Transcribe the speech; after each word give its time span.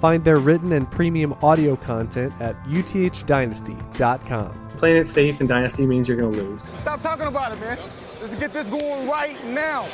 Find 0.00 0.24
their 0.24 0.38
written 0.38 0.72
and 0.72 0.90
premium 0.90 1.34
audio 1.42 1.76
content 1.76 2.32
at 2.40 2.56
uthdynasty.com. 2.64 4.68
Playing 4.78 4.96
it 4.96 5.08
safe 5.08 5.42
in 5.42 5.46
Dynasty 5.46 5.86
means 5.86 6.08
you're 6.08 6.16
going 6.16 6.32
to 6.32 6.42
lose. 6.42 6.70
Stop 6.80 7.02
talking 7.02 7.26
about 7.26 7.52
it, 7.52 7.60
man. 7.60 7.78
Let's 8.22 8.34
get 8.36 8.54
this 8.54 8.64
going 8.64 9.06
right 9.06 9.44
now. 9.44 9.90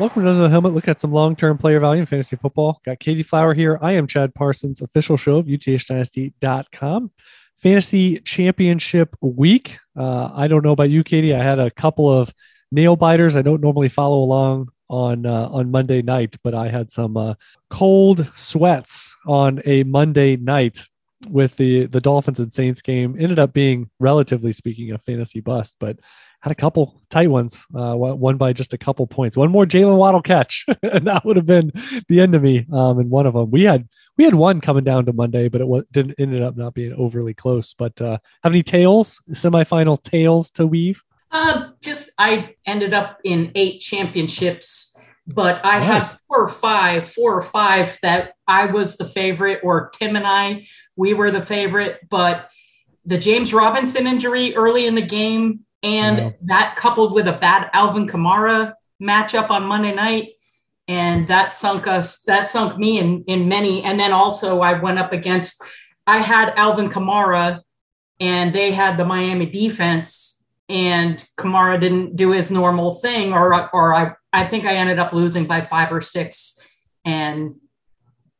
Welcome 0.00 0.24
to 0.24 0.30
Under 0.30 0.42
the 0.42 0.48
Helmet. 0.48 0.74
Look 0.74 0.88
at 0.88 1.00
some 1.00 1.12
long-term 1.12 1.58
player 1.58 1.78
value 1.78 2.00
in 2.00 2.06
fantasy 2.06 2.34
football. 2.34 2.80
Got 2.84 2.98
Katie 2.98 3.22
Flower 3.22 3.54
here. 3.54 3.78
I 3.80 3.92
am 3.92 4.08
Chad 4.08 4.34
Parsons, 4.34 4.82
official 4.82 5.16
show 5.16 5.36
of 5.36 5.46
uthdynasty.com. 5.46 7.12
Fantasy 7.56 8.18
Championship 8.20 9.14
Week. 9.20 9.78
Uh, 9.96 10.30
I 10.34 10.48
don't 10.48 10.64
know 10.64 10.72
about 10.72 10.90
you, 10.90 11.04
Katie. 11.04 11.34
I 11.34 11.42
had 11.42 11.60
a 11.60 11.70
couple 11.70 12.12
of 12.12 12.34
nail 12.72 12.96
biters. 12.96 13.36
I 13.36 13.42
don't 13.42 13.60
normally 13.60 13.88
follow 13.88 14.18
along 14.18 14.70
on 14.88 15.26
uh, 15.26 15.48
on 15.50 15.70
Monday 15.70 16.02
night, 16.02 16.36
but 16.42 16.54
I 16.54 16.68
had 16.68 16.90
some 16.90 17.16
uh, 17.16 17.34
cold 17.70 18.30
sweats 18.34 19.16
on 19.26 19.60
a 19.64 19.84
Monday 19.84 20.36
night 20.36 20.84
with 21.28 21.56
the 21.56 21.86
the 21.86 22.00
Dolphins 22.00 22.40
and 22.40 22.52
Saints 22.52 22.82
game. 22.82 23.16
Ended 23.18 23.38
up 23.38 23.52
being, 23.52 23.90
relatively 24.00 24.52
speaking, 24.52 24.92
a 24.92 24.98
fantasy 24.98 25.40
bust, 25.40 25.76
but 25.78 25.98
had 26.40 26.52
a 26.52 26.54
couple 26.54 27.00
tight 27.10 27.28
ones, 27.28 27.66
uh, 27.74 27.94
one 27.94 28.36
by 28.36 28.52
just 28.52 28.72
a 28.72 28.78
couple 28.78 29.06
points. 29.06 29.36
One 29.36 29.50
more 29.50 29.66
Jaylen 29.66 29.96
Waddle 29.96 30.22
catch, 30.22 30.64
and 30.82 31.06
that 31.06 31.24
would 31.24 31.36
have 31.36 31.46
been 31.46 31.72
the 32.08 32.20
end 32.20 32.34
of 32.34 32.42
me. 32.42 32.64
Um, 32.72 33.00
and 33.00 33.10
one 33.10 33.26
of 33.26 33.34
them, 33.34 33.50
we 33.50 33.64
had 33.64 33.88
we 34.16 34.24
had 34.24 34.34
one 34.34 34.60
coming 34.60 34.84
down 34.84 35.06
to 35.06 35.12
Monday, 35.12 35.48
but 35.48 35.60
it 35.60 35.66
was, 35.66 35.84
didn't 35.90 36.14
ended 36.18 36.42
up 36.42 36.56
not 36.56 36.74
being 36.74 36.94
overly 36.94 37.34
close. 37.34 37.74
But 37.74 38.00
uh, 38.00 38.18
have 38.42 38.52
any 38.52 38.62
tails, 38.62 39.20
semifinal 39.30 40.02
tails 40.02 40.50
to 40.52 40.66
weave? 40.66 41.02
Uh, 41.30 41.67
just 41.82 42.10
I 42.18 42.54
ended 42.66 42.94
up 42.94 43.18
in 43.24 43.52
eight 43.54 43.80
championships, 43.80 44.96
but 45.26 45.60
I 45.64 45.78
Nice. 45.78 46.10
had 46.10 46.18
four 46.26 46.44
or 46.44 46.48
five, 46.48 47.10
four 47.10 47.36
or 47.36 47.42
five 47.42 47.98
that 48.02 48.32
I 48.46 48.66
was 48.66 48.96
the 48.96 49.08
favorite, 49.08 49.60
or 49.62 49.90
Tim 49.90 50.16
and 50.16 50.26
I, 50.26 50.66
we 50.96 51.14
were 51.14 51.30
the 51.30 51.42
favorite. 51.42 52.00
But 52.08 52.48
the 53.04 53.18
James 53.18 53.52
Robinson 53.54 54.06
injury 54.06 54.54
early 54.56 54.86
in 54.86 54.94
the 54.94 55.02
game, 55.02 55.60
and 55.82 56.18
Yeah. 56.18 56.30
that 56.42 56.76
coupled 56.76 57.12
with 57.12 57.28
a 57.28 57.32
bad 57.32 57.70
Alvin 57.72 58.06
Kamara 58.06 58.74
matchup 59.00 59.50
on 59.50 59.64
Monday 59.64 59.94
night, 59.94 60.30
and 60.88 61.28
that 61.28 61.52
sunk 61.52 61.86
us. 61.86 62.22
That 62.22 62.46
sunk 62.48 62.78
me 62.78 62.98
in 62.98 63.22
in 63.26 63.48
many. 63.48 63.82
And 63.84 64.00
then 64.00 64.12
also 64.12 64.60
I 64.60 64.72
went 64.80 64.98
up 64.98 65.12
against. 65.12 65.62
I 66.06 66.18
had 66.18 66.54
Alvin 66.56 66.88
Kamara, 66.88 67.60
and 68.18 68.54
they 68.54 68.72
had 68.72 68.96
the 68.96 69.04
Miami 69.04 69.46
defense 69.46 70.37
and 70.68 71.24
Kamara 71.38 71.80
didn't 71.80 72.16
do 72.16 72.32
his 72.32 72.50
normal 72.50 72.96
thing, 72.96 73.32
or 73.32 73.74
or 73.74 73.94
I 73.94 74.14
I 74.32 74.46
think 74.46 74.64
I 74.64 74.74
ended 74.74 74.98
up 74.98 75.12
losing 75.12 75.46
by 75.46 75.62
five 75.62 75.92
or 75.92 76.00
six, 76.00 76.58
and 77.04 77.54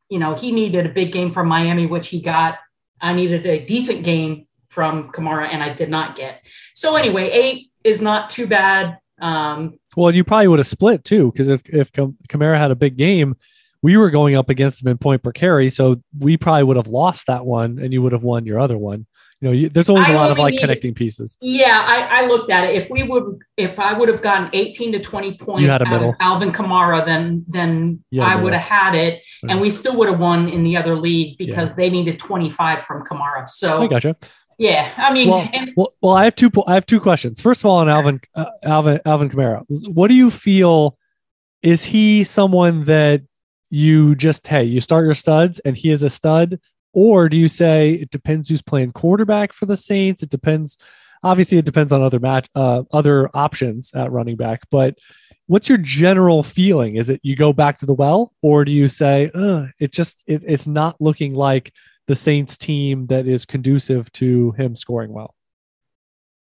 you 0.09 0.19
know 0.19 0.35
he 0.35 0.51
needed 0.51 0.85
a 0.85 0.89
big 0.89 1.11
game 1.11 1.33
from 1.33 1.47
Miami, 1.47 1.85
which 1.85 2.09
he 2.09 2.21
got. 2.21 2.59
I 3.01 3.13
needed 3.13 3.45
a 3.45 3.65
decent 3.65 4.03
game 4.03 4.47
from 4.69 5.11
Kamara, 5.11 5.49
and 5.51 5.63
I 5.63 5.73
did 5.73 5.89
not 5.89 6.15
get. 6.15 6.45
So 6.75 6.95
anyway, 6.95 7.29
eight 7.29 7.71
is 7.83 8.01
not 8.01 8.29
too 8.29 8.45
bad. 8.45 8.97
Um, 9.21 9.79
Well, 9.97 10.13
you 10.13 10.23
probably 10.23 10.47
would 10.47 10.59
have 10.59 10.67
split 10.67 11.03
too, 11.03 11.31
because 11.31 11.49
if 11.49 11.61
if 11.69 11.91
Kamara 11.91 12.57
had 12.57 12.71
a 12.71 12.75
big 12.75 12.95
game, 12.95 13.35
we 13.81 13.97
were 13.97 14.09
going 14.09 14.35
up 14.35 14.49
against 14.49 14.81
him 14.81 14.89
in 14.89 14.97
point 14.97 15.23
per 15.23 15.31
carry, 15.31 15.69
so 15.69 16.01
we 16.17 16.37
probably 16.37 16.63
would 16.63 16.77
have 16.77 16.87
lost 16.87 17.27
that 17.27 17.45
one, 17.45 17.79
and 17.79 17.91
you 17.91 18.01
would 18.01 18.11
have 18.11 18.23
won 18.23 18.45
your 18.45 18.59
other 18.59 18.77
one. 18.77 19.07
You 19.41 19.47
know, 19.47 19.53
you, 19.53 19.69
there's 19.69 19.87
always 19.89 20.05
a 20.07 20.11
I 20.11 20.15
lot 20.15 20.31
of 20.31 20.37
like 20.37 20.51
needed- 20.51 20.61
connecting 20.61 20.93
pieces. 20.93 21.37
Yeah, 21.39 21.81
I, 21.87 22.23
I 22.23 22.27
looked 22.27 22.49
at 22.51 22.65
it. 22.69 22.75
If 22.75 22.89
we 22.89 23.03
would, 23.03 23.39
if 23.55 23.79
I 23.79 23.93
would 23.93 24.09
have 24.09 24.21
gotten 24.21 24.49
18 24.51 24.91
to 24.91 24.99
20 24.99 25.37
points 25.37 25.69
out 25.69 25.87
middle. 25.89 26.09
of 26.09 26.15
Alvin 26.19 26.51
Kamara, 26.51 27.05
then 27.05 27.45
then 27.47 28.03
a 28.13 28.19
I 28.19 28.35
would 28.35 28.51
have 28.53 28.63
had 28.63 28.95
it, 28.95 29.21
Right. 29.43 29.51
and 29.53 29.61
we 29.61 29.69
still 29.69 29.95
would 29.97 30.09
have 30.09 30.19
won 30.19 30.49
in 30.49 30.63
the 30.63 30.75
other 30.75 30.97
league 30.97 31.37
because 31.37 31.75
they 31.75 31.89
needed 31.89 32.19
25 32.19 32.83
from 32.83 33.05
Kamara. 33.05 33.47
So 33.47 33.81
I 33.83 33.87
gotcha. 33.87 34.17
yeah, 34.57 34.91
I 34.97 35.13
mean, 35.13 35.29
Well, 35.29 35.49
and 35.53 35.71
well, 35.77 35.93
well, 36.01 36.13
I 36.15 36.25
have 36.25 36.35
two. 36.35 36.51
I 36.67 36.73
have 36.73 36.85
two 36.85 36.99
questions. 36.99 37.39
First 37.41 37.61
of 37.61 37.67
all, 37.67 37.77
on 37.77 37.87
Alvin, 37.87 38.19
uh, 38.35 38.45
Alvin, 38.63 38.99
Alvin 39.05 39.29
Kamara, 39.29 39.63
what 39.93 40.09
do 40.09 40.15
you 40.15 40.29
feel? 40.29 40.97
Is 41.63 41.81
he 41.83 42.25
someone 42.25 42.83
that 42.85 43.21
you 43.69 44.15
just 44.15 44.45
hey, 44.47 44.63
you 44.65 44.81
start 44.81 45.05
your 45.05 45.13
studs 45.13 45.59
and 45.59 45.77
he 45.77 45.91
is 45.91 46.03
a 46.03 46.09
stud, 46.09 46.59
or 46.99 47.29
do 47.29 47.37
you 47.37 47.47
say 47.47 47.91
it 47.91 48.11
depends 48.11 48.49
who's 48.49 48.61
playing 48.61 48.91
quarterback 48.91 49.53
for 49.53 49.65
the 49.65 49.77
Saints? 49.77 50.21
It 50.21 50.29
depends. 50.29 50.77
Obviously, 51.23 51.57
it 51.57 51.63
depends 51.63 51.93
on 51.93 52.01
other 52.01 52.19
match, 52.19 52.49
uh, 52.55 52.83
other 52.91 53.29
options 53.33 53.89
at 53.93 54.11
running 54.11 54.35
back. 54.35 54.63
But 54.69 54.97
what's 55.47 55.69
your 55.69 55.77
general 55.77 56.43
feeling? 56.43 56.97
Is 56.97 57.09
it 57.09 57.21
you 57.23 57.37
go 57.37 57.53
back 57.53 57.77
to 57.77 57.85
the 57.85 57.93
well, 57.93 58.33
or 58.41 58.65
do 58.65 58.73
you 58.73 58.89
say 58.89 59.31
it 59.79 59.93
just 59.93 60.25
it, 60.27 60.43
it's 60.45 60.67
not 60.67 60.99
looking 60.99 61.33
like 61.35 61.71
the 62.07 62.15
Saints 62.15 62.57
team 62.57 63.07
that 63.07 63.27
is 63.27 63.45
conducive 63.45 64.11
to 64.13 64.51
him 64.57 64.75
scoring 64.75 65.13
well? 65.13 65.33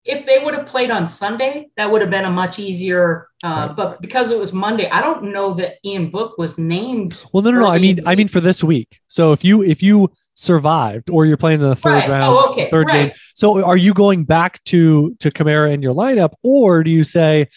If 0.04 0.24
they 0.26 0.38
would 0.38 0.54
have 0.54 0.66
played 0.66 0.90
on 0.90 1.06
Sunday, 1.06 1.68
that 1.76 1.90
would 1.90 2.00
have 2.00 2.10
been 2.10 2.24
a 2.24 2.30
much 2.30 2.58
easier. 2.58 3.28
Uh, 3.42 3.66
Right. 3.68 3.76
But 3.76 4.00
because 4.00 4.30
it 4.30 4.38
was 4.38 4.52
Monday, 4.52 4.88
I 4.90 5.00
don't 5.00 5.24
know 5.32 5.54
that 5.54 5.74
Ian 5.84 6.10
Book 6.10 6.38
was 6.38 6.58
named. 6.58 7.16
Well, 7.32 7.42
no, 7.42 7.50
no, 7.50 7.60
no. 7.60 7.68
I 7.68 7.78
mean, 7.78 8.00
I 8.06 8.14
mean 8.16 8.28
for 8.28 8.40
this 8.40 8.64
week. 8.64 9.00
So 9.06 9.32
if 9.32 9.44
you 9.44 9.62
if 9.62 9.82
you 9.82 10.10
survived, 10.34 11.10
or 11.10 11.26
you're 11.26 11.36
playing 11.36 11.60
in 11.60 11.68
the 11.68 11.76
third 11.76 11.90
Right. 11.92 12.08
round, 12.08 12.36
Oh, 12.38 12.50
okay. 12.52 12.68
third 12.70 12.88
game. 12.88 13.10
So 13.34 13.64
are 13.64 13.76
you 13.76 13.92
going 13.92 14.24
back 14.24 14.62
to 14.64 15.14
to 15.20 15.30
Kamara 15.30 15.72
in 15.72 15.82
your 15.82 15.94
lineup, 15.94 16.32
or 16.42 16.82
do 16.84 16.90
you 16.90 17.04
say, 17.04 17.48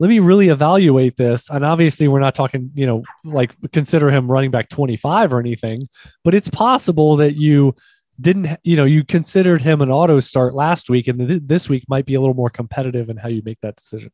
let 0.00 0.08
me 0.08 0.20
really 0.20 0.48
evaluate 0.48 1.16
this? 1.16 1.50
And 1.50 1.64
obviously, 1.64 2.06
we're 2.08 2.20
not 2.20 2.34
talking, 2.36 2.70
you 2.74 2.86
know, 2.86 3.02
like 3.24 3.54
consider 3.72 4.08
him 4.10 4.30
running 4.30 4.50
back 4.52 4.68
25 4.68 5.32
or 5.32 5.40
anything, 5.40 5.86
but 6.24 6.32
it's 6.34 6.48
possible 6.48 7.16
that 7.16 7.34
you 7.36 7.74
didn't, 8.20 8.58
you 8.64 8.76
know, 8.76 8.84
you 8.84 9.04
considered 9.04 9.62
him 9.62 9.80
an 9.80 9.90
auto 9.90 10.20
start 10.20 10.54
last 10.54 10.90
week, 10.90 11.08
and 11.08 11.28
th- 11.28 11.42
this 11.44 11.68
week 11.68 11.84
might 11.88 12.06
be 12.06 12.14
a 12.14 12.20
little 12.20 12.34
more 12.34 12.50
competitive 12.50 13.08
in 13.10 13.16
how 13.16 13.28
you 13.28 13.42
make 13.44 13.60
that 13.62 13.76
decision. 13.76 14.10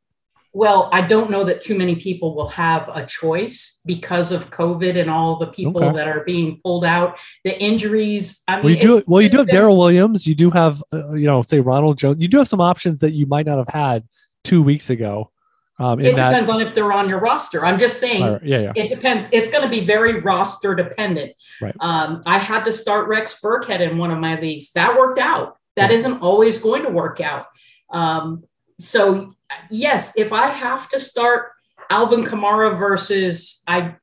Well, 0.56 0.88
I 0.92 1.00
don't 1.00 1.30
know 1.32 1.42
that 1.44 1.60
too 1.60 1.76
many 1.76 1.96
people 1.96 2.36
will 2.36 2.46
have 2.48 2.88
a 2.94 3.04
choice 3.04 3.80
because 3.84 4.30
of 4.30 4.50
COVID 4.50 5.00
and 5.00 5.10
all 5.10 5.36
the 5.36 5.48
people 5.48 5.82
Okay. 5.82 5.96
that 5.96 6.06
are 6.06 6.22
being 6.24 6.60
pulled 6.62 6.84
out, 6.84 7.18
the 7.42 7.60
injuries. 7.60 8.42
I 8.46 8.56
mean, 8.56 8.64
Well, 8.64 8.74
you 8.74 8.80
do. 8.80 9.02
Well, 9.08 9.20
you 9.22 9.28
do 9.30 9.38
have 9.38 9.48
Darrel 9.48 9.76
Williams. 9.76 10.28
You 10.28 10.36
do 10.36 10.50
have, 10.52 10.80
uh, 10.92 11.14
you 11.14 11.26
know, 11.26 11.42
say 11.42 11.58
Ronald 11.58 11.98
Jones. 11.98 12.18
You 12.20 12.28
do 12.28 12.38
have 12.38 12.46
some 12.46 12.60
options 12.60 13.00
that 13.00 13.12
you 13.14 13.26
might 13.26 13.46
not 13.46 13.58
have 13.58 13.68
had 13.68 14.04
two 14.44 14.62
weeks 14.62 14.90
ago. 14.90 15.32
Um, 15.78 16.00
It 16.00 16.14
that, 16.16 16.30
depends 16.30 16.48
on 16.48 16.60
if 16.60 16.74
they're 16.74 16.92
on 16.92 17.08
your 17.08 17.18
roster. 17.18 17.64
I'm 17.64 17.78
just 17.78 17.98
saying. 17.98 18.22
Right, 18.22 18.42
yeah, 18.44 18.58
yeah. 18.60 18.72
It 18.76 18.88
depends. 18.88 19.26
It's 19.32 19.50
going 19.50 19.64
to 19.64 19.68
be 19.68 19.84
very 19.84 20.20
roster 20.20 20.74
dependent. 20.74 21.32
Right. 21.60 21.74
Um, 21.80 22.22
I 22.26 22.38
had 22.38 22.64
to 22.64 22.72
start 22.72 23.08
Rex 23.08 23.40
Burkhead 23.40 23.80
in 23.80 23.98
one 23.98 24.10
of 24.10 24.18
my 24.18 24.38
leagues. 24.40 24.72
That 24.72 24.96
worked 24.96 25.18
out. 25.18 25.58
That 25.76 25.90
isn't 25.90 26.22
always 26.22 26.58
going 26.58 26.84
to 26.84 26.90
work 26.90 27.20
out. 27.20 27.46
Um, 27.90 28.44
so 28.78 29.34
yes, 29.70 30.16
if 30.16 30.32
I 30.32 30.48
have 30.48 30.88
to 30.90 31.00
start 31.00 31.52
Alvin 31.90 32.22
Kamara 32.22 32.78
versus 32.78 33.62
I, 33.66 33.96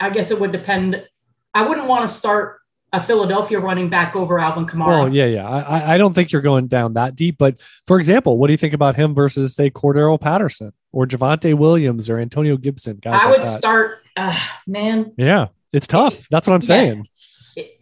I 0.00 0.10
guess 0.10 0.30
it 0.30 0.40
would 0.40 0.52
depend. 0.52 1.06
I 1.52 1.66
wouldn't 1.66 1.86
want 1.86 2.08
to 2.08 2.14
start 2.14 2.60
a 2.94 3.02
Philadelphia 3.02 3.58
running 3.58 3.90
back 3.90 4.14
over 4.14 4.38
Alvin 4.38 4.66
Kamara. 4.66 4.86
Well, 4.86 5.12
yeah, 5.14 5.26
yeah. 5.26 5.48
I, 5.48 5.94
I- 5.94 5.98
don't 5.98 6.14
think 6.14 6.30
you're 6.32 6.40
going 6.42 6.68
down 6.68 6.92
that 6.94 7.16
deep. 7.16 7.36
But 7.38 7.60
for 7.86 7.98
example, 7.98 8.38
what 8.38 8.46
do 8.46 8.52
you 8.52 8.56
think 8.56 8.72
about 8.72 8.94
him 8.96 9.14
versus 9.14 9.54
say 9.54 9.68
Cordarrelle 9.68 10.20
Patterson 10.20 10.72
or 10.92 11.06
Javonte 11.06 11.54
Williams 11.54 12.08
or 12.08 12.18
Antonio 12.18 12.56
Gibson? 12.56 12.98
Guys 13.02 13.20
I 13.20 13.24
like 13.30 13.38
would 13.38 13.46
that. 13.48 13.58
start. 13.58 13.98
Uh, 14.16 14.38
man, 14.66 15.12
Yeah, 15.18 15.48
it's 15.72 15.86
tough. 15.88 16.26
That's 16.30 16.46
what 16.46 16.54
I'm 16.54 16.62
Yeah. 16.62 16.66
saying. 16.66 17.06
it, 17.56 17.80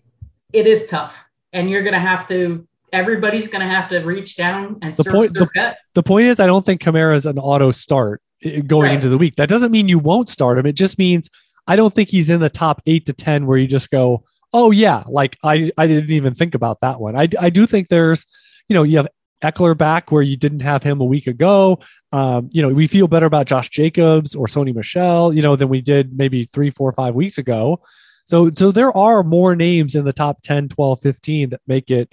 it 0.52 0.66
is 0.66 0.86
tough, 0.86 1.24
and 1.52 1.68
you're 1.70 1.82
going 1.82 1.92
to 1.94 2.00
have 2.00 2.26
to. 2.28 2.66
Everybody's 2.92 3.48
going 3.48 3.66
to 3.66 3.72
have 3.74 3.88
to 3.90 4.00
reach 4.00 4.36
down 4.36 4.76
and 4.82 4.94
The 4.94 5.04
search 5.04 5.12
point- 5.14 5.32
their 5.34 5.46
the- 5.46 5.50
gut. 5.54 5.76
The 5.94 6.02
point 6.02 6.26
is, 6.26 6.40
I 6.40 6.46
don't 6.46 6.64
think 6.64 6.80
Kamara 6.82 7.14
is 7.16 7.24
an 7.26 7.38
auto 7.38 7.70
start 7.70 8.20
uh, 8.44 8.60
going 8.66 8.86
Right. 8.88 8.94
into 8.94 9.08
the 9.08 9.16
week. 9.18 9.36
That 9.36 9.48
doesn't 9.48 9.70
mean 9.72 9.88
you 9.88 9.98
won't 9.98 10.28
start 10.28 10.58
him. 10.58 10.66
It 10.66 10.72
just 10.74 10.98
means 10.98 11.28
I 11.66 11.76
don't 11.76 11.94
think 11.94 12.08
he's 12.10 12.28
in 12.30 12.40
the 12.40 12.50
top 12.50 12.82
eight 12.86 13.06
to 13.06 13.12
ten 13.12 13.46
where 13.46 13.56
you 13.56 13.66
just 13.66 13.90
go, 13.90 14.24
oh 14.52 14.70
yeah, 14.70 15.04
like 15.08 15.38
I 15.42 15.70
I 15.76 15.86
didn't 15.86 16.10
even 16.10 16.34
think 16.34 16.54
about 16.54 16.80
that 16.80 17.00
one. 17.00 17.16
I 17.16 17.28
I 17.40 17.50
do 17.50 17.66
think 17.66 17.88
there's, 17.88 18.26
you 18.68 18.74
know, 18.74 18.82
you 18.82 18.98
have 18.98 19.08
Ekeler 19.42 19.76
back 19.76 20.12
where 20.12 20.22
you 20.22 20.36
didn't 20.36 20.60
have 20.60 20.82
him 20.82 21.00
a 21.00 21.04
week 21.04 21.26
ago. 21.26 21.80
Um, 22.12 22.48
you 22.52 22.62
know, 22.62 22.68
we 22.68 22.86
feel 22.86 23.08
better 23.08 23.26
about 23.26 23.46
Josh 23.46 23.70
Jacobs 23.70 24.34
or 24.34 24.46
Sony 24.46 24.74
Michel, 24.74 25.32
you 25.32 25.42
know, 25.42 25.56
than 25.56 25.68
we 25.68 25.80
did 25.80 26.16
maybe 26.16 26.44
three, 26.44 26.70
four, 26.70 26.92
five 26.92 27.14
weeks 27.14 27.38
ago. 27.38 27.82
So 28.24 28.50
so 28.50 28.70
there 28.70 28.96
are 28.96 29.22
more 29.22 29.56
names 29.56 29.94
in 29.94 30.04
the 30.04 30.12
top 30.12 30.42
10, 30.42 30.68
12, 30.68 31.00
15 31.02 31.50
that 31.50 31.60
make 31.66 31.90
it, 31.90 32.12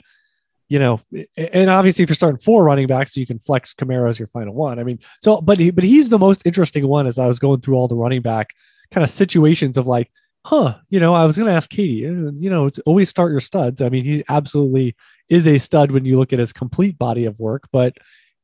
you 0.67 0.79
know, 0.79 1.01
and 1.37 1.69
obviously 1.69 2.03
if 2.03 2.09
you're 2.09 2.15
starting 2.15 2.39
four 2.39 2.63
running 2.63 2.87
backs, 2.87 3.15
you 3.15 3.27
can 3.27 3.39
flex 3.39 3.73
Kamara 3.73 4.09
as 4.09 4.17
your 4.17 4.27
final 4.27 4.53
one. 4.53 4.79
I 4.79 4.83
mean, 4.83 4.99
so 5.21 5.41
but 5.41 5.59
he, 5.59 5.69
but 5.71 5.83
he's 5.83 6.09
the 6.09 6.17
most 6.17 6.41
interesting 6.45 6.87
one 6.87 7.05
as 7.05 7.19
I 7.19 7.27
was 7.27 7.37
going 7.37 7.61
through 7.61 7.75
all 7.75 7.87
the 7.87 7.95
running 7.95 8.21
back 8.21 8.49
kind 8.91 9.03
of 9.03 9.09
situations 9.11 9.77
of 9.77 9.85
like, 9.85 10.09
huh, 10.49 10.75
you 10.89 10.99
know, 10.99 11.13
I 11.13 11.25
was 11.25 11.37
going 11.37 11.47
to 11.47 11.53
ask 11.53 11.69
Katie, 11.69 12.07
uh, 12.07 12.31
you 12.33 12.49
know, 12.49 12.65
it's 12.65 12.79
always 12.79 13.07
start 13.07 13.29
your 13.29 13.39
studs. 13.39 13.81
I 13.81 13.89
mean, 13.89 14.03
he 14.03 14.23
absolutely 14.29 14.95
is 15.29 15.47
a 15.47 15.59
stud 15.59 15.91
when 15.91 16.05
you 16.05 16.17
look 16.17 16.33
at 16.33 16.39
his 16.39 16.51
complete 16.51 16.97
body 16.97 17.25
of 17.25 17.39
work, 17.39 17.67
but 17.71 17.97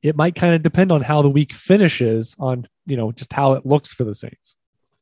it 0.04 0.16
might 0.16 0.36
kind 0.36 0.54
of 0.54 0.62
depend 0.62 0.92
on 0.92 1.02
how 1.02 1.24
the 1.24 1.30
week 1.30 1.52
finishes 1.52 2.36
on, 2.38 2.68
you 2.86 2.96
know, 2.96 3.12
just 3.12 3.34
how 3.34 3.54
it 3.54 3.66
looks 3.66 3.92
for 3.92 4.04
the 4.04 4.13
Saints. 4.13 4.56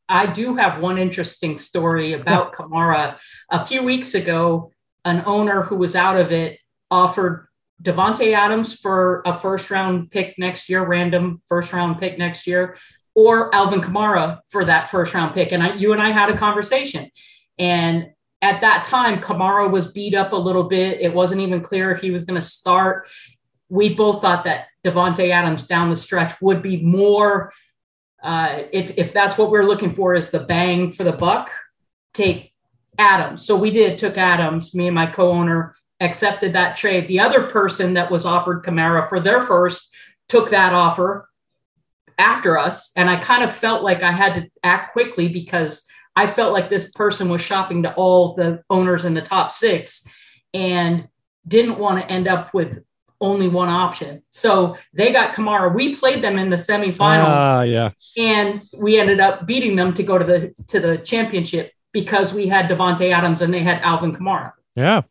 I 0.07 0.27
do 0.27 0.55
have 0.55 0.81
one 0.81 0.97
interesting 0.97 1.57
story 1.57 2.13
about. 2.13 2.53
Kamara. 2.53 3.17
A 3.51 3.65
few 3.65 3.83
weeks 3.83 4.15
ago, 4.15 4.71
an 5.03 5.23
owner 5.25 5.63
who 5.63 5.75
was 5.75 5.97
out 5.97 6.17
of 6.17 6.31
it 6.31 6.57
offered 6.89 7.47
Davante 7.81 8.33
Adams 8.33 8.73
for 8.73 9.21
a 9.25 9.41
first 9.41 9.69
round 9.69 10.09
pick 10.09 10.35
next 10.37 10.69
year, 10.69 10.85
random 10.85 11.41
first 11.49 11.73
round 11.73 11.99
pick 11.99 12.17
next 12.17 12.47
year, 12.47 12.77
or 13.15 13.53
Alvin 13.53 13.81
Kamara 13.81 14.39
for 14.49 14.65
that 14.65 14.89
first 14.89 15.13
round 15.13 15.33
pick. 15.33 15.51
And 15.51 15.61
I, 15.61 15.73
you 15.73 15.93
and 15.93 16.01
I 16.01 16.09
had 16.09 16.29
a 16.29 16.37
conversation. 16.37 17.09
And 17.59 18.07
at 18.41 18.61
that 18.61 18.83
time, 18.83 19.21
Kamara 19.21 19.69
was 19.69 19.87
beat 19.87 20.15
up 20.15 20.33
a 20.33 20.37
little 20.37 20.63
bit. 20.63 20.99
It 20.99 21.13
wasn't 21.13 21.41
even 21.41 21.61
clear 21.61 21.91
if 21.91 22.01
he 22.01 22.11
was 22.11 22.25
going 22.25 22.39
to 22.39 22.45
start. 22.45 23.07
We 23.69 23.93
both 23.93 24.21
thought 24.21 24.45
that 24.45 24.67
Davante 24.83 25.29
Adams 25.29 25.67
down 25.67 25.89
the 25.89 25.95
stretch 25.95 26.41
would 26.41 26.61
be 26.61 26.81
more 26.81 27.53
uh, 28.23 28.63
if 28.71 28.97
if 28.97 29.11
that's 29.11 29.37
what 29.37 29.51
we're 29.51 29.65
looking 29.65 29.93
for 29.93 30.15
is 30.15 30.31
the 30.31 30.39
bang 30.39 30.93
for 30.93 31.03
the 31.03 31.11
buck, 31.11 31.51
take 32.13 32.53
Adams. 32.97 33.45
So 33.45 33.57
we 33.57 33.69
did 33.69 33.97
took 33.97 34.17
Adams. 34.17 34.73
Me 34.73 34.87
and 34.87 34.95
my 34.95 35.07
co-owner 35.07 35.75
accepted 35.99 36.53
that 36.53 36.77
trade. 36.77 37.07
The 37.07 37.19
other 37.19 37.47
person 37.47 37.93
that 37.95 38.09
was 38.09 38.25
offered 38.25 38.63
Kamara 38.63 39.09
for 39.09 39.19
their 39.19 39.41
first 39.41 39.93
took 40.29 40.49
that 40.51 40.73
offer 40.73 41.29
after 42.17 42.57
us, 42.57 42.91
and 42.95 43.09
I 43.09 43.17
kind 43.17 43.43
of 43.43 43.55
felt 43.55 43.83
like 43.83 44.03
I 44.03 44.11
had 44.11 44.35
to 44.35 44.49
act 44.63 44.93
quickly 44.93 45.27
because 45.27 45.85
I 46.15 46.31
felt 46.31 46.53
like 46.53 46.69
this 46.69 46.91
person 46.91 47.29
was 47.29 47.41
shopping 47.41 47.83
to 47.83 47.93
all 47.95 48.35
the 48.35 48.63
owners 48.69 49.05
in 49.05 49.13
the 49.13 49.21
top 49.21 49.51
six 49.51 50.07
and 50.53 51.07
didn't 51.47 51.79
want 51.79 51.99
to 51.99 52.11
end 52.11 52.27
up 52.27 52.53
with 52.53 52.83
only 53.19 53.47
one 53.47 53.69
option. 53.69 54.21
So 54.29 54.77
they 54.93 55.11
got 55.11 55.33
Kamara. 55.33 55.73
We 55.73 55.95
played 55.95 56.23
them 56.23 56.37
in 56.37 56.49
the 56.49 56.57
semifinal. 56.57 57.25
Ah, 57.25 57.59
uh, 57.59 57.61
yeah. 57.61 57.91
And 58.17 58.61
we 58.77 58.99
ended 58.99 59.19
up 59.19 59.47
beating 59.47 59.75
them 59.75 59.93
to 59.95 60.03
go 60.03 60.17
to 60.17 60.25
the 60.25 60.53
to 60.67 60.79
the 60.79 60.97
championship 60.97 61.71
because 61.91 62.33
we 62.33 62.47
had 62.47 62.69
Davante 62.69 63.11
Adams 63.11 63.41
and 63.41 63.53
they 63.53 63.63
had 63.63 63.81
Alvin 63.81 64.13
Kamara. 64.13 64.51
Yeah. 64.75 65.03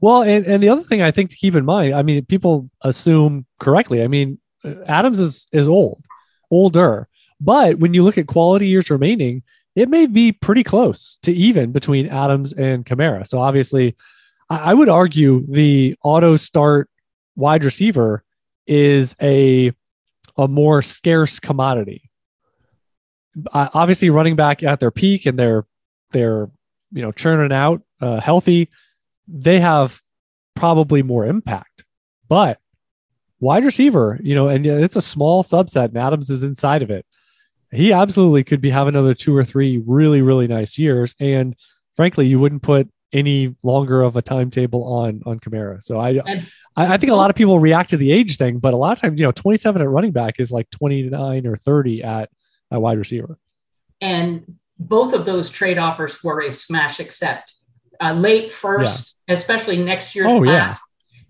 Well, 0.00 0.22
and, 0.22 0.46
and 0.46 0.62
the 0.62 0.68
other 0.68 0.82
thing 0.82 1.02
I 1.02 1.10
think 1.10 1.30
to 1.30 1.36
keep 1.36 1.54
in 1.54 1.64
mind, 1.64 1.94
I 1.94 2.02
mean, 2.02 2.24
people 2.26 2.70
assume 2.82 3.46
correctly. 3.58 4.02
I 4.02 4.08
mean, 4.08 4.38
Adams 4.86 5.20
is 5.20 5.46
is 5.52 5.68
old, 5.68 6.04
older, 6.50 7.08
but 7.40 7.78
when 7.78 7.94
you 7.94 8.02
look 8.02 8.18
at 8.18 8.26
quality 8.26 8.66
years 8.66 8.90
remaining, 8.90 9.42
it 9.76 9.88
may 9.88 10.06
be 10.06 10.32
pretty 10.32 10.64
close 10.64 11.18
to 11.22 11.32
even 11.32 11.70
between 11.70 12.08
Adams 12.08 12.52
and 12.52 12.84
Kamara. 12.84 13.26
So 13.26 13.38
obviously, 13.38 13.94
I, 14.50 14.74
would 14.74 14.88
argue 14.88 15.44
the 15.46 15.94
auto 16.02 16.36
start 16.36 16.88
wide 17.36 17.64
receiver 17.64 18.24
is 18.66 19.14
a 19.22 19.72
a 20.36 20.48
more 20.48 20.82
scarce 20.82 21.38
commodity. 21.38 22.10
Uh, 23.52 23.68
obviously, 23.74 24.10
running 24.10 24.36
back 24.36 24.62
at 24.62 24.80
their 24.80 24.90
peak 24.90 25.26
and 25.26 25.38
they're 25.38 25.64
they're 26.10 26.50
you 26.92 27.02
know 27.02 27.12
churning 27.12 27.52
out 27.52 27.82
uh, 28.00 28.20
healthy, 28.20 28.68
they 29.28 29.60
have 29.60 30.00
probably 30.56 31.02
more 31.02 31.26
impact. 31.26 31.84
But 32.28 32.58
wide 33.40 33.64
receiver, 33.64 34.18
you 34.22 34.34
know, 34.34 34.48
and 34.48 34.66
it's 34.66 34.96
a 34.96 35.02
small 35.02 35.42
subset, 35.42 35.86
and 35.86 35.98
Adams 35.98 36.30
is 36.30 36.42
inside 36.42 36.82
of 36.82 36.90
it. 36.90 37.06
He 37.70 37.92
absolutely 37.92 38.44
could 38.44 38.60
be 38.60 38.70
having 38.70 38.94
another 38.94 39.14
two 39.14 39.36
or 39.36 39.44
three 39.44 39.82
really 39.86 40.22
really 40.22 40.46
nice 40.46 40.78
years, 40.78 41.14
and 41.20 41.54
frankly, 41.96 42.26
you 42.26 42.40
wouldn't 42.40 42.62
put 42.62 42.88
any 43.12 43.54
longer 43.62 44.02
of 44.02 44.16
a 44.16 44.22
timetable 44.22 44.84
on 44.84 45.22
on 45.26 45.38
Kamara. 45.40 45.82
So 45.82 45.98
I 45.98 46.10
and, 46.26 46.46
I, 46.76 46.94
I, 46.94 46.96
think 46.96 47.10
a 47.10 47.16
lot 47.16 47.30
of 47.30 47.36
people 47.36 47.58
react 47.58 47.90
to 47.90 47.96
the 47.96 48.12
age 48.12 48.36
thing, 48.36 48.58
but 48.58 48.74
a 48.74 48.76
lot 48.76 48.92
of 48.92 49.00
times, 49.00 49.18
you 49.18 49.26
know, 49.26 49.32
27 49.32 49.80
at 49.80 49.88
running 49.88 50.12
back 50.12 50.38
is 50.38 50.52
like 50.52 50.70
29 50.70 51.46
or 51.46 51.56
30 51.56 52.02
at 52.02 52.30
a 52.70 52.78
wide 52.78 52.98
receiver. 52.98 53.38
And 54.00 54.58
both 54.78 55.12
of 55.12 55.26
those 55.26 55.50
trade 55.50 55.78
offers 55.78 56.22
were 56.22 56.40
a 56.40 56.52
smash 56.52 57.00
accept. 57.00 57.54
Uh, 58.00 58.12
late 58.12 58.52
first, 58.52 59.16
yeah. 59.26 59.34
especially 59.34 59.76
next 59.76 60.14
year's 60.14 60.30
oh, 60.30 60.40
class. 60.40 60.78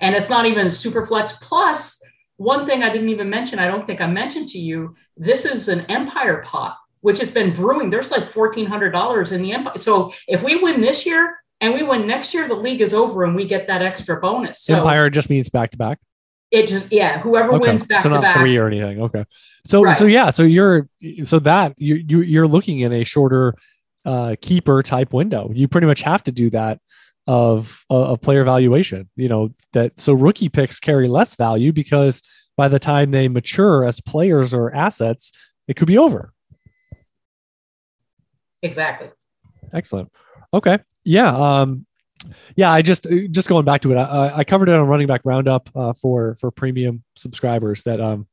And 0.00 0.14
it's 0.14 0.30
not 0.30 0.46
even 0.46 0.70
super 0.70 1.04
flex. 1.04 1.32
Plus, 1.32 2.02
one 2.36 2.66
thing 2.66 2.82
I 2.82 2.90
didn't 2.90 3.08
even 3.08 3.28
mention, 3.28 3.58
I 3.58 3.66
don't 3.66 3.86
think 3.86 4.00
I 4.00 4.06
mentioned 4.06 4.48
to 4.50 4.58
you, 4.58 4.94
this 5.16 5.44
is 5.44 5.68
an 5.68 5.80
empire 5.86 6.42
pot, 6.42 6.76
which 7.00 7.18
has 7.18 7.30
been 7.30 7.52
brewing. 7.52 7.90
There's 7.90 8.10
like 8.10 8.30
$1,400 8.30 9.32
in 9.32 9.42
the 9.42 9.52
empire. 9.52 9.78
So 9.78 10.12
if 10.28 10.42
we 10.42 10.56
win 10.56 10.80
this 10.80 11.04
year, 11.04 11.38
and 11.60 11.74
we 11.74 11.82
win 11.82 12.06
next 12.06 12.34
year, 12.34 12.46
the 12.46 12.54
league 12.54 12.80
is 12.80 12.94
over 12.94 13.24
and 13.24 13.34
we 13.34 13.44
get 13.44 13.66
that 13.66 13.82
extra 13.82 14.20
bonus. 14.20 14.60
So 14.60 14.76
Empire 14.76 15.10
just 15.10 15.28
means 15.28 15.48
back 15.48 15.72
to 15.72 15.76
back. 15.76 15.98
It 16.50 16.66
just 16.66 16.90
yeah, 16.90 17.18
whoever 17.18 17.50
okay. 17.54 17.58
wins 17.58 17.82
back 17.82 18.02
so 18.02 18.10
to 18.10 18.20
back, 18.20 18.36
three 18.36 18.56
or 18.56 18.68
anything. 18.68 19.02
Okay, 19.02 19.24
so 19.66 19.82
right. 19.82 19.96
so 19.96 20.06
yeah, 20.06 20.30
so 20.30 20.44
you're 20.44 20.88
so 21.24 21.38
that 21.40 21.74
you 21.76 21.96
you 21.96 22.22
you're 22.22 22.46
looking 22.46 22.80
in 22.80 22.92
a 22.92 23.04
shorter 23.04 23.54
uh, 24.06 24.34
keeper 24.40 24.82
type 24.82 25.12
window. 25.12 25.50
You 25.52 25.68
pretty 25.68 25.86
much 25.86 26.00
have 26.02 26.24
to 26.24 26.32
do 26.32 26.48
that 26.50 26.80
of 27.28 27.84
a 27.90 28.16
player 28.16 28.42
valuation. 28.42 29.08
You 29.14 29.28
know 29.28 29.50
that 29.72 30.00
so 30.00 30.12
rookie 30.12 30.48
picks 30.48 30.80
carry 30.80 31.06
less 31.06 31.36
value 31.36 31.72
because 31.72 32.22
by 32.56 32.66
the 32.66 32.80
time 32.80 33.12
they 33.12 33.28
mature 33.28 33.84
as 33.84 34.00
players 34.00 34.52
or 34.52 34.74
assets, 34.74 35.32
it 35.68 35.76
could 35.76 35.86
be 35.86 35.98
over. 35.98 36.32
Exactly. 38.62 39.10
Excellent. 39.72 40.10
Okay 40.52 40.78
yeah, 41.08 41.34
um, 41.34 41.86
yeah. 42.54 42.70
I 42.70 42.82
just 42.82 43.06
just 43.30 43.48
going 43.48 43.64
back 43.64 43.80
to 43.82 43.92
it. 43.92 43.96
I, 43.96 44.38
I 44.38 44.44
covered 44.44 44.68
it 44.68 44.74
on 44.74 44.86
Running 44.86 45.06
Back 45.06 45.22
Roundup 45.24 45.70
uh, 45.74 45.94
for 45.94 46.34
for 46.34 46.50
premium 46.50 47.02
subscribers. 47.16 47.82
That 47.84 47.98
um, 47.98 48.26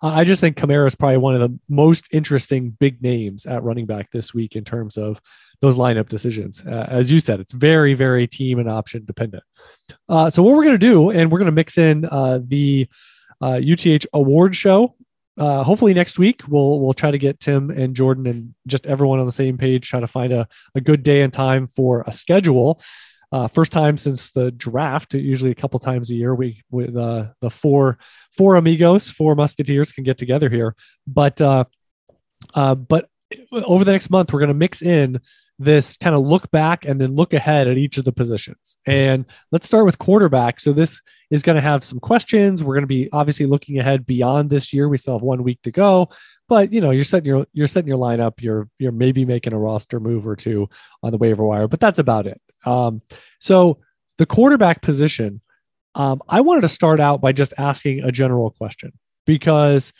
I 0.00 0.24
just 0.24 0.40
think 0.40 0.56
Kamara 0.56 0.86
is 0.86 0.94
probably 0.94 1.18
one 1.18 1.34
of 1.34 1.40
the 1.40 1.58
most 1.68 2.08
interesting 2.12 2.70
big 2.70 3.02
names 3.02 3.46
at 3.46 3.62
running 3.62 3.86
back 3.86 4.10
this 4.10 4.32
week 4.32 4.56
in 4.56 4.64
terms 4.64 4.96
of 4.96 5.20
those 5.60 5.76
lineup 5.76 6.08
decisions. 6.08 6.64
Uh, 6.64 6.86
as 6.88 7.10
you 7.10 7.20
said, 7.20 7.40
it's 7.40 7.52
very, 7.52 7.94
very 7.94 8.26
team 8.26 8.58
and 8.58 8.70
option 8.70 9.04
dependent. 9.04 9.42
Uh, 10.08 10.30
so 10.30 10.42
what 10.42 10.54
we're 10.54 10.64
going 10.64 10.74
to 10.74 10.78
do, 10.78 11.10
and 11.10 11.30
we're 11.30 11.38
going 11.38 11.46
to 11.46 11.52
mix 11.52 11.78
in 11.78 12.04
uh, 12.06 12.40
the 12.42 12.88
UTH 13.42 14.06
award 14.12 14.54
show 14.54 14.94
uh, 15.38 15.62
hopefully 15.62 15.94
next 15.94 16.18
week 16.18 16.42
we'll 16.48 16.80
we'll 16.80 16.92
try 16.92 17.10
to 17.10 17.18
get 17.18 17.38
Tim 17.38 17.70
and 17.70 17.94
Jordan 17.94 18.26
and 18.26 18.54
just 18.66 18.86
everyone 18.86 19.20
on 19.20 19.26
the 19.26 19.32
same 19.32 19.56
page, 19.56 19.88
try 19.88 20.00
to 20.00 20.06
find 20.06 20.32
a, 20.32 20.48
a 20.74 20.80
good 20.80 21.02
day 21.02 21.22
and 21.22 21.32
time 21.32 21.68
for 21.68 22.02
a 22.06 22.12
schedule. 22.12 22.80
Uh, 23.30 23.46
first 23.46 23.72
time 23.72 23.98
since 23.98 24.30
the 24.30 24.50
draft, 24.50 25.12
usually 25.14 25.50
a 25.50 25.54
couple 25.54 25.78
times 25.78 26.10
a 26.10 26.14
year, 26.14 26.34
we 26.34 26.62
with 26.70 26.96
uh, 26.96 27.26
the 27.40 27.50
four 27.50 27.98
four 28.32 28.56
amigos, 28.56 29.10
four 29.10 29.34
musketeers 29.34 29.92
can 29.92 30.04
get 30.04 30.18
together 30.18 30.48
here. 30.48 30.74
But 31.06 31.40
uh, 31.40 31.64
uh, 32.54 32.74
but 32.74 33.08
over 33.52 33.84
the 33.84 33.92
next 33.92 34.10
month, 34.10 34.32
we're 34.32 34.40
going 34.40 34.48
to 34.48 34.54
mix 34.54 34.80
in 34.80 35.20
this 35.58 35.96
kind 35.96 36.14
of 36.14 36.22
look 36.22 36.50
back 36.52 36.84
and 36.84 37.00
then 37.00 37.16
look 37.16 37.34
ahead 37.34 37.66
at 37.66 37.76
each 37.76 37.98
of 37.98 38.04
the 38.04 38.12
positions. 38.12 38.78
And 38.86 39.24
let's 39.50 39.66
start 39.66 39.84
with 39.84 39.98
quarterback. 39.98 40.60
So 40.60 40.72
this 40.72 41.00
is 41.30 41.42
going 41.42 41.56
to 41.56 41.62
have 41.62 41.82
some 41.82 41.98
questions. 41.98 42.62
We're 42.62 42.74
going 42.74 42.82
to 42.82 42.86
be 42.86 43.08
obviously 43.12 43.46
looking 43.46 43.78
ahead 43.78 44.06
beyond 44.06 44.50
this 44.50 44.72
year. 44.72 44.88
We 44.88 44.98
still 44.98 45.14
have 45.14 45.22
one 45.22 45.42
week 45.42 45.60
to 45.62 45.72
go, 45.72 46.10
but 46.48 46.72
you 46.72 46.80
know, 46.80 46.92
you're 46.92 47.04
setting 47.04 47.26
your 47.26 47.46
you're 47.52 47.66
setting 47.66 47.88
your 47.88 47.98
lineup. 47.98 48.40
You're 48.40 48.68
you're 48.78 48.92
maybe 48.92 49.24
making 49.24 49.52
a 49.52 49.58
roster 49.58 49.98
move 49.98 50.26
or 50.26 50.36
two 50.36 50.68
on 51.02 51.10
the 51.10 51.18
waiver 51.18 51.44
wire, 51.44 51.66
but 51.66 51.80
that's 51.80 51.98
about 51.98 52.26
it. 52.26 52.40
Um, 52.68 53.02
so 53.38 53.78
the 54.18 54.26
quarterback 54.26 54.82
position, 54.82 55.40
um, 55.94 56.22
I 56.28 56.42
wanted 56.42 56.62
to 56.62 56.68
start 56.68 57.00
out 57.00 57.20
by 57.20 57.32
just 57.32 57.54
asking 57.56 58.04
a 58.04 58.12
general 58.12 58.50
question 58.50 58.92
because 59.26 59.92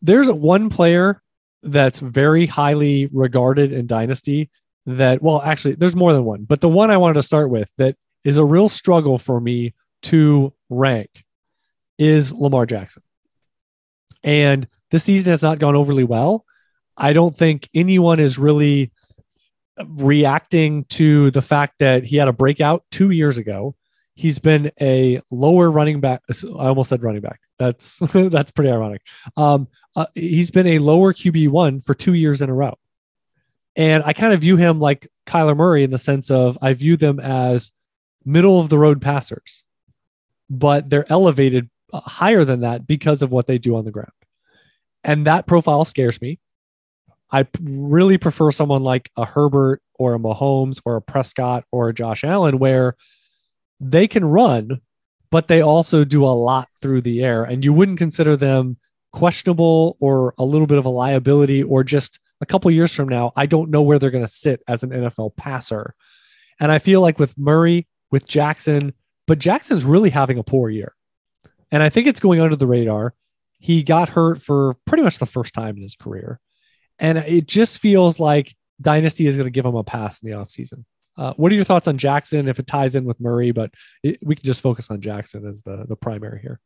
there's 0.00 0.30
one 0.30 0.70
player 0.70 1.22
that's 1.62 1.98
very 1.98 2.46
highly 2.46 3.06
regarded 3.12 3.72
in 3.72 3.86
Dynasty 3.86 4.50
that, 4.86 5.20
well, 5.22 5.42
actually, 5.42 5.74
there's 5.74 5.94
more 5.94 6.14
than 6.14 6.24
one, 6.24 6.44
but 6.44 6.62
the 6.62 6.68
one 6.68 6.90
I 6.90 6.96
wanted 6.96 7.14
to 7.14 7.22
start 7.22 7.50
with 7.50 7.70
that 7.76 7.96
is 8.24 8.38
a 8.38 8.44
real 8.44 8.68
struggle 8.68 9.18
for 9.18 9.40
me 9.40 9.74
to 10.04 10.54
rank 10.70 11.24
is 11.98 12.32
Lamar 12.32 12.64
Jackson. 12.64 13.02
And 14.22 14.66
this 14.90 15.04
season 15.04 15.30
has 15.30 15.42
not 15.42 15.58
gone 15.58 15.76
overly 15.76 16.04
well. 16.04 16.46
I 16.96 17.12
don't 17.12 17.36
think 17.36 17.68
anyone 17.74 18.20
is 18.20 18.38
really 18.38 18.90
reacting 19.88 20.84
to 20.84 21.30
the 21.30 21.42
fact 21.42 21.74
that 21.78 22.04
he 22.04 22.16
had 22.16 22.28
a 22.28 22.32
breakout 22.32 22.84
two 22.90 23.10
years 23.10 23.38
ago. 23.38 23.74
He's 24.14 24.38
been 24.38 24.70
a 24.80 25.20
lower 25.30 25.70
running 25.70 26.00
back. 26.00 26.22
I 26.28 26.66
almost 26.66 26.90
said 26.90 27.02
running 27.02 27.22
back. 27.22 27.40
That's 27.58 27.98
that's 28.12 28.50
pretty 28.50 28.70
ironic. 28.70 29.02
Um, 29.36 29.68
uh, 29.96 30.06
he's 30.14 30.50
been 30.50 30.66
a 30.66 30.78
lower 30.78 31.12
QB 31.12 31.48
one 31.48 31.80
for 31.80 31.94
two 31.94 32.14
years 32.14 32.42
in 32.42 32.50
a 32.50 32.54
row. 32.54 32.76
And 33.76 34.02
I 34.04 34.12
kind 34.12 34.32
of 34.32 34.40
view 34.40 34.56
him 34.56 34.80
like 34.80 35.08
Kyler 35.26 35.56
Murray 35.56 35.84
in 35.84 35.90
the 35.90 35.98
sense 35.98 36.30
of 36.30 36.58
I 36.60 36.74
view 36.74 36.96
them 36.96 37.20
as 37.20 37.72
middle 38.24 38.60
of 38.60 38.68
the 38.68 38.78
road 38.78 39.00
passers, 39.00 39.64
but 40.48 40.90
they're 40.90 41.10
elevated 41.10 41.70
uh, 41.92 42.00
higher 42.00 42.44
than 42.44 42.60
that 42.60 42.86
because 42.86 43.22
of 43.22 43.32
what 43.32 43.46
they 43.46 43.58
do 43.58 43.76
on 43.76 43.84
the 43.84 43.90
ground. 43.90 44.10
And 45.02 45.26
that 45.26 45.46
profile 45.46 45.84
scares 45.84 46.20
me. 46.20 46.38
I 47.32 47.46
really 47.62 48.18
prefer 48.18 48.50
someone 48.50 48.82
like 48.82 49.10
a 49.16 49.24
Herbert 49.24 49.82
or 49.94 50.14
a 50.14 50.18
Mahomes 50.18 50.80
or 50.84 50.96
a 50.96 51.02
Prescott 51.02 51.64
or 51.70 51.88
a 51.88 51.94
Josh 51.94 52.24
Allen 52.24 52.58
where 52.58 52.96
they 53.78 54.08
can 54.08 54.24
run, 54.24 54.80
but 55.30 55.48
they 55.48 55.62
also 55.62 56.04
do 56.04 56.24
a 56.24 56.28
lot 56.28 56.68
through 56.80 57.02
the 57.02 57.22
air. 57.22 57.44
And 57.44 57.64
you 57.64 57.72
wouldn't 57.72 57.98
consider 57.98 58.36
them 58.36 58.78
questionable 59.12 59.96
or 60.00 60.34
a 60.38 60.44
little 60.44 60.66
bit 60.66 60.78
of 60.78 60.86
a 60.86 60.90
liability 60.90 61.62
or 61.62 61.84
just 61.84 62.20
a 62.40 62.46
couple 62.46 62.70
years 62.70 62.94
from 62.94 63.08
now, 63.08 63.32
I 63.36 63.46
don't 63.46 63.70
know 63.70 63.82
where 63.82 63.98
they're 63.98 64.10
going 64.10 64.26
to 64.26 64.32
sit 64.32 64.62
as 64.66 64.82
an 64.82 64.90
NFL 64.90 65.36
passer. 65.36 65.94
And 66.58 66.72
I 66.72 66.78
feel 66.78 67.00
like 67.00 67.18
with 67.18 67.36
Murray, 67.36 67.86
with 68.10 68.26
Jackson, 68.26 68.92
but 69.26 69.38
Jackson's 69.38 69.84
really 69.84 70.10
having 70.10 70.38
a 70.38 70.42
poor 70.42 70.70
year. 70.70 70.94
And 71.70 71.82
I 71.82 71.88
think 71.88 72.06
it's 72.06 72.20
going 72.20 72.40
under 72.40 72.56
the 72.56 72.66
radar. 72.66 73.14
He 73.58 73.82
got 73.82 74.08
hurt 74.08 74.42
for 74.42 74.74
pretty 74.86 75.02
much 75.02 75.18
the 75.18 75.26
first 75.26 75.54
time 75.54 75.76
in 75.76 75.82
his 75.82 75.94
career. 75.94 76.40
And 77.00 77.18
it 77.18 77.46
just 77.46 77.78
feels 77.78 78.20
like 78.20 78.54
Dynasty 78.80 79.26
is 79.26 79.34
going 79.36 79.46
to 79.46 79.50
give 79.50 79.64
him 79.64 79.74
a 79.74 79.82
pass 79.82 80.22
in 80.22 80.30
the 80.30 80.36
offseason. 80.36 80.84
Uh, 81.16 81.34
what 81.36 81.50
are 81.50 81.54
your 81.54 81.64
thoughts 81.64 81.88
on 81.88 81.98
Jackson 81.98 82.48
if 82.48 82.58
it 82.58 82.66
ties 82.66 82.94
in 82.94 83.04
with 83.04 83.20
Murray? 83.20 83.50
But 83.50 83.72
it, 84.02 84.18
we 84.22 84.36
can 84.36 84.44
just 84.44 84.62
focus 84.62 84.90
on 84.90 85.00
Jackson 85.00 85.46
as 85.46 85.62
the, 85.62 85.84
the 85.88 85.96
primary 85.96 86.40
here. 86.40 86.60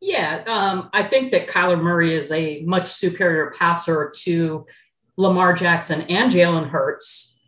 Yeah, 0.00 0.42
um, 0.46 0.88
I 0.94 1.02
think 1.02 1.32
that 1.32 1.46
Kyler 1.46 1.80
Murray 1.80 2.14
is 2.14 2.32
a 2.32 2.62
much 2.62 2.88
superior 2.88 3.52
passer 3.56 4.12
to 4.20 4.66
Lamar 5.18 5.52
Jackson 5.52 6.02
and 6.02 6.32
Jalen 6.32 6.70
Hurts 6.70 7.38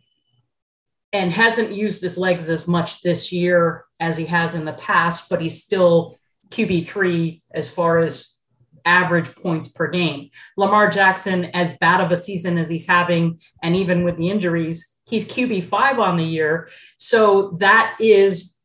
and 1.13 1.31
hasn't 1.31 1.73
used 1.73 2.01
his 2.01 2.17
legs 2.17 2.49
as 2.49 2.67
much 2.67 3.01
this 3.01 3.31
year 3.31 3.85
as 3.99 4.17
he 4.17 4.25
has 4.25 4.53
in 4.53 4.65
the 4.65 4.73
past, 4.73 5.29
but 5.29 5.41
he's 5.41 5.63
still 5.63 6.17
QB3 6.49 7.41
as 7.53 7.69
far 7.69 7.99
as 7.99 8.32
average 8.85 9.33
points 9.35 9.69
per 9.69 9.89
game. 9.89 10.29
Lamar 10.57 10.89
Jackson, 10.89 11.45
as 11.53 11.77
bad 11.77 12.01
of 12.01 12.11
a 12.11 12.17
season 12.17 12.57
as 12.57 12.69
he's 12.69 12.87
having, 12.87 13.39
and 13.61 13.75
even 13.75 14.03
with 14.03 14.17
the 14.17 14.29
injuries, 14.29 14.99
he's 15.05 15.25
QB5 15.25 15.99
on 15.99 16.17
the 16.17 16.23
year. 16.23 16.69
So 16.97 17.51
that 17.59 17.95
is 17.99 18.59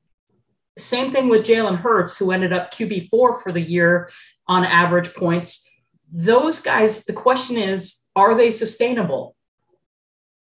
same 0.76 1.10
thing 1.10 1.28
with 1.28 1.44
Jalen 1.44 1.78
Hurts, 1.78 2.16
who 2.16 2.30
ended 2.30 2.52
up 2.52 2.72
QB4 2.72 3.10
for 3.10 3.52
the 3.52 3.60
year 3.60 4.10
on 4.46 4.64
average 4.64 5.12
points. 5.14 5.68
Those 6.10 6.60
guys, 6.60 7.04
the 7.04 7.12
question 7.12 7.56
is, 7.56 8.04
are 8.16 8.34
they 8.36 8.50
sustainable? 8.50 9.36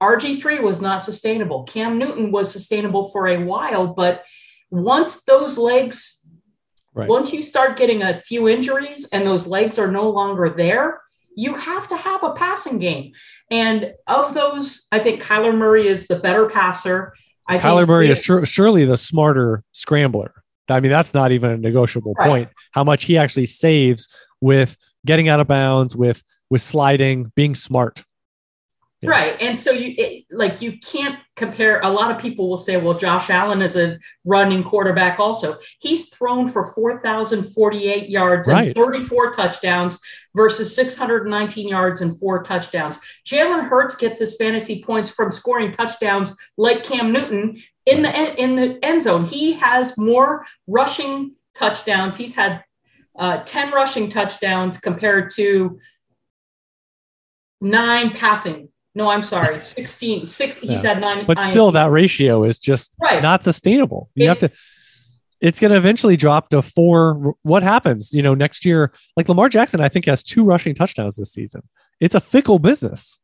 RG3 0.02 0.62
was 0.62 0.80
not 0.80 1.04
sustainable. 1.04 1.64
Cam 1.64 1.98
Newton 1.98 2.32
was 2.32 2.52
sustainable 2.52 3.10
for 3.10 3.28
a 3.28 3.44
while, 3.44 3.88
but 3.88 4.24
once 4.70 5.24
those 5.24 5.58
legs, 5.58 6.27
right. 6.98 7.10
once 7.10 7.32
you 7.32 7.44
start 7.44 7.77
getting 7.77 8.04
a 8.04 8.22
few 8.22 8.48
injuries 8.48 9.08
and 9.12 9.25
those 9.25 9.48
legs 9.48 9.80
are 9.80 9.92
no 9.92 10.10
longer 10.10 10.50
there, 10.50 11.01
you 11.36 11.54
have 11.54 11.88
to 11.89 11.96
have 11.96 12.24
a 12.24 12.34
passing 12.34 12.80
game. 12.80 13.13
And 13.51 13.94
of 14.08 14.34
those, 14.34 14.88
I 14.92 15.00
think 15.00 15.22
Kyler 15.22 15.56
Murray 15.56 15.88
is 15.88 16.08
the 16.08 16.18
better 16.18 16.50
passer. 16.50 17.13
I 17.48 17.60
Kyler 17.60 17.88
Murray 17.88 18.10
is 18.10 18.22
tr- 18.22 18.44
surely 18.46 18.86
the 18.86 18.98
smarter 18.98 19.63
scrambler. 19.72 20.34
I 20.70 20.80
mean, 20.80 20.92
that's 20.92 21.13
not 21.13 21.32
even 21.32 21.51
a 21.51 21.58
negotiable 21.58 22.13
right. 22.13 22.27
point. 22.27 22.50
How 22.72 22.84
much 22.84 23.06
he 23.06 23.18
actually 23.18 23.46
saves 23.46 24.08
with 24.42 24.75
getting 25.06 25.30
out 25.30 25.39
of 25.39 25.48
bounds, 25.48 25.96
with 25.96 26.24
with 26.50 26.62
sliding, 26.62 27.32
being 27.36 27.56
smart. 27.56 28.04
Yeah. 29.01 29.12
Right. 29.12 29.38
And 29.39 29.60
so 29.60 29.70
you 29.70 29.94
it, 29.96 30.25
like 30.32 30.60
you 30.60 30.80
can't 30.80 31.20
compare 31.36 31.80
a 31.82 31.89
lot 31.89 32.10
of 32.10 32.18
people 32.20 32.50
will 32.50 32.58
say 32.58 32.77
well 32.77 32.98
Josh 32.98 33.30
Allen 33.30 33.62
is 33.62 33.75
a 33.75 34.00
running 34.25 34.63
quarterback 34.63 35.20
also. 35.20 35.58
He's 35.80 36.10
thrown 36.10 36.48
for 36.48 36.74
4048 36.74 38.10
yards 38.10 38.48
right. 38.48 38.68
and 38.68 38.75
34 38.75 39.34
touchdowns 39.34 40.00
versus 40.36 40.75
619 40.75 41.68
yards 41.68 42.01
and 42.01 42.18
four 42.18 42.42
touchdowns. 42.42 43.00
Jalen 43.24 43.68
Hurts 43.68 43.96
gets 43.98 44.20
his 44.20 44.36
fantasy 44.36 44.84
points 44.84 45.12
from 45.12 45.32
scoring 45.32 45.72
touchdowns 45.72 46.36
like 46.58 46.84
Cam 46.84 47.12
Newton 47.12 47.62
in 47.86 48.01
the 48.01 48.42
in 48.42 48.56
the 48.56 48.80
end 48.84 49.04
zone. 49.04 49.25
He 49.25 49.54
has 49.54 49.96
more 49.96 50.44
rushing 50.66 51.36
touchdowns. 51.54 52.18
He's 52.18 52.34
had 52.34 52.63
uh, 53.18 53.44
10 53.46 53.72
rushing 53.72 54.10
touchdowns 54.10 54.80
compared 54.80 55.32
to 55.36 55.77
nine 57.62 58.12
passing 58.12 58.70
no, 58.98 59.10
I'm 59.10 59.24
sorry, 59.24 59.62
16. 59.62 60.27
Six, 60.27 60.58
he's 60.58 60.84
yeah. 60.84 60.94
had 60.94 61.01
nine. 61.01 61.25
But 61.25 61.42
still, 61.44 61.72
that 61.72 61.92
ratio 61.92 62.44
is 62.44 62.58
just 62.58 62.96
right. 63.00 63.22
not 63.22 63.44
sustainable. 63.44 64.10
You 64.16 64.30
it's, 64.30 64.42
have 64.42 64.50
to, 64.51 64.58
it's 65.39 65.60
going 65.60 65.72
to 65.72 65.77
eventually 65.77 66.18
drop 66.18 66.50
to 66.50 66.63
four. 66.63 67.36
What 67.44 67.62
happens, 67.62 68.12
you 68.12 68.24
know, 68.24 68.34
next 68.34 68.66
year? 68.66 68.92
Like 69.16 69.30
Lamar 69.30 69.50
Jackson, 69.50 69.80
I 69.80 69.88
think 69.88 70.06
has 70.06 70.24
two 70.24 70.44
rushing 70.44 70.74
touchdowns 70.74 71.16
this 71.16 71.32
season. 71.32 71.62
It's 72.00 72.16
a 72.16 72.20
fickle 72.20 72.58
business. 72.58 73.20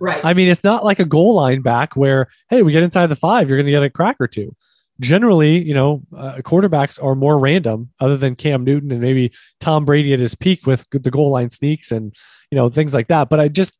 Right. 0.00 0.24
I 0.24 0.32
mean, 0.32 0.48
it's 0.48 0.62
not 0.62 0.84
like 0.84 1.00
a 1.00 1.04
goal 1.04 1.34
line 1.34 1.60
back 1.60 1.96
where, 1.96 2.28
hey, 2.48 2.62
we 2.62 2.70
get 2.70 2.84
inside 2.84 3.06
the 3.06 3.16
five, 3.16 3.48
you're 3.48 3.58
going 3.58 3.66
to 3.66 3.72
get 3.72 3.82
a 3.82 3.90
crack 3.90 4.16
or 4.20 4.28
two. 4.28 4.54
Generally, 5.00 5.64
you 5.64 5.74
know, 5.74 6.02
uh, 6.16 6.36
quarterbacks 6.36 7.02
are 7.02 7.14
more 7.14 7.38
random, 7.38 7.90
other 8.00 8.16
than 8.16 8.36
Cam 8.36 8.64
Newton 8.64 8.92
and 8.92 9.00
maybe 9.00 9.32
Tom 9.60 9.84
Brady 9.84 10.14
at 10.14 10.20
his 10.20 10.34
peak 10.34 10.66
with 10.66 10.86
the 10.90 11.10
goal 11.10 11.30
line 11.30 11.50
sneaks 11.50 11.92
and 11.92 12.14
you 12.50 12.56
know 12.56 12.70
things 12.70 12.94
like 12.94 13.08
that. 13.08 13.28
But 13.28 13.40
I 13.40 13.48
just 13.48 13.78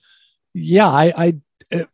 yeah, 0.56 0.88
I, 0.88 1.12
I 1.16 1.34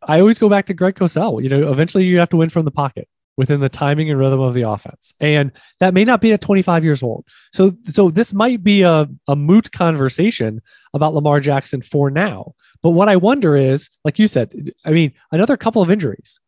I 0.07 0.19
always 0.19 0.39
go 0.39 0.49
back 0.49 0.67
to 0.67 0.73
Greg 0.73 0.95
Cosell. 0.95 1.41
You 1.41 1.49
know, 1.49 1.71
eventually 1.71 2.05
you 2.05 2.19
have 2.19 2.29
to 2.29 2.37
win 2.37 2.49
from 2.49 2.65
the 2.65 2.71
pocket 2.71 3.07
within 3.35 3.59
the 3.59 3.69
timing 3.69 4.09
and 4.11 4.19
rhythm 4.19 4.39
of 4.39 4.53
the 4.53 4.61
offense. 4.61 5.13
And 5.19 5.51
that 5.79 5.95
may 5.95 6.05
not 6.05 6.21
be 6.21 6.33
at 6.33 6.41
25 6.41 6.83
years 6.83 7.01
old. 7.01 7.27
So 7.51 7.73
so 7.83 8.09
this 8.09 8.33
might 8.33 8.63
be 8.63 8.83
a, 8.83 9.09
a 9.27 9.35
moot 9.35 9.71
conversation 9.71 10.61
about 10.93 11.13
Lamar 11.13 11.39
Jackson 11.39 11.81
for 11.81 12.11
now. 12.11 12.53
But 12.81 12.91
what 12.91 13.09
I 13.09 13.15
wonder 13.15 13.55
is, 13.55 13.89
like 14.03 14.19
you 14.19 14.27
said, 14.27 14.71
I 14.85 14.91
mean, 14.91 15.13
another 15.31 15.57
couple 15.57 15.81
of 15.81 15.89
injuries. 15.89 16.39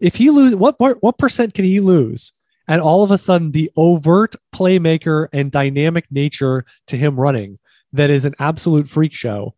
If 0.00 0.16
he 0.16 0.30
lose 0.30 0.54
what 0.54 0.76
what 0.78 1.18
percent 1.18 1.54
can 1.54 1.64
he 1.64 1.80
lose? 1.80 2.32
And 2.68 2.80
all 2.80 3.02
of 3.02 3.10
a 3.10 3.18
sudden 3.18 3.52
the 3.52 3.70
overt 3.76 4.34
playmaker 4.54 5.28
and 5.32 5.50
dynamic 5.50 6.06
nature 6.10 6.64
to 6.86 6.96
him 6.96 7.18
running 7.18 7.58
that 7.92 8.10
is 8.10 8.24
an 8.24 8.34
absolute 8.38 8.88
freak 8.88 9.12
show 9.12 9.54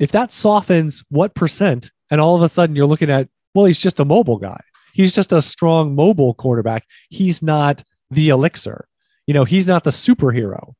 if 0.00 0.10
that 0.12 0.32
softens 0.32 1.04
what 1.10 1.34
percent, 1.34 1.92
and 2.10 2.20
all 2.20 2.34
of 2.34 2.42
a 2.42 2.48
sudden 2.48 2.74
you're 2.74 2.86
looking 2.86 3.10
at, 3.10 3.28
well, 3.54 3.66
he's 3.66 3.78
just 3.78 4.00
a 4.00 4.04
mobile 4.04 4.38
guy. 4.38 4.60
He's 4.92 5.14
just 5.14 5.32
a 5.32 5.42
strong 5.42 5.94
mobile 5.94 6.34
quarterback. 6.34 6.84
He's 7.10 7.42
not 7.42 7.84
the 8.10 8.30
elixir. 8.30 8.88
You 9.26 9.34
know, 9.34 9.44
he's 9.44 9.66
not 9.66 9.84
the 9.84 9.90
superhero. 9.90 10.74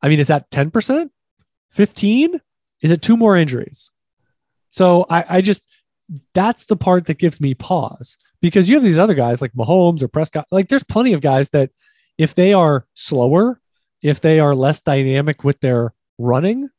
I 0.00 0.08
mean, 0.08 0.20
is 0.20 0.28
that 0.28 0.50
10%? 0.50 1.10
15? 1.72 2.40
Is 2.82 2.90
it 2.90 3.02
two 3.02 3.16
more 3.16 3.36
injuries? 3.36 3.90
So 4.70 5.06
I, 5.10 5.24
I 5.28 5.40
just, 5.40 5.66
that's 6.32 6.66
the 6.66 6.76
part 6.76 7.06
that 7.06 7.18
gives 7.18 7.40
me 7.40 7.54
pause 7.54 8.16
because 8.40 8.68
you 8.68 8.76
have 8.76 8.84
these 8.84 8.98
other 8.98 9.14
guys 9.14 9.42
like 9.42 9.52
Mahomes 9.52 10.02
or 10.02 10.08
Prescott. 10.08 10.46
Like 10.50 10.68
there's 10.68 10.82
plenty 10.82 11.12
of 11.12 11.20
guys 11.20 11.50
that 11.50 11.70
if 12.16 12.34
they 12.34 12.52
are 12.52 12.86
slower, 12.94 13.60
if 14.02 14.20
they 14.20 14.40
are 14.40 14.54
less 14.54 14.80
dynamic 14.80 15.44
with 15.44 15.60
their 15.60 15.92
running, 16.18 16.70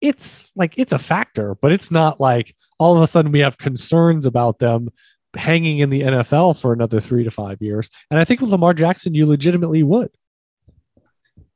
it's 0.00 0.50
like 0.54 0.74
it's 0.76 0.92
a 0.92 0.98
factor, 0.98 1.54
but 1.56 1.72
it's 1.72 1.90
not 1.90 2.20
like 2.20 2.54
all 2.78 2.96
of 2.96 3.02
a 3.02 3.06
sudden 3.06 3.32
we 3.32 3.40
have 3.40 3.58
concerns 3.58 4.26
about 4.26 4.58
them 4.58 4.90
hanging 5.36 5.78
in 5.78 5.90
the 5.90 6.02
NFL 6.02 6.60
for 6.60 6.72
another 6.72 7.00
three 7.00 7.24
to 7.24 7.30
five 7.30 7.60
years. 7.60 7.90
And 8.10 8.18
I 8.18 8.24
think 8.24 8.40
with 8.40 8.50
Lamar 8.50 8.74
Jackson, 8.74 9.14
you 9.14 9.26
legitimately 9.26 9.82
would. 9.82 10.10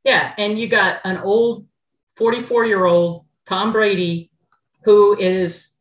Yeah. 0.04 0.32
And 0.36 0.58
you 0.58 0.68
got 0.68 1.00
an 1.04 1.18
old 1.18 1.66
44 2.16 2.66
year 2.66 2.84
old 2.84 3.24
Tom 3.46 3.72
Brady 3.72 4.30
who 4.84 5.16
is 5.18 5.78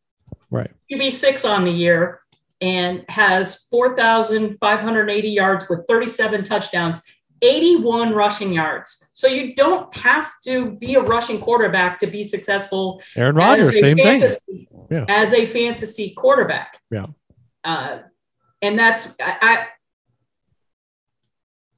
right 0.50 0.72
QB6 0.92 1.50
on 1.50 1.66
the 1.66 1.72
year 1.72 2.22
and 2.62 3.04
has 3.10 3.64
4,580 3.72 5.30
yards 5.30 5.66
with 5.68 5.86
37 5.88 6.46
touchdowns 6.46 7.02
81 7.42 8.14
rushing 8.14 8.54
yards. 8.54 9.08
So 9.14 9.28
you 9.28 9.56
don't 9.56 9.96
have 9.98 10.32
to 10.44 10.72
be 10.72 10.96
a 10.96 11.02
rushing 11.02 11.40
quarterback 11.40 11.98
to 12.00 12.08
be 12.08 12.24
successful. 12.24 13.02
Aaron 13.16 13.36
Rodgers, 13.36 13.80
same 13.80 13.98
fantasy, 13.98 14.40
thing. 14.48 14.68
Yeah. 14.90 15.06
As 15.08 15.32
a 15.34 15.46
fantasy 15.48 16.12
quarterback. 16.12 16.80
Yeah. 16.92 17.08
Uh, 17.64 18.00
and 18.62 18.78
that's 18.78 19.16
I, 19.20 19.68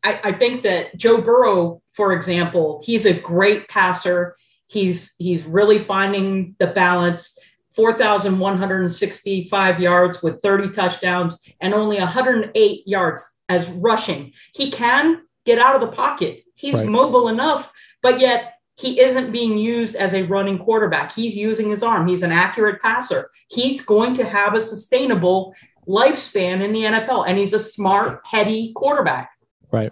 I 0.04 0.20
I 0.24 0.32
think 0.34 0.64
that 0.64 0.98
Joe 0.98 1.22
Burrow, 1.22 1.82
for 1.94 2.14
example, 2.14 2.82
he's 2.84 3.06
a 3.06 3.14
great 3.14 3.70
passer. 3.70 4.36
He's 4.68 5.16
he's 5.18 5.46
really 5.46 5.80
finding 5.80 6.56
the 6.60 6.68
balance. 6.68 7.38
4,165 7.76 9.80
yards 9.80 10.22
with 10.22 10.40
30 10.44 10.70
touchdowns 10.70 11.44
and 11.60 11.74
only 11.74 11.98
108 11.98 12.88
yards 12.88 13.40
as 13.50 13.68
rushing. 13.68 14.32
He 14.54 14.70
can 14.70 15.24
get 15.46 15.60
out 15.60 15.76
of 15.76 15.82
the 15.82 15.96
pocket. 15.96 16.44
He's 16.56 16.76
right. 16.76 16.88
mobile 16.88 17.28
enough, 17.28 17.72
but 18.02 18.20
yet 18.20 18.56
he 18.78 19.00
isn't 19.00 19.32
being 19.32 19.58
used 19.58 19.96
as 19.96 20.14
a 20.14 20.24
running 20.24 20.58
quarterback. 20.58 21.12
He's 21.12 21.36
using 21.36 21.70
his 21.70 21.84
arm. 21.84 22.08
He's 22.08 22.24
an 22.24 22.32
accurate 22.32 22.82
passer. 22.82 23.30
He's 23.50 23.82
going 23.82 24.16
to 24.16 24.26
have 24.26 24.56
a 24.56 24.62
sustainable 24.62 25.54
lifespan 25.88 26.64
in 26.64 26.74
the 26.74 26.82
NFL, 26.82 27.28
and 27.28 27.38
he's 27.38 27.54
a 27.54 27.60
smart, 27.60 28.22
heady 28.26 28.74
quarterback. 28.74 29.32
Right. 29.72 29.92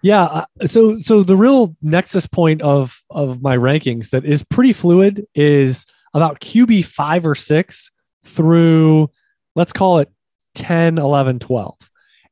Yeah. 0.00 0.22
uh, 0.22 0.44
So 0.66 0.94
so 1.00 1.22
the 1.22 1.36
real 1.36 1.76
nexus 1.82 2.26
point 2.26 2.62
of 2.62 3.02
of 3.10 3.42
my 3.42 3.56
rankings 3.56 4.10
that 4.10 4.24
is 4.24 4.42
pretty 4.42 4.72
fluid 4.72 5.26
is 5.34 5.84
about 6.14 6.40
QB 6.40 6.84
five 6.86 7.26
or 7.26 7.34
six 7.34 7.90
through 8.24 9.10
let's 9.54 9.72
call 9.72 9.98
it 9.98 10.10
10, 10.54 10.98
11, 10.98 11.38
12. 11.38 11.76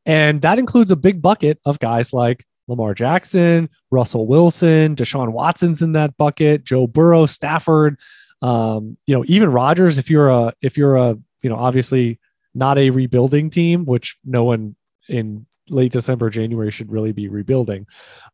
And 0.06 0.42
that 0.42 0.58
includes 0.58 0.90
a 0.90 0.96
big 0.96 1.22
bucket 1.22 1.58
of 1.64 1.78
guys 1.78 2.12
like 2.12 2.46
Lamar 2.68 2.94
Jackson, 2.94 3.68
Russell 3.90 4.26
Wilson, 4.26 4.96
Deshaun 4.96 5.32
Watson's 5.32 5.82
in 5.82 5.92
that 5.92 6.16
bucket, 6.16 6.64
Joe 6.64 6.86
Burrow, 6.86 7.26
Stafford, 7.26 7.98
um, 8.42 8.96
you 9.06 9.14
know, 9.14 9.24
even 9.26 9.52
Rodgers. 9.52 9.98
If 9.98 10.10
you're 10.10 10.28
a, 10.28 10.52
if 10.62 10.76
you're 10.76 10.96
a, 10.96 11.18
you 11.42 11.50
know, 11.50 11.56
obviously 11.56 12.18
not 12.54 12.78
a 12.78 12.90
rebuilding 12.90 13.50
team, 13.50 13.84
which 13.84 14.16
no 14.24 14.44
one 14.44 14.76
in 15.08 15.46
late 15.70 15.92
December, 15.92 16.30
January 16.30 16.70
should 16.70 16.90
really 16.90 17.12
be 17.12 17.28
rebuilding. 17.28 17.86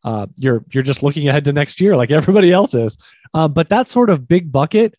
Uh, 0.03 0.27
you're 0.37 0.63
you're 0.71 0.83
just 0.83 1.03
looking 1.03 1.27
ahead 1.27 1.45
to 1.45 1.53
next 1.53 1.81
year, 1.81 1.95
like 1.95 2.11
everybody 2.11 2.51
else 2.51 2.73
is. 2.73 2.97
Uh, 3.33 3.47
but 3.47 3.69
that 3.69 3.87
sort 3.87 4.09
of 4.09 4.27
big 4.27 4.51
bucket, 4.51 4.95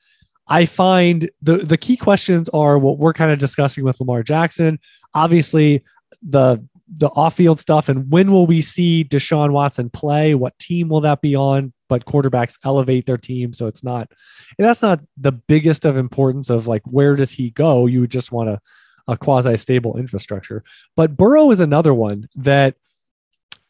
I 0.48 0.66
find 0.66 1.30
the 1.40 1.58
the 1.58 1.76
key 1.76 1.96
questions 1.96 2.48
are 2.50 2.78
what 2.78 2.98
we're 2.98 3.12
kind 3.12 3.30
of 3.30 3.38
discussing 3.38 3.84
with 3.84 4.00
Lamar 4.00 4.22
Jackson. 4.22 4.78
Obviously, 5.14 5.84
the 6.22 6.62
the 6.94 7.08
off 7.08 7.36
field 7.36 7.58
stuff 7.58 7.88
and 7.88 8.10
when 8.10 8.30
will 8.30 8.46
we 8.46 8.60
see 8.60 9.02
Deshaun 9.04 9.50
Watson 9.50 9.88
play? 9.88 10.34
What 10.34 10.58
team 10.58 10.88
will 10.88 11.00
that 11.02 11.22
be 11.22 11.34
on? 11.34 11.72
But 11.88 12.04
quarterbacks 12.04 12.58
elevate 12.64 13.06
their 13.06 13.16
team, 13.16 13.52
so 13.52 13.66
it's 13.66 13.84
not, 13.84 14.10
and 14.58 14.66
that's 14.66 14.82
not 14.82 15.00
the 15.16 15.32
biggest 15.32 15.84
of 15.84 15.96
importance 15.96 16.50
of 16.50 16.66
like 16.66 16.82
where 16.84 17.16
does 17.16 17.30
he 17.30 17.50
go? 17.50 17.86
You 17.86 18.00
would 18.00 18.10
just 18.10 18.32
want 18.32 18.48
a, 18.48 18.60
a 19.08 19.16
quasi 19.16 19.56
stable 19.56 19.98
infrastructure. 19.98 20.64
But 20.96 21.16
Burrow 21.16 21.50
is 21.50 21.60
another 21.60 21.92
one 21.94 22.28
that 22.36 22.76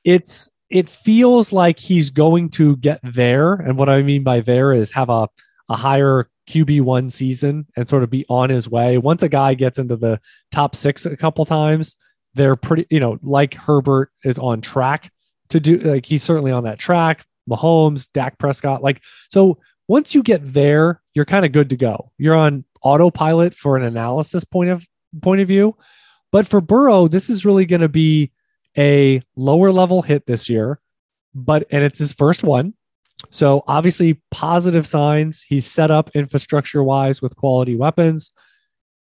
it's 0.04 0.50
it 0.70 0.88
feels 0.88 1.52
like 1.52 1.78
he's 1.78 2.10
going 2.10 2.48
to 2.50 2.76
get 2.76 3.00
there, 3.02 3.54
and 3.54 3.78
what 3.78 3.88
I 3.88 4.02
mean 4.02 4.22
by 4.22 4.40
there 4.40 4.72
is 4.72 4.92
have 4.92 5.10
a 5.10 5.28
a 5.68 5.76
higher 5.76 6.28
QB 6.48 6.82
one 6.82 7.08
season 7.08 7.66
and 7.76 7.88
sort 7.88 8.02
of 8.02 8.10
be 8.10 8.26
on 8.28 8.50
his 8.50 8.68
way. 8.68 8.98
Once 8.98 9.22
a 9.22 9.28
guy 9.28 9.54
gets 9.54 9.78
into 9.78 9.96
the 9.96 10.20
top 10.50 10.74
six 10.76 11.06
a 11.06 11.16
couple 11.16 11.44
times, 11.44 11.96
they're 12.34 12.56
pretty, 12.56 12.86
you 12.90 13.00
know, 13.00 13.18
like 13.22 13.54
Herbert 13.54 14.10
is 14.24 14.38
on 14.38 14.60
track 14.60 15.12
to 15.50 15.60
do, 15.60 15.78
like 15.78 16.06
he's 16.06 16.22
certainly 16.22 16.52
on 16.52 16.64
that 16.64 16.78
track. 16.78 17.26
Mahomes, 17.48 18.08
Dak 18.12 18.38
Prescott, 18.38 18.82
like 18.82 19.02
so. 19.28 19.58
Once 19.88 20.14
you 20.14 20.22
get 20.22 20.40
there, 20.54 21.02
you're 21.12 21.24
kind 21.24 21.44
of 21.44 21.52
good 21.52 21.68
to 21.68 21.76
go. 21.76 22.12
You're 22.16 22.36
on 22.36 22.64
autopilot 22.82 23.52
for 23.52 23.76
an 23.76 23.82
analysis 23.82 24.44
point 24.44 24.70
of 24.70 24.86
point 25.20 25.40
of 25.40 25.48
view. 25.48 25.76
But 26.30 26.46
for 26.46 26.60
Burrow, 26.60 27.08
this 27.08 27.28
is 27.28 27.44
really 27.44 27.66
going 27.66 27.82
to 27.82 27.88
be 27.88 28.30
a 28.78 29.22
lower 29.36 29.70
level 29.70 30.00
hit 30.00 30.24
this 30.26 30.48
year, 30.48 30.80
but 31.34 31.66
and 31.70 31.84
it's 31.84 31.98
his 31.98 32.12
first 32.12 32.42
one. 32.42 32.74
So 33.30 33.64
obviously 33.66 34.20
positive 34.30 34.86
signs. 34.86 35.42
He's 35.42 35.66
set 35.66 35.90
up 35.90 36.10
infrastructure 36.14 36.82
wise 36.82 37.20
with 37.20 37.36
quality 37.36 37.76
weapons, 37.76 38.32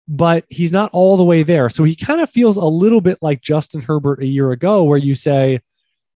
but 0.07 0.45
he's 0.50 0.72
not 0.72 0.91
all 0.93 1.17
the 1.17 1.24
way 1.24 1.43
there. 1.43 1.69
So 1.69 1.83
he 1.83 1.95
kind 1.95 2.22
of 2.22 2.29
feels 2.29 2.57
a 2.57 2.65
little 2.65 3.01
bit 3.01 3.17
like 3.22 3.41
Justin 3.41 3.81
Herbert 3.81 4.22
a 4.22 4.27
year 4.27 4.51
ago, 4.51 4.83
where 4.83 4.98
you 4.98 5.15
say 5.15 5.62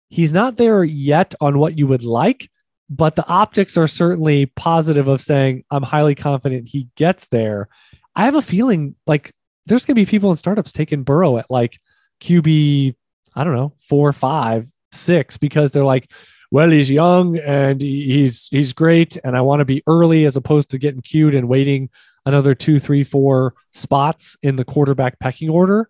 he's 0.09 0.33
not 0.33 0.57
there 0.57 0.85
yet 0.85 1.35
on 1.40 1.59
what 1.59 1.78
you 1.78 1.87
would 1.87 2.05
like, 2.05 2.50
but 2.90 3.16
the 3.16 3.26
optics 3.26 3.76
are 3.76 3.88
certainly 3.88 4.47
positive 4.47 5.09
of 5.09 5.21
saying 5.21 5.64
I'm 5.71 5.83
highly 5.83 6.14
confident 6.14 6.69
he 6.69 6.88
gets 6.97 7.28
there. 7.28 7.69
I 8.14 8.25
have 8.25 8.35
a 8.35 8.43
feeling 8.43 8.97
like 9.07 9.33
there's 9.66 9.85
going 9.85 9.97
to 9.97 10.00
be 10.00 10.07
people 10.07 10.31
in 10.31 10.37
startups 10.37 10.73
taking 10.73 11.02
Burrow 11.02 11.38
at 11.38 11.50
like 11.50 11.78
QB, 12.21 12.95
I 13.35 13.45
don't 13.45 13.55
know, 13.55 13.75
four, 13.88 14.12
five, 14.12 14.71
six, 14.93 15.37
because 15.37 15.71
they're 15.71 15.85
like, 15.85 16.11
well, 16.50 16.71
he's 16.71 16.91
young 16.91 17.39
and 17.39 17.80
he's 17.80 18.49
he's 18.50 18.73
great, 18.73 19.17
and 19.25 19.37
I 19.37 19.41
want 19.41 19.61
to 19.61 19.65
be 19.65 19.82
early 19.87 20.25
as 20.25 20.37
opposed 20.37 20.71
to 20.71 20.78
getting 20.78 21.02
queued 21.02 21.34
and 21.34 21.49
waiting 21.49 21.91
another 22.26 22.54
two, 22.54 22.78
three, 22.78 23.04
four 23.04 23.54
spots 23.73 24.36
in 24.43 24.56
the 24.56 24.65
quarterback 24.65 25.19
pecking 25.19 25.49
order. 25.49 25.89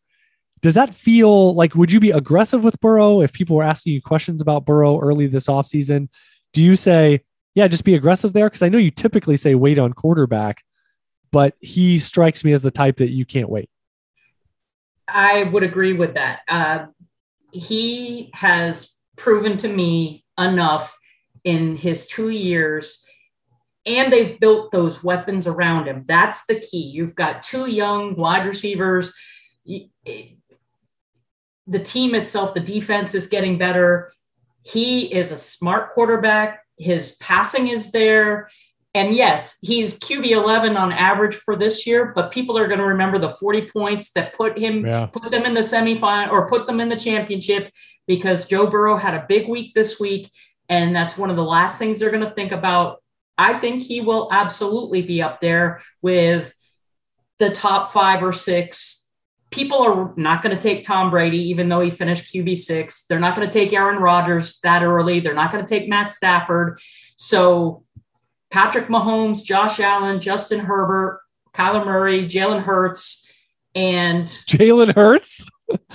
Does 0.62 0.74
that 0.74 0.94
feel 0.94 1.54
like 1.54 1.74
would 1.74 1.90
you 1.90 2.00
be 2.00 2.10
aggressive 2.10 2.62
with 2.62 2.80
Burrow 2.80 3.20
if 3.20 3.32
people 3.32 3.56
were 3.56 3.62
asking 3.62 3.94
you 3.94 4.02
questions 4.02 4.40
about 4.40 4.64
Burrow 4.64 5.00
early 5.00 5.26
this 5.26 5.48
offseason? 5.48 6.08
Do 6.52 6.62
you 6.62 6.76
say, 6.76 7.22
yeah, 7.54 7.68
just 7.68 7.84
be 7.84 7.94
aggressive 7.94 8.32
there? 8.32 8.48
Because 8.48 8.62
I 8.62 8.68
know 8.68 8.78
you 8.78 8.90
typically 8.90 9.36
say 9.36 9.54
wait 9.54 9.78
on 9.78 9.92
quarterback, 9.92 10.62
but 11.32 11.54
he 11.60 11.98
strikes 11.98 12.44
me 12.44 12.52
as 12.52 12.62
the 12.62 12.70
type 12.70 12.98
that 12.98 13.10
you 13.10 13.24
can't 13.24 13.48
wait. 13.48 13.70
I 15.08 15.44
would 15.44 15.62
agree 15.62 15.92
with 15.92 16.14
that. 16.14 16.40
Uh, 16.48 16.86
he 17.52 18.30
has 18.34 18.96
proven 19.16 19.56
to 19.58 19.68
me 19.68 20.24
enough 20.38 20.98
in 21.44 21.76
his 21.76 22.06
two 22.06 22.30
years, 22.30 23.06
and 23.86 24.12
they've 24.12 24.38
built 24.40 24.72
those 24.72 25.02
weapons 25.04 25.46
around 25.46 25.86
him. 25.86 26.04
That's 26.06 26.44
the 26.46 26.58
key. 26.60 26.82
You've 26.82 27.14
got 27.14 27.42
two 27.42 27.66
young 27.70 28.16
wide 28.16 28.46
receivers. 28.46 29.14
Eh, 29.68 29.86
the 31.66 31.78
team 31.78 32.14
itself, 32.14 32.54
the 32.54 32.60
defense 32.60 33.14
is 33.14 33.26
getting 33.26 33.58
better. 33.58 34.12
He 34.62 35.12
is 35.12 35.32
a 35.32 35.36
smart 35.36 35.94
quarterback. 35.94 36.62
His 36.78 37.16
passing 37.16 37.68
is 37.68 37.92
there. 37.92 38.48
And 38.94 39.14
yes, 39.14 39.58
he's 39.60 39.98
QB 39.98 40.30
11 40.30 40.76
on 40.76 40.90
average 40.90 41.34
for 41.34 41.54
this 41.54 41.86
year, 41.86 42.12
but 42.14 42.30
people 42.32 42.56
are 42.56 42.66
going 42.66 42.78
to 42.78 42.86
remember 42.86 43.18
the 43.18 43.36
40 43.36 43.68
points 43.70 44.10
that 44.12 44.34
put 44.34 44.58
him, 44.58 44.86
Yeah. 44.86 45.06
put 45.06 45.30
them 45.30 45.44
in 45.44 45.54
the 45.54 45.60
semifinal 45.60 46.30
or 46.30 46.48
put 46.48 46.66
them 46.66 46.80
in 46.80 46.88
the 46.88 46.96
championship 46.96 47.70
because 48.06 48.46
Joe 48.48 48.66
Burrow 48.68 48.96
had 48.96 49.14
a 49.14 49.26
big 49.28 49.48
week 49.48 49.74
this 49.74 50.00
week. 50.00 50.30
And 50.68 50.96
that's 50.96 51.18
one 51.18 51.30
of 51.30 51.36
the 51.36 51.44
last 51.44 51.78
things 51.78 51.98
they're 52.00 52.10
going 52.10 52.24
to 52.24 52.30
think 52.30 52.52
about. 52.52 53.02
I 53.38 53.58
think 53.58 53.82
he 53.82 54.00
will 54.00 54.28
absolutely 54.32 55.02
be 55.02 55.22
up 55.22 55.40
there 55.40 55.82
with 56.02 56.54
the 57.38 57.50
top 57.50 57.92
five 57.92 58.22
or 58.22 58.32
six. 58.32 59.10
People 59.50 59.82
are 59.82 60.12
not 60.16 60.42
going 60.42 60.56
to 60.56 60.62
take 60.62 60.84
Tom 60.84 61.10
Brady, 61.10 61.50
even 61.50 61.68
though 61.68 61.80
he 61.80 61.90
finished 61.90 62.32
QB 62.32 62.58
six. 62.58 63.04
They're 63.06 63.20
not 63.20 63.36
going 63.36 63.46
to 63.46 63.52
take 63.52 63.72
Aaron 63.72 64.02
Rodgers 64.02 64.58
that 64.60 64.82
early. 64.82 65.20
They're 65.20 65.34
not 65.34 65.52
going 65.52 65.64
to 65.64 65.68
take 65.68 65.88
Matt 65.88 66.12
Stafford. 66.12 66.80
So 67.16 67.84
Patrick 68.50 68.86
Mahomes, 68.86 69.44
Josh 69.44 69.80
Allen, 69.80 70.20
Justin 70.20 70.60
Herbert, 70.60 71.20
Kyler 71.54 71.84
Murray, 71.84 72.26
Jalen 72.26 72.62
Hurts, 72.62 73.30
and 73.74 74.26
Jalen 74.26 74.94
Hurts. 74.94 75.44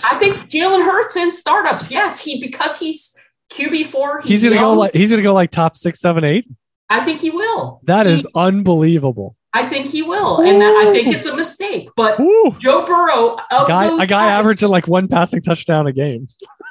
I 0.03 0.17
think 0.17 0.35
Jalen 0.49 0.85
Hurts 0.85 1.15
in 1.15 1.31
startups. 1.31 1.91
Yes, 1.91 2.19
he 2.19 2.39
because 2.39 2.79
he's 2.79 3.15
QB 3.51 3.87
four. 3.87 4.21
He's 4.21 4.43
gonna 4.43 4.55
go 4.55 4.73
like 4.73 4.93
he's 4.93 5.09
gonna 5.09 5.23
go 5.23 5.33
like 5.33 5.51
top 5.51 5.75
six, 5.75 5.99
seven, 5.99 6.23
eight. 6.23 6.47
I 6.91 7.03
think 7.05 7.21
he 7.21 7.29
will. 7.31 7.79
That 7.83 8.05
He- 8.05 8.13
is 8.13 8.27
unbelievable. 8.35 9.35
I 9.53 9.67
think 9.67 9.87
he 9.87 10.01
will, 10.01 10.37
and 10.39 10.61
that, 10.61 10.73
I 10.87 10.93
think 10.93 11.13
it's 11.13 11.27
a 11.27 11.35
mistake. 11.35 11.89
But 11.97 12.17
Woo. 12.21 12.55
Joe 12.61 12.85
Burrow, 12.85 13.35
A 13.51 13.65
guy, 13.67 14.01
a 14.01 14.07
guy 14.07 14.27
averaging 14.31 14.69
like 14.69 14.87
one 14.87 15.09
passing 15.09 15.41
touchdown 15.41 15.87
a 15.87 15.91
game. 15.91 16.27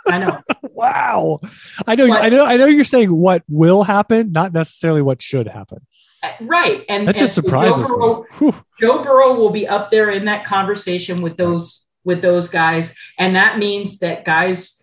I 0.06 0.18
know. 0.18 0.40
Wow. 0.72 1.40
I 1.86 1.94
know. 1.94 2.08
But- 2.08 2.22
I 2.22 2.28
know. 2.30 2.46
I 2.46 2.56
know. 2.56 2.64
You're 2.64 2.84
saying 2.84 3.14
what 3.14 3.42
will 3.48 3.82
happen, 3.82 4.32
not 4.32 4.54
necessarily 4.54 5.02
what 5.02 5.20
should 5.20 5.46
happen. 5.46 5.86
Uh, 6.22 6.30
right. 6.40 6.86
And 6.88 7.06
That 7.06 7.16
just 7.16 7.36
and 7.36 7.44
so 7.44 7.50
Joe 7.50 7.84
Burrow, 7.86 8.24
me. 8.40 8.52
Joe 8.80 9.02
Burrow 9.02 9.34
will 9.34 9.50
be 9.50 9.68
up 9.68 9.90
there 9.90 10.08
in 10.08 10.24
that 10.24 10.46
conversation 10.46 11.22
with 11.22 11.36
those 11.36 11.84
with 12.04 12.22
those 12.22 12.48
guys, 12.48 12.96
and 13.18 13.36
that 13.36 13.58
means 13.58 13.98
that 13.98 14.24
guys, 14.24 14.79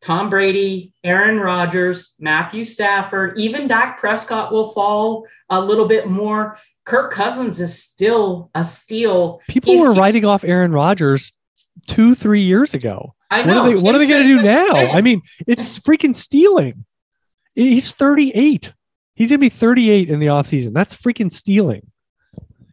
Tom 0.00 0.30
Brady, 0.30 0.92
Aaron 1.02 1.38
Rodgers, 1.40 2.14
Matthew 2.18 2.64
Stafford, 2.64 3.38
even 3.38 3.66
Dak 3.68 3.98
Prescott 3.98 4.52
will 4.52 4.70
fall 4.72 5.26
a 5.50 5.60
little 5.60 5.88
bit 5.88 6.06
more. 6.08 6.58
Kirk 6.84 7.12
Cousins 7.12 7.60
is 7.60 7.82
still 7.82 8.50
a 8.54 8.62
steal. 8.64 9.40
People 9.48 9.72
He's- 9.74 9.82
were 9.82 9.92
writing 9.94 10.24
off 10.24 10.44
Aaron 10.44 10.72
Rodgers 10.72 11.32
two, 11.86 12.14
three 12.14 12.42
years 12.42 12.74
ago. 12.74 13.14
I 13.30 13.38
What 13.40 13.46
know. 13.46 13.62
are 13.62 13.68
they? 13.68 13.74
What 13.76 13.94
are 13.94 13.98
they 13.98 14.06
going 14.08 14.22
to 14.22 14.28
do 14.36 14.42
now? 14.42 14.74
I 14.92 15.00
mean, 15.02 15.20
it's 15.46 15.78
freaking 15.78 16.14
stealing. 16.14 16.86
He's 17.54 17.92
38. 17.92 18.72
He's 19.14 19.28
going 19.30 19.38
to 19.38 19.44
be 19.44 19.48
38 19.50 20.08
in 20.08 20.20
the 20.20 20.26
offseason. 20.28 20.72
That's 20.72 20.96
freaking 20.96 21.30
stealing. 21.30 21.90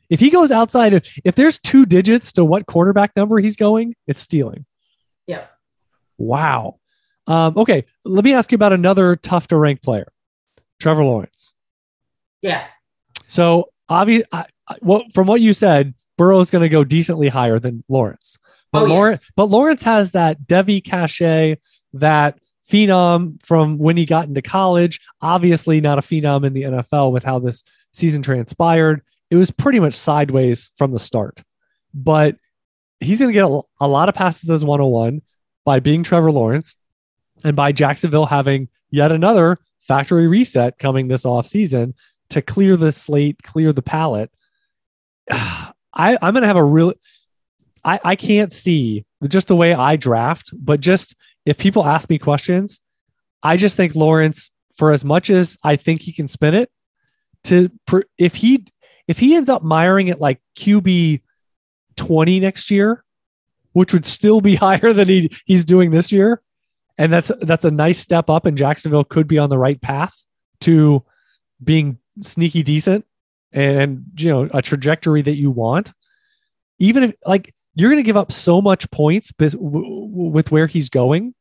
If 0.09 0.19
he 0.19 0.29
goes 0.29 0.51
outside 0.51 0.93
of, 0.93 1.03
if 1.25 1.33
there's 1.35 1.59
two 1.59 1.85
digits 1.85 2.31
to 2.33 2.45
what 2.45 2.67
quarterback 2.67 3.11
number 3.15 3.39
he's 3.39 3.55
going, 3.57 3.95
it's 4.07 4.21
stealing. 4.21 4.65
Yeah. 5.27 5.45
Wow. 6.19 6.77
Um, 7.27 7.57
okay. 7.57 7.85
Let 8.03 8.23
me 8.23 8.33
ask 8.33 8.51
you 8.51 8.55
about 8.55 8.73
another 8.73 9.15
tough 9.15 9.47
to 9.47 9.57
rank 9.57 9.81
player, 9.81 10.11
Trevor 10.79 11.03
Lawrence. 11.03 11.53
Yeah. 12.41 12.65
So 13.27 13.69
obvious, 13.89 14.23
I, 14.31 14.45
I- 14.67 14.77
what 14.81 15.11
from 15.13 15.27
what 15.27 15.41
you 15.41 15.53
said, 15.53 15.93
Burrow 16.17 16.39
is 16.39 16.49
going 16.49 16.61
to 16.63 16.69
go 16.69 16.83
decently 16.83 17.27
higher 17.27 17.59
than 17.59 17.83
Lawrence. 17.89 18.37
But 18.71 18.83
Oh, 18.83 18.85
yeah. 18.87 18.93
Lawrence, 18.93 19.21
but 19.35 19.45
Lawrence 19.49 19.83
has 19.83 20.11
that 20.11 20.45
Devy 20.47 20.83
cachet, 20.83 21.57
that 21.93 22.39
phenom 22.69 23.41
from 23.43 23.77
when 23.77 23.95
he 23.97 24.05
got 24.05 24.27
into 24.27 24.41
college. 24.41 24.99
Obviously, 25.21 25.81
not 25.81 25.99
a 25.99 26.01
phenom 26.01 26.45
in 26.45 26.53
the 26.53 26.63
NFL 26.63 27.11
with 27.11 27.23
how 27.23 27.39
this 27.39 27.63
season 27.93 28.21
transpired. 28.21 29.01
It 29.29 29.35
was 29.35 29.51
pretty 29.51 29.79
much 29.79 29.93
sideways 29.95 30.71
from 30.77 30.91
the 30.91 30.99
start. 30.99 31.41
But 31.93 32.37
he's 32.99 33.19
going 33.19 33.29
to 33.29 33.33
get 33.33 33.45
a, 33.45 33.61
a 33.79 33.87
lot 33.87 34.09
of 34.09 34.15
passes 34.15 34.49
as 34.49 34.63
101 34.65 35.21
by 35.63 35.79
being 35.79 36.03
Trevor 36.03 36.31
Lawrence 36.31 36.75
and 37.43 37.55
by 37.55 37.71
Jacksonville 37.71 38.25
having 38.25 38.69
yet 38.89 39.11
another 39.11 39.57
factory 39.81 40.27
reset 40.27 40.79
coming 40.79 41.07
this 41.07 41.25
offseason 41.25 41.93
to 42.29 42.41
clear 42.41 42.75
the 42.75 42.91
slate, 42.91 43.41
clear 43.43 43.71
the 43.71 43.81
palette. 43.81 44.31
I, 45.31 46.17
I'm 46.21 46.33
going 46.33 46.41
to 46.41 46.47
have 46.47 46.55
a 46.55 46.63
real. 46.63 46.93
I, 47.83 47.99
I 48.03 48.15
can't 48.15 48.51
see 48.51 49.05
just 49.27 49.47
the 49.47 49.55
way 49.55 49.73
I 49.73 49.95
draft, 49.95 50.49
but 50.53 50.81
just 50.81 51.15
if 51.45 51.57
people 51.57 51.85
ask 51.85 52.09
me 52.09 52.17
questions, 52.17 52.79
I 53.43 53.57
just 53.57 53.77
think 53.77 53.95
Lawrence, 53.95 54.49
for 54.75 54.91
as 54.91 55.05
much 55.05 55.29
as 55.29 55.57
I 55.63 55.75
think 55.75 56.01
he 56.01 56.11
can 56.11 56.27
spin 56.27 56.55
it, 56.55 56.69
to 57.45 57.69
if 58.17 58.35
he 58.35 58.65
if 59.07 59.19
he 59.19 59.35
ends 59.35 59.49
up 59.49 59.61
miring 59.61 60.07
it 60.07 60.19
like 60.19 60.41
QB 60.57 61.21
20 61.95 62.39
next 62.39 62.71
year, 62.71 63.03
which 63.73 63.93
would 63.93 64.05
still 64.05 64.41
be 64.41 64.55
higher 64.55 64.93
than 64.93 65.07
he, 65.07 65.31
he's 65.45 65.63
doing 65.63 65.91
this 65.91 66.11
year, 66.11 66.41
and 66.97 67.11
that's 67.11 67.31
that's 67.41 67.65
a 67.65 67.71
nice 67.71 67.99
step 67.99 68.29
up, 68.29 68.45
and 68.45 68.57
Jacksonville 68.57 69.03
could 69.03 69.27
be 69.27 69.37
on 69.37 69.49
the 69.49 69.57
right 69.57 69.79
path 69.81 70.25
to 70.61 71.03
being 71.63 71.97
sneaky 72.21 72.63
decent 72.63 73.05
and 73.51 74.05
you 74.17 74.29
know 74.29 74.49
a 74.53 74.61
trajectory 74.61 75.21
that 75.21 75.35
you 75.35 75.51
want. 75.51 75.91
Even 76.79 77.03
if 77.03 77.13
like 77.25 77.53
you're 77.75 77.89
going 77.89 78.01
to 78.01 78.07
give 78.07 78.17
up 78.17 78.31
so 78.31 78.61
much 78.61 78.89
points 78.91 79.33
with 79.39 80.51
where 80.51 80.67
he's 80.67 80.89
going 80.89 81.33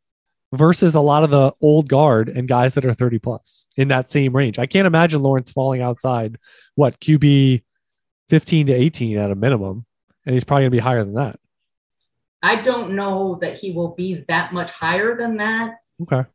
versus 0.53 0.95
a 0.95 1.01
lot 1.01 1.25
of 1.25 1.31
the 1.31 1.53
old 1.61 1.89
guard 1.89 2.29
and 2.29 2.49
guys 2.49 2.75
that 2.75 2.85
are 2.85 2.95
30 2.95 3.19
plus 3.19 3.67
in 3.77 3.89
that 3.89 4.09
same 4.09 4.35
range. 4.35 4.59
I 4.59 4.67
can't 4.67 4.87
imagine 4.87 5.23
Lawrence 5.23 5.51
falling 5.51 5.81
outside 5.81 6.39
what 6.75 7.01
QB 7.01 7.63
15 8.29 8.67
to 8.69 8.73
18 8.73 9.19
at 9.19 9.31
a 9.31 9.35
minimum, 9.35 9.85
and 10.27 10.35
he's 10.35 10.45
probably 10.45 10.63
going 10.63 10.71
to 10.71 10.77
be 10.77 10.81
higher 10.81 11.05
than 11.05 11.15
that. 11.15 11.39
I 12.45 12.57
don't 12.57 12.93
know 12.93 13.39
that 13.41 13.57
he 13.57 13.71
will 13.71 13.95
be 13.95 14.17
that 14.29 14.53
much 14.53 14.71
higher 14.71 15.17
than 15.17 15.39
that. 15.39 15.77
Okay. 16.03 16.29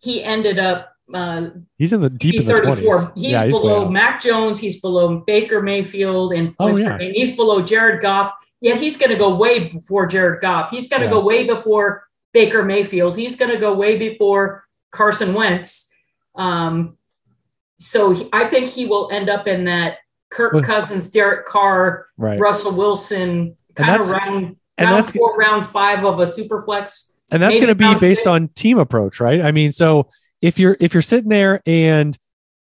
He 0.00 0.24
ended 0.24 0.58
up. 0.58 0.90
Uh, 1.12 1.50
he's 1.78 1.92
in 1.92 2.00
the 2.00 2.10
deep 2.10 2.40
in 2.40 2.46
the 2.46 2.54
20s. 2.54 3.14
He's 3.14 3.24
yeah, 3.24 3.44
he's 3.44 3.56
below 3.56 3.88
Mac 3.88 4.20
Jones. 4.20 4.58
He's 4.58 4.80
below 4.80 5.18
Baker 5.20 5.62
Mayfield, 5.62 6.32
and 6.32 6.56
oh, 6.58 6.76
yeah. 6.76 6.98
he's 6.98 7.36
below 7.36 7.62
Jared 7.62 8.02
Goff. 8.02 8.32
Yet 8.60 8.80
he's 8.80 8.96
going 8.96 9.10
to 9.10 9.16
go 9.16 9.36
way 9.36 9.68
before 9.68 10.06
Jared 10.06 10.40
Goff. 10.40 10.70
He's 10.70 10.88
going 10.88 11.02
to 11.02 11.06
yeah. 11.06 11.12
go 11.12 11.20
way 11.20 11.46
before 11.46 12.08
Baker 12.32 12.64
Mayfield. 12.64 13.16
He's 13.16 13.36
going 13.36 13.52
to 13.52 13.58
go 13.58 13.74
way 13.74 13.96
before 13.96 14.64
Carson 14.90 15.34
Wentz. 15.34 15.94
Um, 16.34 16.96
so 17.78 18.10
he, 18.10 18.28
I 18.32 18.46
think 18.46 18.70
he 18.70 18.86
will 18.86 19.08
end 19.12 19.30
up 19.30 19.46
in 19.46 19.66
that 19.66 19.98
Kirk 20.30 20.64
Cousins, 20.64 21.10
Derek 21.12 21.46
Carr, 21.46 22.08
right. 22.16 22.40
Russell 22.40 22.74
Wilson 22.74 23.56
kind 23.74 24.00
of 24.00 24.08
round, 24.10 24.56
round 24.78 25.06
four, 25.06 25.36
round 25.36 25.66
five 25.66 26.04
of 26.04 26.20
a 26.20 26.26
super 26.26 26.62
flex. 26.62 27.12
And 27.30 27.42
that's 27.42 27.54
going 27.54 27.68
to 27.68 27.74
be 27.74 27.94
based 27.96 28.24
six. 28.24 28.26
on 28.26 28.48
team 28.48 28.78
approach, 28.78 29.20
right? 29.20 29.40
I 29.40 29.50
mean, 29.50 29.72
so 29.72 30.08
if 30.40 30.58
you're 30.58 30.76
if 30.80 30.94
you're 30.94 31.02
sitting 31.02 31.30
there 31.30 31.62
and 31.66 32.16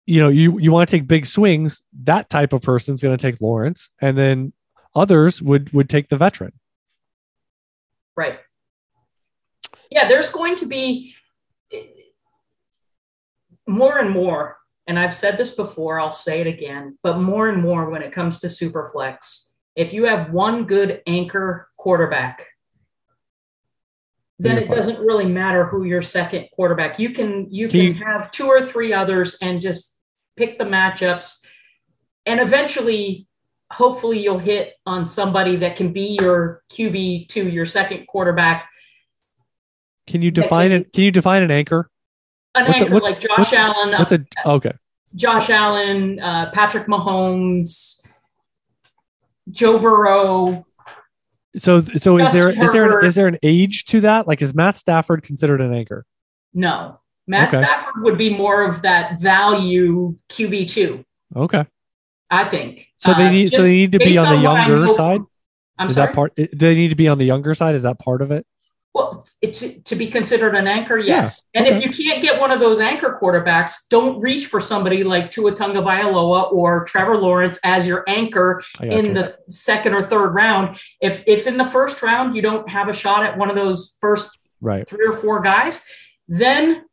you 0.06 0.20
know 0.20 0.30
you 0.30 0.60
you 0.60 0.72
want 0.72 0.90
to 0.90 0.98
take 0.98 1.08
big 1.08 1.26
swings, 1.26 1.82
that 2.04 2.30
type 2.30 2.54
of 2.54 2.62
person's 2.62 3.02
going 3.02 3.18
to 3.18 3.32
take 3.32 3.40
Lawrence, 3.40 3.92
and 4.02 4.18
then 4.18 4.54
others 4.94 5.42
would 5.42 5.72
would 5.74 5.90
take 5.90 6.10
the 6.10 6.18
veteran. 6.18 6.54
Right 8.16 8.40
yeah, 9.92 10.08
there's 10.08 10.30
going 10.30 10.56
to 10.56 10.66
be 10.66 11.14
eh, 11.72 11.84
more 13.68 14.00
and 14.00 14.10
more, 14.10 14.58
and 14.88 14.98
I've 14.98 15.14
said 15.14 15.38
this 15.38 15.54
before, 15.54 16.00
I'll 16.00 16.14
say 16.14 16.42
it 16.42 16.48
again, 16.48 16.98
but 17.04 17.20
more 17.20 17.50
and 17.50 17.62
more 17.62 17.90
when 17.90 18.02
it 18.02 18.12
comes 18.12 18.40
to 18.40 18.48
Superflex, 18.48 19.52
if 19.76 19.94
you 19.94 20.06
have 20.06 20.32
one 20.32 20.66
good 20.66 21.02
anchor 21.06 21.68
quarterback, 21.82 22.48
then 24.40 24.58
it 24.58 24.70
doesn't 24.70 25.00
really 25.00 25.26
matter 25.26 25.66
who 25.66 25.84
your 25.84 26.02
second 26.02 26.48
quarterback. 26.54 27.00
You 27.00 27.12
can 27.12 27.48
you 27.50 27.68
can, 27.68 27.94
can 27.94 28.04
have 28.04 28.32
two 28.32 28.48
or 28.48 28.66
three 28.66 28.94
others 28.94 29.38
and 29.42 29.62
just 29.62 30.00
pick 30.36 30.58
the 30.58 30.66
matchups, 30.66 31.44
and 32.26 32.40
eventually, 32.40 33.28
hopefully, 33.72 34.24
you'll 34.24 34.40
hit 34.40 34.74
on 34.86 35.06
somebody 35.08 35.58
that 35.58 35.76
can 35.76 35.92
be 35.94 36.18
your 36.20 36.64
QB 36.72 37.28
two, 37.30 37.50
your 37.50 37.66
second 37.66 38.08
quarterback 38.08 38.68
can 40.08 40.22
you 40.22 40.32
define 40.32 40.72
it? 40.72 40.92
Can 40.94 41.04
you 41.04 41.12
define 41.12 41.44
an 41.44 41.52
anchor? 41.52 41.90
An 42.56 42.68
what's 42.68 42.82
anchor 42.82 42.96
a, 42.96 43.00
like 43.00 43.22
Josh 43.22 43.38
what's, 43.38 43.54
Allen. 43.54 43.92
What's 43.98 44.12
a, 44.12 44.26
okay. 44.46 44.74
Josh 45.16 45.50
Allen, 45.50 46.20
uh, 46.20 46.52
Patrick 46.52 46.88
Mahomes, 46.88 48.06
Joe 49.50 49.80
Burrow. 49.80 50.66
So, 51.58 51.82
so 51.82 52.18
is 52.18 52.32
there 52.32 52.50
is 52.50 52.72
there 52.72 53.00
an, 53.00 53.06
is 53.06 53.16
there 53.16 53.28
an 53.28 53.38
age 53.44 53.86
to 53.86 54.02
that? 54.02 54.28
Like, 54.28 54.42
is 54.42 54.54
Matt 54.54 54.78
Stafford 54.78 55.24
considered 55.24 55.60
an 55.60 55.74
anchor? 55.74 56.06
No, 56.54 57.00
Matt 57.28 57.50
okay. 57.50 57.64
Stafford 57.64 58.04
would 58.04 58.18
be 58.18 58.30
more 58.30 58.64
of 58.64 58.82
that 58.84 59.20
value 59.20 60.18
QB 60.30 60.68
two. 60.70 61.04
Okay, 61.36 61.66
I 62.30 62.46
think. 62.46 62.88
So 62.98 63.14
they 63.14 63.28
uh, 63.28 63.32
need 63.32 63.54
uh, 63.54 63.58
so 63.58 63.64
they 63.64 63.72
need 63.72 63.92
to 63.92 64.00
be 64.00 64.18
on 64.18 64.34
the 64.34 64.42
younger 64.42 64.88
side. 64.88 65.22
I'm 65.78 65.90
is 65.90 65.96
sorry? 65.96 66.08
that 66.08 66.16
part? 66.16 66.36
Do 66.36 66.48
they 66.48 66.76
need 66.76 66.90
to 66.90 66.96
be 66.96 67.08
on 67.08 67.18
the 67.18 67.26
younger 67.26 67.54
side? 67.54 67.76
Is 67.76 67.82
that 67.84 68.00
part 68.00 68.22
of 68.22 68.32
it? 68.32 68.46
Well, 68.94 69.26
it's 69.42 69.60
to 69.60 69.96
be 69.96 70.08
considered 70.08 70.56
an 70.56 70.68
anchor, 70.68 70.98
yes. 70.98 71.46
Yeah, 71.54 71.62
okay. 71.62 71.70
And 71.70 71.78
if 71.78 71.86
you 71.86 72.06
can't 72.06 72.22
get 72.22 72.42
one 72.42 72.52
of 72.52 72.60
those 72.60 72.80
anchor 72.80 73.18
quarterbacks, 73.22 73.74
don't 73.90 74.20
reach 74.20 74.48
for 74.48 74.60
somebody 74.60 75.06
like 75.06 75.32
Tua 75.32 75.54
Tagovailoa 75.54 76.52
or 76.52 76.84
Trevor 76.86 77.18
Lawrence 77.18 77.58
as 77.64 77.88
your 77.88 78.04
anchor 78.08 78.62
in 78.82 79.06
you. 79.06 79.14
the 79.14 79.38
second 79.50 79.94
or 79.94 80.06
third 80.06 80.32
round. 80.34 80.78
If 81.00 81.24
if 81.26 81.48
in 81.48 81.58
the 81.58 81.66
first 81.66 82.02
round 82.02 82.36
you 82.36 82.42
don't 82.42 82.68
have 82.70 82.90
a 82.90 82.94
shot 82.94 83.24
at 83.24 83.38
one 83.38 83.50
of 83.50 83.56
those 83.56 83.96
first 84.02 84.38
right. 84.60 84.88
three 84.88 85.08
or 85.08 85.16
four 85.16 85.42
guys, 85.42 85.86
then 86.28 86.84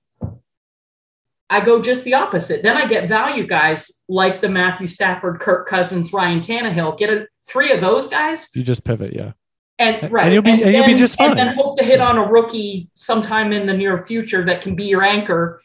I 1.50 1.64
go 1.64 1.80
just 1.82 2.04
the 2.04 2.14
opposite. 2.14 2.62
Then 2.62 2.76
I 2.76 2.87
get 2.87 3.08
value 3.08 3.46
guys 3.46 4.02
like 4.08 4.40
the 4.40 4.48
Matthew 4.48 4.87
Stafford, 4.87 5.40
Kirk 5.40 5.66
Cousins, 5.66 6.12
Ryan 6.12 6.40
Tannehill. 6.40 6.98
Get 6.98 7.11
a, 7.11 7.26
three 7.46 7.72
of 7.72 7.80
those 7.80 8.06
guys. 8.06 8.50
You 8.54 8.62
just 8.62 8.84
pivot, 8.84 9.14
yeah. 9.14 9.32
And 9.78 10.10
right, 10.10 10.24
and 10.24 10.34
you'll 10.34 10.42
be 10.42 10.50
and, 10.50 10.62
and 10.62 10.74
you'll 10.74 10.86
be 10.86 10.94
just 10.94 11.16
fine. 11.16 11.30
And 11.30 11.38
then 11.38 11.54
hope 11.54 11.78
to 11.78 11.84
hit 11.84 12.00
on 12.00 12.18
a 12.18 12.24
rookie 12.24 12.90
sometime 12.94 13.52
in 13.52 13.66
the 13.66 13.74
near 13.74 14.04
future 14.04 14.44
that 14.44 14.60
can 14.60 14.74
be 14.74 14.84
your 14.84 15.02
anchor 15.02 15.62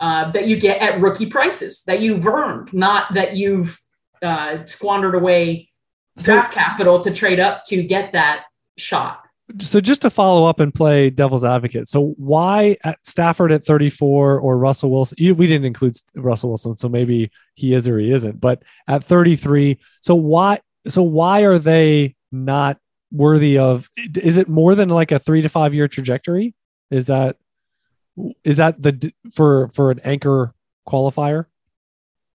uh, 0.00 0.30
that 0.30 0.48
you 0.48 0.56
get 0.56 0.80
at 0.80 1.00
rookie 1.00 1.26
prices 1.26 1.82
that 1.82 2.00
you've 2.00 2.26
earned, 2.26 2.72
not 2.72 3.12
that 3.14 3.36
you've 3.36 3.78
uh, 4.22 4.64
squandered 4.64 5.14
away 5.14 5.68
draft 6.18 6.52
so, 6.52 6.54
capital 6.54 7.00
to 7.00 7.10
trade 7.10 7.38
up 7.38 7.64
to 7.66 7.82
get 7.82 8.12
that 8.12 8.44
shot. 8.78 9.22
So 9.58 9.80
just 9.80 10.02
to 10.02 10.10
follow 10.10 10.46
up 10.46 10.60
and 10.60 10.72
play 10.72 11.10
devil's 11.10 11.44
advocate. 11.44 11.88
So 11.88 12.14
why 12.16 12.76
at 12.84 12.98
Stafford 13.04 13.52
at 13.52 13.66
34 13.66 14.38
or 14.38 14.56
Russell 14.56 14.90
Wilson? 14.90 15.16
we 15.18 15.46
didn't 15.46 15.64
include 15.64 15.96
Russell 16.14 16.50
Wilson, 16.50 16.76
so 16.76 16.88
maybe 16.88 17.30
he 17.54 17.74
is 17.74 17.88
or 17.88 17.98
he 17.98 18.12
isn't. 18.12 18.40
But 18.40 18.62
at 18.86 19.04
33, 19.04 19.78
so 20.00 20.14
why? 20.14 20.60
So 20.86 21.02
why 21.02 21.40
are 21.40 21.58
they 21.58 22.14
not 22.32 22.78
worthy 23.12 23.58
of 23.58 23.90
is 24.14 24.36
it 24.36 24.48
more 24.48 24.74
than 24.74 24.88
like 24.88 25.12
a 25.12 25.18
three 25.18 25.42
to 25.42 25.48
five 25.48 25.74
year 25.74 25.88
trajectory? 25.88 26.54
Is 26.90 27.06
that 27.06 27.36
is 28.44 28.58
that 28.58 28.82
the 28.82 29.12
for 29.32 29.68
for 29.72 29.90
an 29.90 30.00
anchor 30.00 30.54
qualifier 30.88 31.46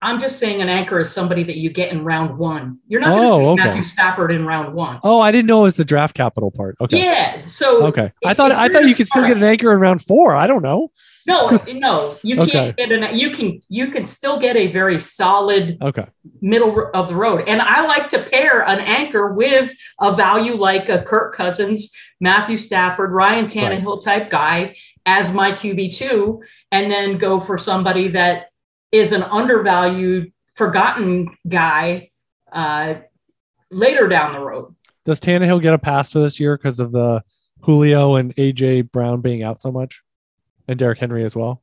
i'm 0.03 0.19
just 0.19 0.37
saying 0.37 0.61
an 0.61 0.69
anchor 0.69 0.99
is 0.99 1.11
somebody 1.11 1.43
that 1.43 1.57
you 1.57 1.69
get 1.69 1.91
in 1.91 2.03
round 2.03 2.37
one. 2.37 2.77
You're 2.87 3.01
not 3.01 3.09
going 3.09 3.21
to 3.21 3.27
oh, 3.27 3.51
okay. 3.53 3.63
matthew 3.63 3.83
stafford 3.83 4.31
in 4.31 4.45
round 4.45 4.73
one. 4.73 4.99
Oh, 5.03 5.19
i 5.19 5.31
didn't 5.31 5.47
know 5.47 5.61
it 5.61 5.63
was 5.63 5.75
the 5.75 5.85
draft 5.85 6.15
capital 6.15 6.51
part. 6.51 6.75
Okay. 6.79 7.03
Yeah 7.03 7.37
so 7.37 7.87
okay. 7.87 8.11
I 8.25 8.33
thought 8.33 8.51
i 8.51 8.69
thought 8.69 8.85
you 8.85 8.95
could 8.95 9.07
still 9.07 9.25
get 9.25 9.37
an 9.37 9.43
anchor 9.43 9.73
in 9.73 9.79
round 9.79 10.03
four. 10.03 10.35
I 10.35 10.47
don't 10.47 10.61
know. 10.61 10.91
No, 11.25 11.61
no, 11.67 12.17
you 12.21 12.37
can't 12.45 12.75
get 12.75 12.91
an. 12.91 13.17
You 13.17 13.31
can 13.31 13.61
you 13.69 13.91
can 13.91 14.05
still 14.05 14.39
get 14.39 14.55
a 14.55 14.71
very 14.71 14.99
solid 14.99 15.77
okay. 15.81 16.05
middle 16.41 16.89
of 16.93 17.07
the 17.07 17.15
road, 17.15 17.47
and 17.47 17.61
I 17.61 17.85
like 17.85 18.09
to 18.09 18.19
pair 18.19 18.67
an 18.67 18.79
anchor 18.79 19.33
with 19.33 19.73
a 19.99 20.13
value 20.13 20.55
like 20.55 20.89
a 20.89 21.01
Kirk 21.01 21.33
Cousins, 21.33 21.91
Matthew 22.19 22.57
Stafford, 22.57 23.11
Ryan 23.11 23.45
Tannehill 23.45 24.05
right. 24.05 24.19
type 24.19 24.29
guy 24.29 24.75
as 25.05 25.33
my 25.33 25.51
QB 25.51 25.95
two, 25.95 26.43
and 26.71 26.91
then 26.91 27.17
go 27.17 27.39
for 27.39 27.57
somebody 27.57 28.09
that 28.09 28.47
is 28.93 29.11
an 29.11 29.23
undervalued, 29.23 30.31
forgotten 30.53 31.35
guy 31.49 32.11
uh, 32.53 32.93
later 33.69 34.07
down 34.07 34.31
the 34.31 34.39
road. 34.39 34.73
Does 35.03 35.19
Tannehill 35.19 35.61
get 35.61 35.73
a 35.73 35.77
pass 35.77 36.13
for 36.13 36.19
this 36.19 36.39
year 36.39 36.55
because 36.55 36.79
of 36.79 36.93
the 36.93 37.21
Julio 37.59 38.15
and 38.15 38.33
AJ 38.37 38.91
Brown 38.93 39.19
being 39.19 39.43
out 39.43 39.61
so 39.61 39.69
much? 39.69 40.01
and 40.67 40.79
Derrick 40.79 40.99
Henry 40.99 41.23
as 41.23 41.35
well? 41.35 41.61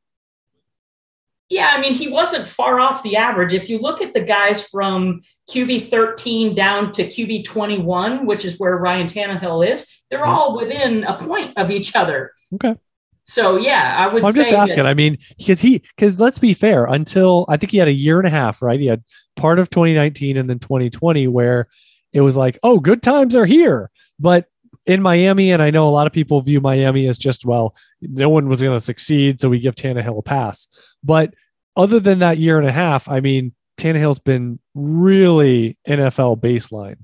Yeah, 1.48 1.70
I 1.72 1.80
mean, 1.80 1.94
he 1.94 2.08
wasn't 2.08 2.46
far 2.46 2.78
off 2.78 3.02
the 3.02 3.16
average. 3.16 3.52
If 3.52 3.68
you 3.68 3.80
look 3.80 4.00
at 4.00 4.14
the 4.14 4.20
guys 4.20 4.68
from 4.68 5.22
QB 5.50 5.90
13 5.90 6.54
down 6.54 6.92
to 6.92 7.04
QB 7.04 7.44
21, 7.44 8.24
which 8.24 8.44
is 8.44 8.58
where 8.58 8.76
Ryan 8.76 9.08
Tannehill 9.08 9.68
is, 9.68 9.92
they're 10.10 10.26
all 10.26 10.56
within 10.56 11.02
a 11.04 11.18
point 11.18 11.54
of 11.56 11.72
each 11.72 11.96
other. 11.96 12.32
Okay. 12.54 12.76
So 13.24 13.56
yeah, 13.58 13.94
I 13.98 14.12
would. 14.12 14.24
I'm 14.24 14.34
just 14.34 14.50
asking. 14.50 14.84
that- 14.84 14.86
I 14.90 14.94
mean, 14.94 15.18
because 15.38 15.60
he, 15.60 15.78
because 15.96 16.18
let's 16.18 16.38
be 16.38 16.52
fair, 16.54 16.84
until 16.86 17.44
I 17.48 17.56
think 17.56 17.70
he 17.72 17.78
had 17.78 17.88
a 17.88 17.92
year 17.92 18.18
and 18.18 18.26
a 18.26 18.30
half, 18.30 18.60
right? 18.62 18.80
He 18.80 18.86
had 18.86 19.04
part 19.36 19.58
of 19.58 19.70
2019 19.70 20.36
and 20.36 20.50
then 20.50 20.58
2020 20.58 21.28
where 21.28 21.68
it 22.12 22.20
was 22.22 22.36
like, 22.36 22.58
oh, 22.62 22.80
good 22.80 23.02
times 23.02 23.36
are 23.36 23.46
here. 23.46 23.90
But 24.18 24.46
in 24.86 25.00
Miami, 25.00 25.52
and 25.52 25.62
I 25.62 25.70
know 25.70 25.88
a 25.88 25.90
lot 25.90 26.06
of 26.08 26.12
people 26.12 26.40
view 26.40 26.60
Miami 26.60 27.06
as 27.06 27.18
just, 27.18 27.44
well, 27.44 27.76
no 28.00 28.28
one 28.28 28.48
was 28.48 28.60
going 28.60 28.76
to 28.76 28.84
succeed. 28.84 29.40
So 29.40 29.48
we 29.48 29.60
give 29.60 29.76
Tannehill 29.76 30.18
a 30.18 30.22
pass. 30.22 30.66
But 31.04 31.34
other 31.76 32.00
than 32.00 32.18
that 32.18 32.38
year 32.38 32.58
and 32.58 32.66
a 32.66 32.72
half, 32.72 33.08
I 33.08 33.20
mean, 33.20 33.52
Tannehill's 33.78 34.18
been 34.18 34.58
really 34.74 35.78
NFL 35.86 36.40
baseline 36.40 36.96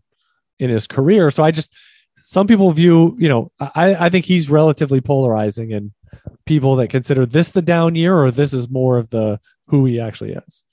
in 0.59 0.71
his 0.71 0.87
career. 0.87 1.31
So 1.31 1.45
I 1.45 1.53
just, 1.53 1.73
some 2.23 2.47
people 2.49 2.73
view, 2.73 3.17
you 3.21 3.29
know, 3.29 3.53
I, 3.61 4.07
I 4.07 4.09
think 4.11 4.25
he's 4.25 4.51
relatively 4.51 5.01
polarizing 5.01 5.73
and 5.73 5.93
people 6.45 6.77
that 6.77 6.89
consider 6.89 7.27
this 7.27 7.51
the 7.51 7.63
down 7.63 7.95
year 7.95 8.17
or 8.17 8.31
this 8.31 8.53
is 8.53 8.69
more 8.69 8.99
of 8.99 9.11
the 9.11 9.41
who 9.69 9.85
he 9.85 9.99
actually 10.01 10.33
is. 10.33 10.65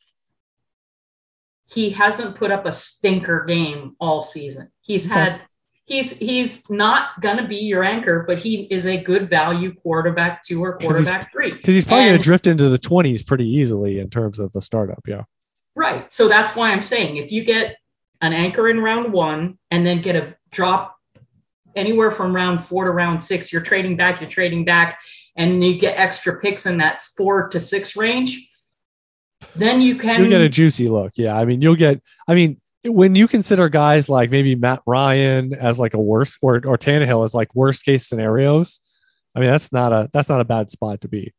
he 1.66 1.90
hasn't 1.90 2.36
put 2.36 2.52
up 2.52 2.66
a 2.66 2.72
stinker 2.72 3.46
game 3.46 3.96
all 4.00 4.22
season. 4.22 4.72
He's 4.82 5.10
had 5.10 5.42
he's 5.86 6.18
he's 6.18 6.70
not 6.70 7.20
gonna 7.22 7.48
be 7.48 7.58
your 7.58 7.84
anchor, 7.84 8.24
but 8.28 8.38
he 8.38 8.64
is 8.64 8.86
a 8.86 9.02
good 9.02 9.30
value 9.30 9.74
quarterback 9.74 10.44
two 10.44 10.64
or 10.64 10.78
quarterback 10.78 11.32
three. 11.32 11.54
Because 11.54 11.76
he's 11.76 11.86
probably 11.86 12.08
gonna 12.08 12.20
drift 12.20 12.48
into 12.48 12.70
the 12.70 12.78
20s 12.78 13.26
pretty 13.26 13.48
easily 13.48 14.00
in 14.00 14.10
terms 14.10 14.40
of 14.40 14.56
a 14.56 14.62
startup. 14.62 15.02
Yeah. 15.08 15.24
Right. 15.76 16.12
So 16.12 16.28
that's 16.28 16.56
why 16.56 16.72
I'm 16.72 16.82
saying 16.82 17.18
if 17.18 17.32
you 17.32 17.44
get 17.44 17.78
an 18.22 18.34
anchor 18.34 18.70
in 18.70 18.80
round 18.80 19.12
one 19.12 19.58
and 19.72 19.86
then 19.86 20.02
get 20.02 20.16
a 20.16 20.36
drop 20.52 20.98
anywhere 21.76 22.12
from 22.12 22.36
round 22.36 22.64
four 22.64 22.86
to 22.86 22.92
round 22.92 23.22
six, 23.22 23.52
you're 23.52 23.62
trading 23.64 23.98
back, 23.98 24.22
you're 24.22 24.30
trading 24.30 24.64
back, 24.64 25.02
and 25.36 25.64
you 25.64 25.78
get 25.78 25.98
extra 25.98 26.40
picks 26.40 26.66
in 26.66 26.78
that 26.78 27.02
four 27.18 27.50
to 27.50 27.60
six 27.60 27.96
range, 27.96 28.50
then 29.56 29.82
you 29.82 29.96
can 29.96 30.22
You'll 30.22 30.30
get 30.30 30.42
a 30.42 30.50
juicy 30.50 30.88
look. 30.88 31.14
Yeah. 31.16 31.36
I 31.36 31.46
mean, 31.46 31.62
you'll 31.62 31.76
get, 31.76 32.02
I 32.28 32.36
mean, 32.36 32.60
when 32.86 33.16
you 33.16 33.28
consider 33.28 33.70
guys 33.70 34.10
like 34.10 34.30
maybe 34.30 34.56
Matt 34.56 34.82
Ryan 34.86 35.54
as 35.54 35.80
like 35.80 35.94
a 35.94 36.00
worst 36.00 36.38
or, 36.42 36.56
or 36.66 36.78
Tannehill 36.78 37.24
as 37.24 37.34
like 37.34 37.54
worst 37.56 37.86
case 37.86 38.08
scenarios, 38.08 38.80
I 39.36 39.40
mean, 39.40 39.50
that's 39.50 39.72
not 39.72 39.92
a, 39.92 40.10
that's 40.14 40.30
not 40.30 40.42
a 40.42 40.46
bad 40.46 40.70
spot 40.70 41.02
to 41.02 41.08
be. 41.08 41.34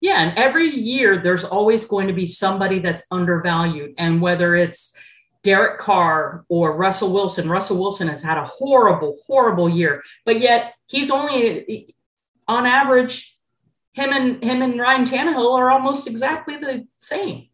Yeah, 0.00 0.20
and 0.20 0.38
every 0.38 0.68
year 0.68 1.18
there's 1.18 1.44
always 1.44 1.86
going 1.86 2.08
to 2.08 2.12
be 2.12 2.26
somebody 2.26 2.78
that's 2.78 3.04
undervalued. 3.10 3.94
And 3.98 4.20
whether 4.20 4.54
it's 4.54 4.96
Derek 5.42 5.78
Carr 5.78 6.44
or 6.48 6.76
Russell 6.76 7.12
Wilson, 7.12 7.48
Russell 7.48 7.78
Wilson 7.78 8.08
has 8.08 8.22
had 8.22 8.38
a 8.38 8.44
horrible, 8.44 9.16
horrible 9.26 9.68
year, 9.68 10.02
but 10.24 10.40
yet 10.40 10.74
he's 10.86 11.10
only 11.10 11.94
on 12.46 12.66
average, 12.66 13.33
him 13.94 14.12
and 14.12 14.42
him 14.42 14.60
and 14.60 14.78
Ryan 14.78 15.04
Tannehill 15.04 15.56
are 15.56 15.70
almost 15.70 16.06
exactly 16.06 16.56
the 16.56 16.86
same. 16.98 17.48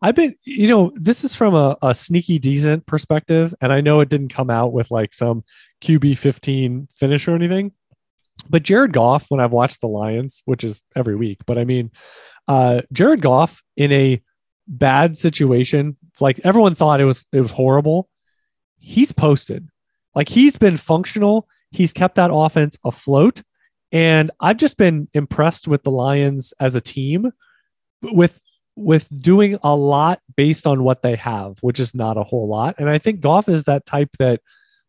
I've 0.00 0.14
been, 0.14 0.34
you 0.46 0.68
know, 0.68 0.92
this 0.94 1.24
is 1.24 1.34
from 1.34 1.54
a, 1.56 1.76
a 1.82 1.92
sneaky 1.92 2.38
decent 2.38 2.86
perspective. 2.86 3.52
And 3.60 3.72
I 3.72 3.80
know 3.80 4.00
it 4.00 4.08
didn't 4.08 4.28
come 4.28 4.48
out 4.48 4.72
with 4.72 4.90
like 4.92 5.12
some 5.12 5.44
QB 5.82 6.16
15 6.16 6.88
finish 6.94 7.26
or 7.26 7.34
anything. 7.34 7.72
But 8.48 8.62
Jared 8.62 8.92
Goff, 8.92 9.26
when 9.28 9.40
I've 9.40 9.52
watched 9.52 9.80
the 9.80 9.88
Lions, 9.88 10.42
which 10.44 10.62
is 10.62 10.82
every 10.94 11.16
week, 11.16 11.40
but 11.44 11.58
I 11.58 11.64
mean, 11.64 11.90
uh, 12.46 12.82
Jared 12.92 13.20
Goff 13.20 13.62
in 13.76 13.92
a 13.92 14.22
bad 14.68 15.18
situation, 15.18 15.96
like 16.20 16.40
everyone 16.44 16.76
thought 16.76 17.00
it 17.00 17.04
was 17.04 17.26
it 17.32 17.40
was 17.40 17.50
horrible. 17.50 18.08
He's 18.78 19.10
posted. 19.10 19.68
Like 20.14 20.28
he's 20.28 20.56
been 20.56 20.76
functional. 20.76 21.48
He's 21.72 21.92
kept 21.92 22.14
that 22.14 22.30
offense 22.32 22.78
afloat. 22.84 23.42
And 23.90 24.30
I've 24.40 24.58
just 24.58 24.76
been 24.76 25.08
impressed 25.14 25.66
with 25.66 25.82
the 25.82 25.90
Lions 25.90 26.52
as 26.60 26.74
a 26.74 26.80
team 26.80 27.32
with 28.02 28.38
with 28.76 29.08
doing 29.10 29.58
a 29.64 29.74
lot 29.74 30.20
based 30.36 30.66
on 30.66 30.84
what 30.84 31.02
they 31.02 31.16
have, 31.16 31.58
which 31.62 31.80
is 31.80 31.94
not 31.94 32.16
a 32.16 32.22
whole 32.22 32.46
lot. 32.46 32.76
And 32.78 32.88
I 32.88 32.98
think 32.98 33.20
Goff 33.20 33.48
is 33.48 33.64
that 33.64 33.86
type 33.86 34.10
that 34.20 34.40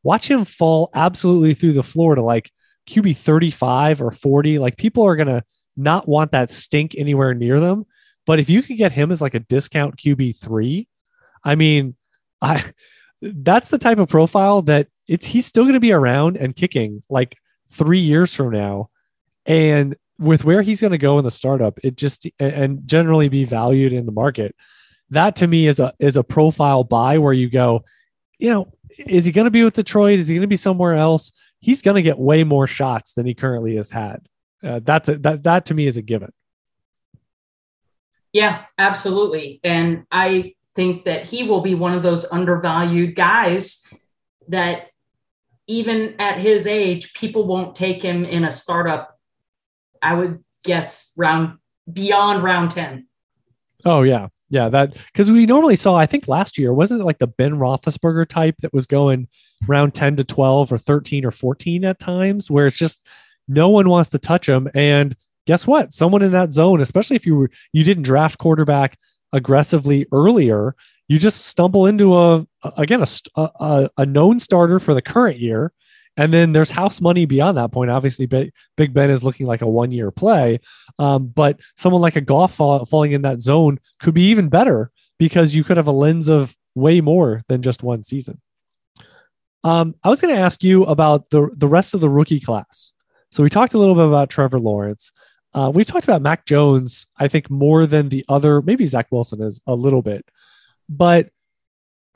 watch 0.04 0.30
him 0.30 0.46
fall 0.46 0.92
absolutely 0.94 1.56
through 1.56 1.74
the 1.74 1.84
floor 1.84 2.14
to 2.14 2.22
like 2.22 2.52
QB 2.88 3.18
35 3.18 4.02
or 4.02 4.12
40. 4.12 4.60
Like 4.60 4.78
people 4.78 5.04
are 5.04 5.16
going 5.16 5.28
to 5.28 5.44
not 5.76 6.08
want 6.08 6.32
that 6.32 6.52
stink 6.52 6.94
anywhere 6.98 7.34
near 7.34 7.60
them. 7.60 7.86
But 8.26 8.40
if 8.40 8.50
you 8.50 8.62
could 8.62 8.78
get 8.78 8.92
him 8.92 9.12
as 9.12 9.22
like 9.22 9.34
a 9.34 9.40
discount 9.40 9.98
QB 9.98 10.40
three, 10.40 10.88
I 11.44 11.56
mean, 11.56 11.96
I 12.42 12.64
that's 13.22 13.70
the 13.70 13.78
type 13.78 13.98
of 13.98 14.08
profile 14.08 14.62
that 14.64 14.88
it's 15.08 15.26
he's 15.26 15.46
still 15.46 15.64
going 15.64 15.74
to 15.74 15.80
be 15.80 15.92
around 15.92 16.38
and 16.38 16.56
kicking 16.56 17.02
like 17.10 17.36
three 17.72 18.00
years 18.00 18.34
from 18.34 18.52
now. 18.52 18.90
And 19.46 19.96
with 20.18 20.44
where 20.44 20.62
he's 20.62 20.82
going 20.82 20.92
to 20.92 20.98
go 20.98 21.18
in 21.18 21.26
the 21.26 21.32
startup, 21.32 21.80
it 21.84 21.96
just 21.96 22.28
and 22.40 22.88
generally 22.88 23.30
be 23.30 23.46
valued 23.46 23.94
in 23.94 24.06
the 24.06 24.12
market. 24.12 24.56
That 25.10 25.36
to 25.38 25.48
me 25.48 25.68
is 25.68 25.80
a 25.80 25.94
is 26.00 26.18
a 26.18 26.24
profile 26.24 26.84
buy 26.84 27.18
where 27.18 27.34
you 27.34 27.50
go, 27.50 27.84
you 28.38 28.50
know, 28.50 28.72
is 28.98 29.26
he 29.26 29.32
going 29.32 29.46
to 29.46 29.52
be 29.52 29.64
with 29.64 29.76
Detroit? 29.76 30.20
Is 30.20 30.28
he 30.28 30.36
going 30.36 30.42
to 30.42 30.48
be 30.48 30.58
somewhere 30.58 30.96
else? 30.96 31.32
He's 31.62 31.82
going 31.82 31.96
to 31.96 32.02
get 32.02 32.20
way 32.20 32.44
more 32.44 32.68
shots 32.68 33.14
than 33.14 33.26
he 33.26 33.34
currently 33.34 33.76
has 33.76 33.90
had. 33.90 34.28
Uh, 34.64 34.80
that's 34.84 35.10
a, 35.10 35.18
that 35.20 35.44
that 35.44 35.66
to 35.66 35.74
me 35.74 35.88
is 35.88 35.98
a 35.98 36.02
given. 36.02 36.32
Yeah, 38.34 38.66
absolutely. 38.78 39.60
And 39.64 40.06
I 40.12 40.54
think 40.76 41.06
that 41.06 41.26
he 41.26 41.44
will 41.44 41.62
be 41.62 41.76
one 41.76 41.94
of 41.94 42.04
those 42.04 42.26
undervalued 42.32 43.16
guys 43.16 43.84
that 44.50 44.90
even 45.70 46.16
at 46.18 46.40
his 46.40 46.66
age, 46.66 47.14
people 47.14 47.46
won't 47.46 47.76
take 47.76 48.02
him 48.02 48.26
in 48.26 48.44
a 48.44 48.52
startup. 48.52 49.18
I 50.02 50.16
would 50.16 50.44
guess 50.64 51.14
round 51.16 51.60
beyond 51.92 52.44
round 52.44 52.72
10. 52.72 53.06
Oh 53.86 54.02
yeah, 54.02 54.28
yeah. 54.50 54.68
That 54.68 54.94
because 54.94 55.32
we 55.32 55.46
normally 55.46 55.78
saw. 55.78 55.96
I 55.96 56.06
think 56.06 56.28
last 56.28 56.58
year 56.58 56.74
wasn't 56.74 57.00
it 57.00 57.06
like 57.06 57.20
the 57.20 57.28
Ben 57.28 57.54
Roethlisberger 57.54 58.28
type 58.28 58.56
that 58.62 58.74
was 58.74 58.86
going 58.86 59.30
round 59.68 59.94
ten 59.94 60.18
to 60.18 60.26
twelve 60.26 60.74
or 60.74 60.78
thirteen 60.78 61.24
or 61.24 61.32
fourteen 61.32 61.86
at 61.86 61.98
times, 61.98 62.52
where 62.52 62.68
it's 62.68 62.78
just 62.78 63.08
no 63.48 63.70
one 63.70 63.88
wants 63.88 64.10
to 64.10 64.20
touch 64.20 64.50
him. 64.50 64.68
And 64.76 65.16
guess 65.48 65.66
what? 65.66 65.94
Someone 65.94 66.22
in 66.22 66.34
that 66.34 66.52
zone, 66.52 66.82
especially 66.82 67.16
if 67.16 67.26
you 67.26 67.38
were 67.38 67.52
you 67.72 67.86
didn't 67.86 68.04
draft 68.04 68.38
quarterback 68.38 68.98
aggressively 69.32 70.08
earlier, 70.12 70.76
you 71.10 71.20
just 71.20 71.48
stumble 71.48 71.88
into 71.88 72.16
a 72.18 72.48
again 72.78 73.04
a 73.04 73.42
a, 73.60 73.90
a 73.98 74.06
known 74.06 74.40
starter 74.40 74.80
for 74.80 74.94
the 74.94 75.02
current 75.02 75.40
year. 75.40 75.74
And 76.16 76.34
then 76.34 76.52
there's 76.52 76.72
house 76.72 77.00
money 77.00 77.26
beyond 77.26 77.58
that 77.58 77.72
point. 77.72 77.90
Obviously, 77.90 78.26
Big 78.26 78.94
Ben 78.94 79.10
is 79.10 79.24
looking 79.24 79.46
like 79.46 79.62
a 79.62 79.68
one 79.68 79.92
year 79.92 80.12
play. 80.12 80.60
Um, 80.98 81.28
but 81.28 81.60
someone 81.78 82.02
like 82.02 82.18
a 82.18 82.22
Goff 82.22 82.56
fall, 82.56 82.86
falling 82.86 83.14
in 83.14 83.22
that 83.22 83.42
zone 83.42 83.80
could 84.00 84.14
be 84.14 84.30
even 84.30 84.50
better 84.50 84.92
because 85.18 85.56
you 85.56 85.64
could 85.64 85.78
have 85.78 85.88
a 85.88 85.94
lens 85.94 86.28
of 86.28 86.56
way 86.76 87.00
more 87.00 87.44
than 87.48 87.62
just 87.62 87.84
one 87.84 88.04
season. 88.04 88.42
Um, 89.64 89.96
I 90.04 90.10
was 90.10 90.20
going 90.20 90.36
to 90.36 90.42
ask 90.42 90.64
you 90.64 90.84
about 90.86 91.30
the 91.30 91.50
the 91.56 91.68
rest 91.68 91.94
of 91.94 92.02
the 92.02 92.10
rookie 92.10 92.40
class. 92.40 92.92
So 93.32 93.42
we 93.42 93.50
talked 93.50 93.74
a 93.74 93.78
little 93.78 93.96
bit 93.96 94.08
about 94.08 94.30
Trevor 94.30 94.60
Lawrence. 94.60 95.12
Uh, 95.54 95.72
we 95.74 95.84
talked 95.84 96.06
about 96.06 96.22
Mac 96.22 96.46
Jones. 96.46 97.08
I 97.18 97.28
think 97.28 97.50
more 97.50 97.86
than 97.86 98.10
the 98.10 98.26
other, 98.30 98.62
maybe 98.62 98.86
Zach 98.86 99.08
Wilson 99.12 99.42
is 99.42 99.62
a 99.68 99.74
little 99.74 100.02
bit, 100.02 100.26
but 100.90 101.30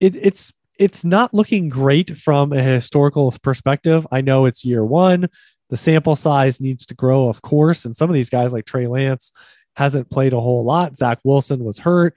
it, 0.00 0.16
it's 0.16 0.52
it's 0.78 1.04
not 1.04 1.34
looking 1.34 1.68
great 1.68 2.16
from 2.16 2.52
a 2.52 2.62
historical 2.62 3.32
perspective. 3.42 4.06
I 4.10 4.20
know 4.20 4.46
it's 4.46 4.64
year 4.64 4.84
one. 4.84 5.28
The 5.70 5.76
sample 5.76 6.16
size 6.16 6.60
needs 6.60 6.84
to 6.86 6.94
grow, 6.94 7.28
of 7.28 7.42
course. 7.42 7.84
And 7.84 7.96
some 7.96 8.10
of 8.10 8.14
these 8.14 8.30
guys, 8.30 8.52
like 8.52 8.64
Trey 8.64 8.86
Lance, 8.86 9.32
hasn't 9.76 10.10
played 10.10 10.32
a 10.32 10.40
whole 10.40 10.64
lot. 10.64 10.96
Zach 10.96 11.20
Wilson 11.24 11.64
was 11.64 11.78
hurt. 11.78 12.16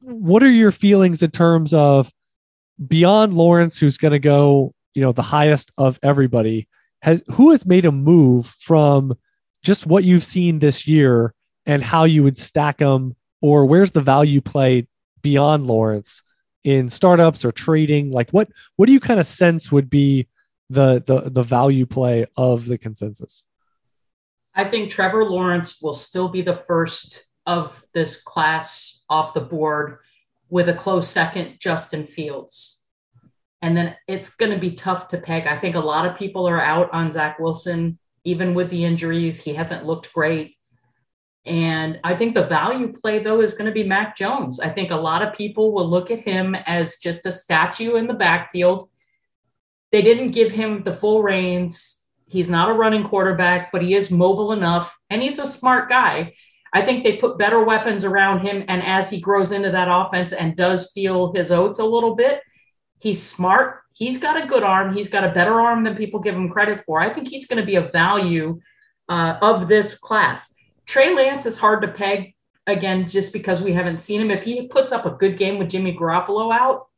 What 0.00 0.42
are 0.42 0.50
your 0.50 0.72
feelings 0.72 1.22
in 1.22 1.30
terms 1.30 1.72
of 1.72 2.12
beyond 2.86 3.34
Lawrence, 3.34 3.78
who's 3.78 3.96
going 3.96 4.12
to 4.12 4.18
go, 4.18 4.74
you 4.94 5.02
know, 5.02 5.12
the 5.12 5.22
highest 5.22 5.72
of 5.78 5.98
everybody? 6.02 6.68
Has 7.02 7.22
who 7.32 7.50
has 7.50 7.66
made 7.66 7.84
a 7.84 7.92
move 7.92 8.54
from 8.60 9.14
just 9.62 9.86
what 9.86 10.04
you've 10.04 10.24
seen 10.24 10.58
this 10.58 10.86
year 10.86 11.34
and 11.66 11.82
how 11.82 12.04
you 12.04 12.22
would 12.22 12.38
stack 12.38 12.78
them, 12.78 13.16
or 13.44 13.66
where's 13.66 13.90
the 13.90 14.00
value 14.00 14.40
play 14.40 14.88
beyond 15.20 15.66
Lawrence 15.66 16.22
in 16.64 16.88
startups 16.88 17.44
or 17.44 17.52
trading? 17.52 18.10
Like 18.10 18.30
what 18.30 18.48
what 18.76 18.86
do 18.86 18.92
you 18.92 19.00
kind 19.00 19.20
of 19.20 19.26
sense 19.26 19.70
would 19.70 19.90
be 19.90 20.28
the 20.70 21.04
the 21.06 21.28
the 21.28 21.42
value 21.42 21.84
play 21.84 22.24
of 22.38 22.64
the 22.64 22.78
consensus? 22.78 23.44
I 24.54 24.64
think 24.64 24.90
Trevor 24.90 25.26
Lawrence 25.26 25.82
will 25.82 25.92
still 25.92 26.30
be 26.30 26.40
the 26.40 26.56
first 26.56 27.26
of 27.44 27.84
this 27.92 28.22
class 28.22 29.02
off 29.10 29.34
the 29.34 29.42
board 29.42 29.98
with 30.48 30.70
a 30.70 30.74
close 30.74 31.06
second, 31.06 31.58
Justin 31.60 32.06
Fields. 32.06 32.80
And 33.60 33.76
then 33.76 33.94
it's 34.08 34.34
going 34.34 34.52
to 34.52 34.58
be 34.58 34.70
tough 34.70 35.08
to 35.08 35.18
peg. 35.18 35.46
I 35.46 35.58
think 35.58 35.74
a 35.74 35.80
lot 35.80 36.06
of 36.06 36.16
people 36.16 36.48
are 36.48 36.60
out 36.60 36.90
on 36.94 37.12
Zach 37.12 37.38
Wilson, 37.38 37.98
even 38.24 38.54
with 38.54 38.70
the 38.70 38.86
injuries. 38.86 39.42
He 39.42 39.52
hasn't 39.52 39.84
looked 39.84 40.14
great. 40.14 40.56
And 41.46 42.00
I 42.02 42.14
think 42.14 42.34
the 42.34 42.46
value 42.46 42.92
play, 42.92 43.22
though, 43.22 43.40
is 43.40 43.52
going 43.52 43.66
to 43.66 43.72
be 43.72 43.84
Mac 43.84 44.16
Jones. 44.16 44.60
I 44.60 44.70
think 44.70 44.90
a 44.90 44.96
lot 44.96 45.22
of 45.22 45.34
people 45.34 45.72
will 45.72 45.88
look 45.88 46.10
at 46.10 46.20
him 46.20 46.54
as 46.54 46.96
just 46.96 47.26
a 47.26 47.32
statue 47.32 47.96
in 47.96 48.06
the 48.06 48.14
backfield. 48.14 48.88
They 49.92 50.00
didn't 50.00 50.30
give 50.30 50.50
him 50.50 50.82
the 50.82 50.94
full 50.94 51.22
reins. 51.22 52.02
He's 52.26 52.48
not 52.48 52.70
a 52.70 52.72
running 52.72 53.04
quarterback, 53.04 53.70
but 53.70 53.82
he 53.82 53.94
is 53.94 54.10
mobile 54.10 54.52
enough 54.52 54.96
and 55.10 55.22
he's 55.22 55.38
a 55.38 55.46
smart 55.46 55.88
guy. 55.88 56.34
I 56.72 56.82
think 56.82 57.04
they 57.04 57.18
put 57.18 57.38
better 57.38 57.62
weapons 57.62 58.04
around 58.04 58.40
him. 58.44 58.64
And 58.66 58.82
as 58.82 59.08
he 59.08 59.20
grows 59.20 59.52
into 59.52 59.70
that 59.70 59.86
offense 59.88 60.32
and 60.32 60.56
does 60.56 60.90
feel 60.90 61.32
his 61.32 61.52
oats 61.52 61.78
a 61.78 61.84
little 61.84 62.16
bit, 62.16 62.40
he's 62.98 63.22
smart. 63.22 63.82
He's 63.92 64.18
got 64.18 64.42
a 64.42 64.46
good 64.46 64.64
arm. 64.64 64.92
He's 64.92 65.08
got 65.08 65.22
a 65.22 65.32
better 65.32 65.60
arm 65.60 65.84
than 65.84 65.94
people 65.94 66.18
give 66.18 66.34
him 66.34 66.50
credit 66.50 66.84
for. 66.84 67.00
I 67.00 67.14
think 67.14 67.28
he's 67.28 67.46
going 67.46 67.60
to 67.60 67.66
be 67.66 67.76
a 67.76 67.88
value 67.88 68.60
uh, 69.08 69.36
of 69.40 69.68
this 69.68 69.96
class. 69.96 70.52
Trey 70.86 71.14
Lance 71.14 71.46
is 71.46 71.58
hard 71.58 71.82
to 71.82 71.88
peg 71.88 72.34
again, 72.66 73.08
just 73.08 73.32
because 73.32 73.62
we 73.62 73.72
haven't 73.72 73.98
seen 73.98 74.20
him. 74.20 74.30
If 74.30 74.44
he 74.44 74.66
puts 74.68 74.92
up 74.92 75.06
a 75.06 75.10
good 75.10 75.38
game 75.38 75.58
with 75.58 75.70
Jimmy 75.70 75.96
Garoppolo 75.96 76.54
out, 76.54 76.88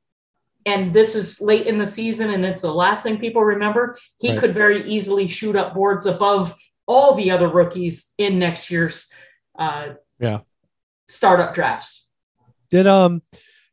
and 0.67 0.93
this 0.93 1.15
is 1.15 1.41
late 1.41 1.67
in 1.67 1.79
the 1.79 1.87
season 1.87 2.31
and 2.31 2.45
it's 2.45 2.63
the 2.63 2.75
last 2.75 3.05
thing 3.05 3.19
people 3.19 3.43
remember, 3.43 3.97
he 4.19 4.31
right. 4.31 4.39
could 4.39 4.53
very 4.53 4.87
easily 4.89 5.29
shoot 5.29 5.55
up 5.55 5.75
boards 5.75 6.07
above 6.07 6.57
all 6.87 7.15
the 7.15 7.31
other 7.31 7.49
rookies 7.49 8.13
in 8.19 8.39
next 8.39 8.71
year's 8.71 9.11
uh, 9.59 9.91
yeah 10.19 10.41
startup 11.09 11.55
drafts. 11.55 12.09
Did 12.71 12.87
um 12.87 13.23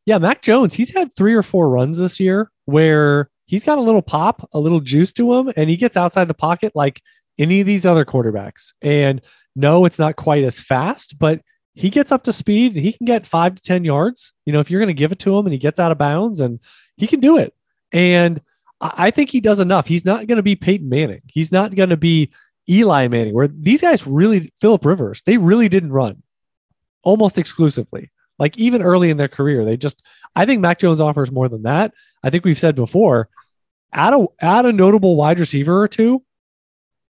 yeah, 0.06 0.18
Mac 0.18 0.42
Jones, 0.42 0.74
he's 0.74 0.94
had 0.94 1.14
three 1.14 1.34
or 1.34 1.42
four 1.42 1.68
runs 1.68 1.98
this 1.98 2.20
year 2.20 2.50
where 2.66 3.30
he's 3.46 3.64
got 3.64 3.78
a 3.78 3.80
little 3.80 4.02
pop, 4.02 4.48
a 4.52 4.58
little 4.58 4.80
juice 4.80 5.12
to 5.14 5.34
him, 5.34 5.52
and 5.56 5.70
he 5.70 5.76
gets 5.76 5.96
outside 5.96 6.28
the 6.28 6.34
pocket 6.34 6.72
like 6.74 7.02
any 7.38 7.60
of 7.60 7.66
these 7.66 7.86
other 7.86 8.04
quarterbacks. 8.04 8.72
And 8.82 9.20
no, 9.56 9.84
it's 9.84 9.98
not 9.98 10.16
quite 10.16 10.44
as 10.44 10.60
fast, 10.60 11.18
but 11.18 11.40
he 11.74 11.90
gets 11.90 12.12
up 12.12 12.22
to 12.24 12.32
speed 12.32 12.76
he 12.76 12.92
can 12.92 13.04
get 13.04 13.26
five 13.26 13.56
to 13.56 13.62
10 13.62 13.84
yards. 13.84 14.32
You 14.46 14.52
know, 14.52 14.60
if 14.60 14.70
you're 14.70 14.80
going 14.80 14.88
to 14.88 14.94
give 14.94 15.12
it 15.12 15.18
to 15.20 15.36
him 15.36 15.46
and 15.46 15.52
he 15.52 15.58
gets 15.58 15.80
out 15.80 15.92
of 15.92 15.98
bounds 15.98 16.40
and 16.40 16.60
he 16.96 17.06
can 17.06 17.20
do 17.20 17.36
it. 17.36 17.54
And 17.92 18.40
I 18.80 19.10
think 19.10 19.30
he 19.30 19.40
does 19.40 19.60
enough. 19.60 19.86
He's 19.86 20.04
not 20.04 20.26
going 20.26 20.36
to 20.36 20.42
be 20.42 20.56
Peyton 20.56 20.88
Manning. 20.88 21.22
He's 21.26 21.52
not 21.52 21.74
going 21.74 21.90
to 21.90 21.96
be 21.96 22.30
Eli 22.68 23.08
Manning, 23.08 23.34
where 23.34 23.48
these 23.48 23.80
guys 23.80 24.06
really, 24.06 24.52
Philip 24.60 24.84
Rivers, 24.84 25.22
they 25.22 25.36
really 25.36 25.68
didn't 25.68 25.92
run 25.92 26.22
almost 27.02 27.38
exclusively. 27.38 28.10
Like 28.38 28.58
even 28.58 28.82
early 28.82 29.10
in 29.10 29.16
their 29.16 29.28
career, 29.28 29.64
they 29.64 29.76
just, 29.76 30.02
I 30.34 30.44
think 30.44 30.60
Mac 30.60 30.80
Jones 30.80 31.00
offers 31.00 31.30
more 31.30 31.48
than 31.48 31.62
that. 31.62 31.94
I 32.22 32.30
think 32.30 32.44
we've 32.44 32.58
said 32.58 32.74
before, 32.74 33.28
add 33.92 34.12
a, 34.12 34.26
add 34.40 34.66
a 34.66 34.72
notable 34.72 35.16
wide 35.16 35.38
receiver 35.38 35.80
or 35.80 35.88
two. 35.88 36.24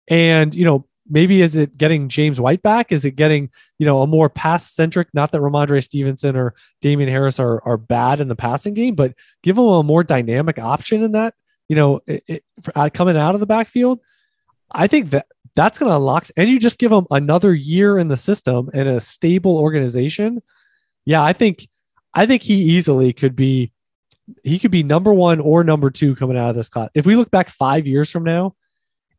And, 0.09 0.55
you 0.55 0.65
know, 0.65 0.87
maybe 1.11 1.41
is 1.41 1.57
it 1.57 1.79
getting 1.79 2.09
James 2.09 2.41
White 2.41 2.63
back? 2.63 2.93
Is 2.93 3.05
it 3.05 3.13
getting, 3.13 3.51
you 3.79 3.87
know, 3.87 4.03
a 4.03 4.07
more 4.07 4.29
pass 4.29 4.71
centric? 4.71 5.09
Not 5.15 5.33
that 5.33 5.41
Rhamondre 5.41 5.83
Stevenson 5.83 6.37
or 6.37 6.55
Damien 6.81 7.09
Harris 7.09 7.39
are, 7.39 7.63
are 7.65 7.77
bad 7.77 8.21
in 8.21 8.29
the 8.29 8.37
passing 8.37 8.75
game, 8.75 8.95
but 8.95 9.15
give 9.43 9.57
them 9.57 9.67
a 9.67 9.83
more 9.83 10.05
dynamic 10.05 10.59
option 10.59 11.03
in 11.03 11.13
that, 11.13 11.35
you 11.69 11.77
know, 11.77 12.01
it, 12.07 12.25
it, 12.27 12.45
for, 12.63 12.73
uh, 12.77 12.91
coming 12.93 13.17
out 13.17 13.35
of 13.35 13.41
the 13.41 13.47
backfield. 13.47 14.01
I 14.71 14.87
think 14.87 15.11
that 15.11 15.27
that's 15.55 15.79
going 15.79 15.91
to 15.91 15.97
unlock, 15.97 16.29
and 16.37 16.49
you 16.49 16.59
just 16.59 16.79
give 16.79 16.91
them 16.91 17.07
another 17.11 17.55
year 17.55 17.99
in 17.99 18.09
the 18.09 18.17
system 18.17 18.71
and 18.75 18.89
a 18.89 19.01
stable 19.01 19.57
organization. 19.57 20.43
Yeah, 21.07 21.23
I 21.23 21.33
think, 21.33 21.67
I 22.13 22.27
think 22.27 22.43
he 22.43 22.55
easily 22.55 23.13
could 23.15 23.35
be, 23.35 23.73
he 24.45 24.59
could 24.59 24.71
be 24.71 24.83
number 24.83 25.13
one 25.13 25.41
or 25.41 25.65
number 25.65 25.91
two 25.91 26.15
coming 26.17 26.37
out 26.37 26.51
of 26.51 26.55
this 26.55 26.69
class. 26.69 26.91
If 26.95 27.07
we 27.07 27.17
look 27.17 27.31
back 27.31 27.49
five 27.49 27.87
years 27.87 28.11
from 28.11 28.25
now, 28.25 28.57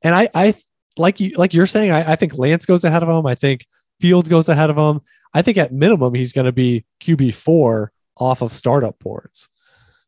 and 0.03 0.13
I, 0.15 0.29
I 0.33 0.53
like 0.97 1.19
you 1.19 1.35
like 1.37 1.53
you're 1.53 1.67
saying, 1.67 1.91
I, 1.91 2.13
I 2.13 2.15
think 2.15 2.37
Lance 2.37 2.65
goes 2.65 2.83
ahead 2.83 3.03
of 3.03 3.09
him. 3.09 3.25
I 3.25 3.35
think 3.35 3.65
Fields 3.99 4.29
goes 4.29 4.49
ahead 4.49 4.69
of 4.69 4.77
him. 4.77 5.01
I 5.33 5.41
think 5.41 5.57
at 5.57 5.73
minimum 5.73 6.13
he's 6.13 6.33
going 6.33 6.45
to 6.45 6.51
be 6.51 6.85
QB 7.01 7.33
four 7.33 7.91
off 8.17 8.41
of 8.41 8.53
startup 8.53 8.99
boards. 8.99 9.47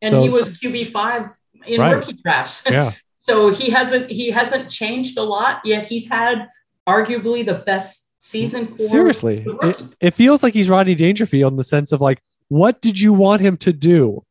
And 0.01 0.11
so, 0.11 0.23
he 0.23 0.29
was 0.29 0.57
QB 0.57 0.91
five 0.91 1.29
in 1.65 1.79
right. 1.79 1.95
rookie 1.95 2.13
drafts. 2.13 2.63
Yeah. 2.71 2.93
so 3.17 3.53
he 3.53 3.69
hasn't 3.69 4.09
he 4.09 4.31
hasn't 4.31 4.69
changed 4.69 5.17
a 5.17 5.23
lot 5.23 5.61
yet. 5.63 5.87
He's 5.87 6.09
had 6.09 6.49
arguably 6.87 7.45
the 7.45 7.55
best 7.55 8.09
season 8.19 8.67
for 8.67 8.77
seriously. 8.77 9.45
It, 9.61 9.95
it 9.99 10.13
feels 10.13 10.43
like 10.43 10.53
he's 10.53 10.69
Rodney 10.69 10.95
Dangerfield 10.95 11.53
in 11.53 11.57
the 11.57 11.63
sense 11.63 11.91
of 11.91 12.01
like, 12.01 12.21
what 12.47 12.81
did 12.81 12.99
you 12.99 13.13
want 13.13 13.41
him 13.41 13.57
to 13.57 13.73
do? 13.73 14.23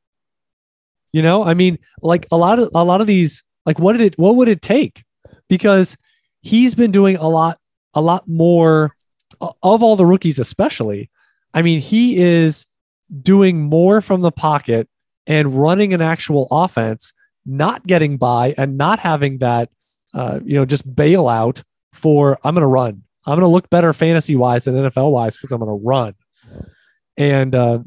You 1.12 1.22
know, 1.22 1.44
I 1.44 1.54
mean, 1.54 1.78
like 2.02 2.26
a 2.30 2.36
lot 2.36 2.58
of 2.58 2.70
a 2.74 2.84
lot 2.84 3.00
of 3.00 3.06
these, 3.06 3.42
like 3.66 3.78
what 3.78 3.92
did 3.92 4.00
it 4.00 4.18
what 4.18 4.36
would 4.36 4.48
it 4.48 4.62
take? 4.62 5.04
Because 5.48 5.96
he's 6.42 6.74
been 6.74 6.90
doing 6.90 7.16
a 7.16 7.28
lot, 7.28 7.58
a 7.94 8.00
lot 8.00 8.28
more 8.28 8.94
of 9.40 9.82
all 9.82 9.96
the 9.96 10.06
rookies, 10.06 10.38
especially. 10.38 11.10
I 11.54 11.62
mean, 11.62 11.80
he 11.80 12.18
is 12.18 12.66
doing 13.22 13.62
more 13.62 14.00
from 14.00 14.20
the 14.20 14.32
pocket 14.32 14.88
and 15.26 15.54
running 15.54 15.92
an 15.92 16.00
actual 16.00 16.48
offense, 16.50 17.12
not 17.46 17.86
getting 17.86 18.16
by 18.16 18.54
and 18.56 18.76
not 18.76 19.00
having 19.00 19.38
that, 19.38 19.70
uh, 20.14 20.40
you 20.44 20.54
know, 20.54 20.64
just 20.64 20.88
bailout 20.94 21.62
for 21.92 22.38
I'm 22.44 22.54
going 22.54 22.62
to 22.62 22.66
run. 22.66 23.02
I'm 23.26 23.38
going 23.38 23.48
to 23.48 23.52
look 23.52 23.68
better 23.70 23.92
fantasy 23.92 24.36
wise 24.36 24.64
than 24.64 24.74
NFL 24.74 25.10
wise 25.12 25.36
because 25.36 25.52
I'm 25.52 25.60
going 25.60 25.78
to 25.78 25.84
run. 25.84 26.14
And 27.16 27.54
uh, 27.54 27.80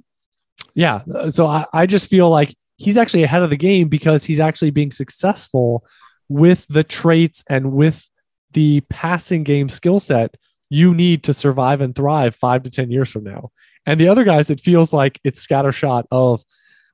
yeah, 0.76 1.02
so 1.30 1.48
I, 1.48 1.66
I 1.74 1.86
just 1.86 2.10
feel 2.10 2.30
like 2.30 2.54
he's 2.78 2.98
actually 2.98 3.24
ahead 3.24 3.42
of 3.42 3.50
the 3.50 3.58
game 3.58 3.88
because 3.88 4.24
he's 4.24 4.40
actually 4.40 4.72
being 4.72 4.92
successful 4.92 5.84
with 6.30 6.66
the 6.70 6.84
traits 6.84 7.44
and 7.50 7.72
with 7.72 8.08
the 8.54 8.82
passing 8.90 9.44
game 9.44 9.70
skill 9.70 10.00
set 10.00 10.36
you 10.70 10.94
need 10.94 11.24
to 11.24 11.34
survive 11.34 11.82
and 11.82 11.96
thrive 11.96 12.36
five 12.36 12.64
to 12.64 12.70
10 12.70 12.90
years 12.90 13.10
from 13.12 13.24
now. 13.24 13.52
And 13.86 14.00
the 14.00 14.08
other 14.08 14.24
guys, 14.24 14.50
it 14.50 14.60
feels 14.60 14.92
like 14.92 15.20
it's 15.24 15.46
scattershot 15.46 16.06
of 16.10 16.44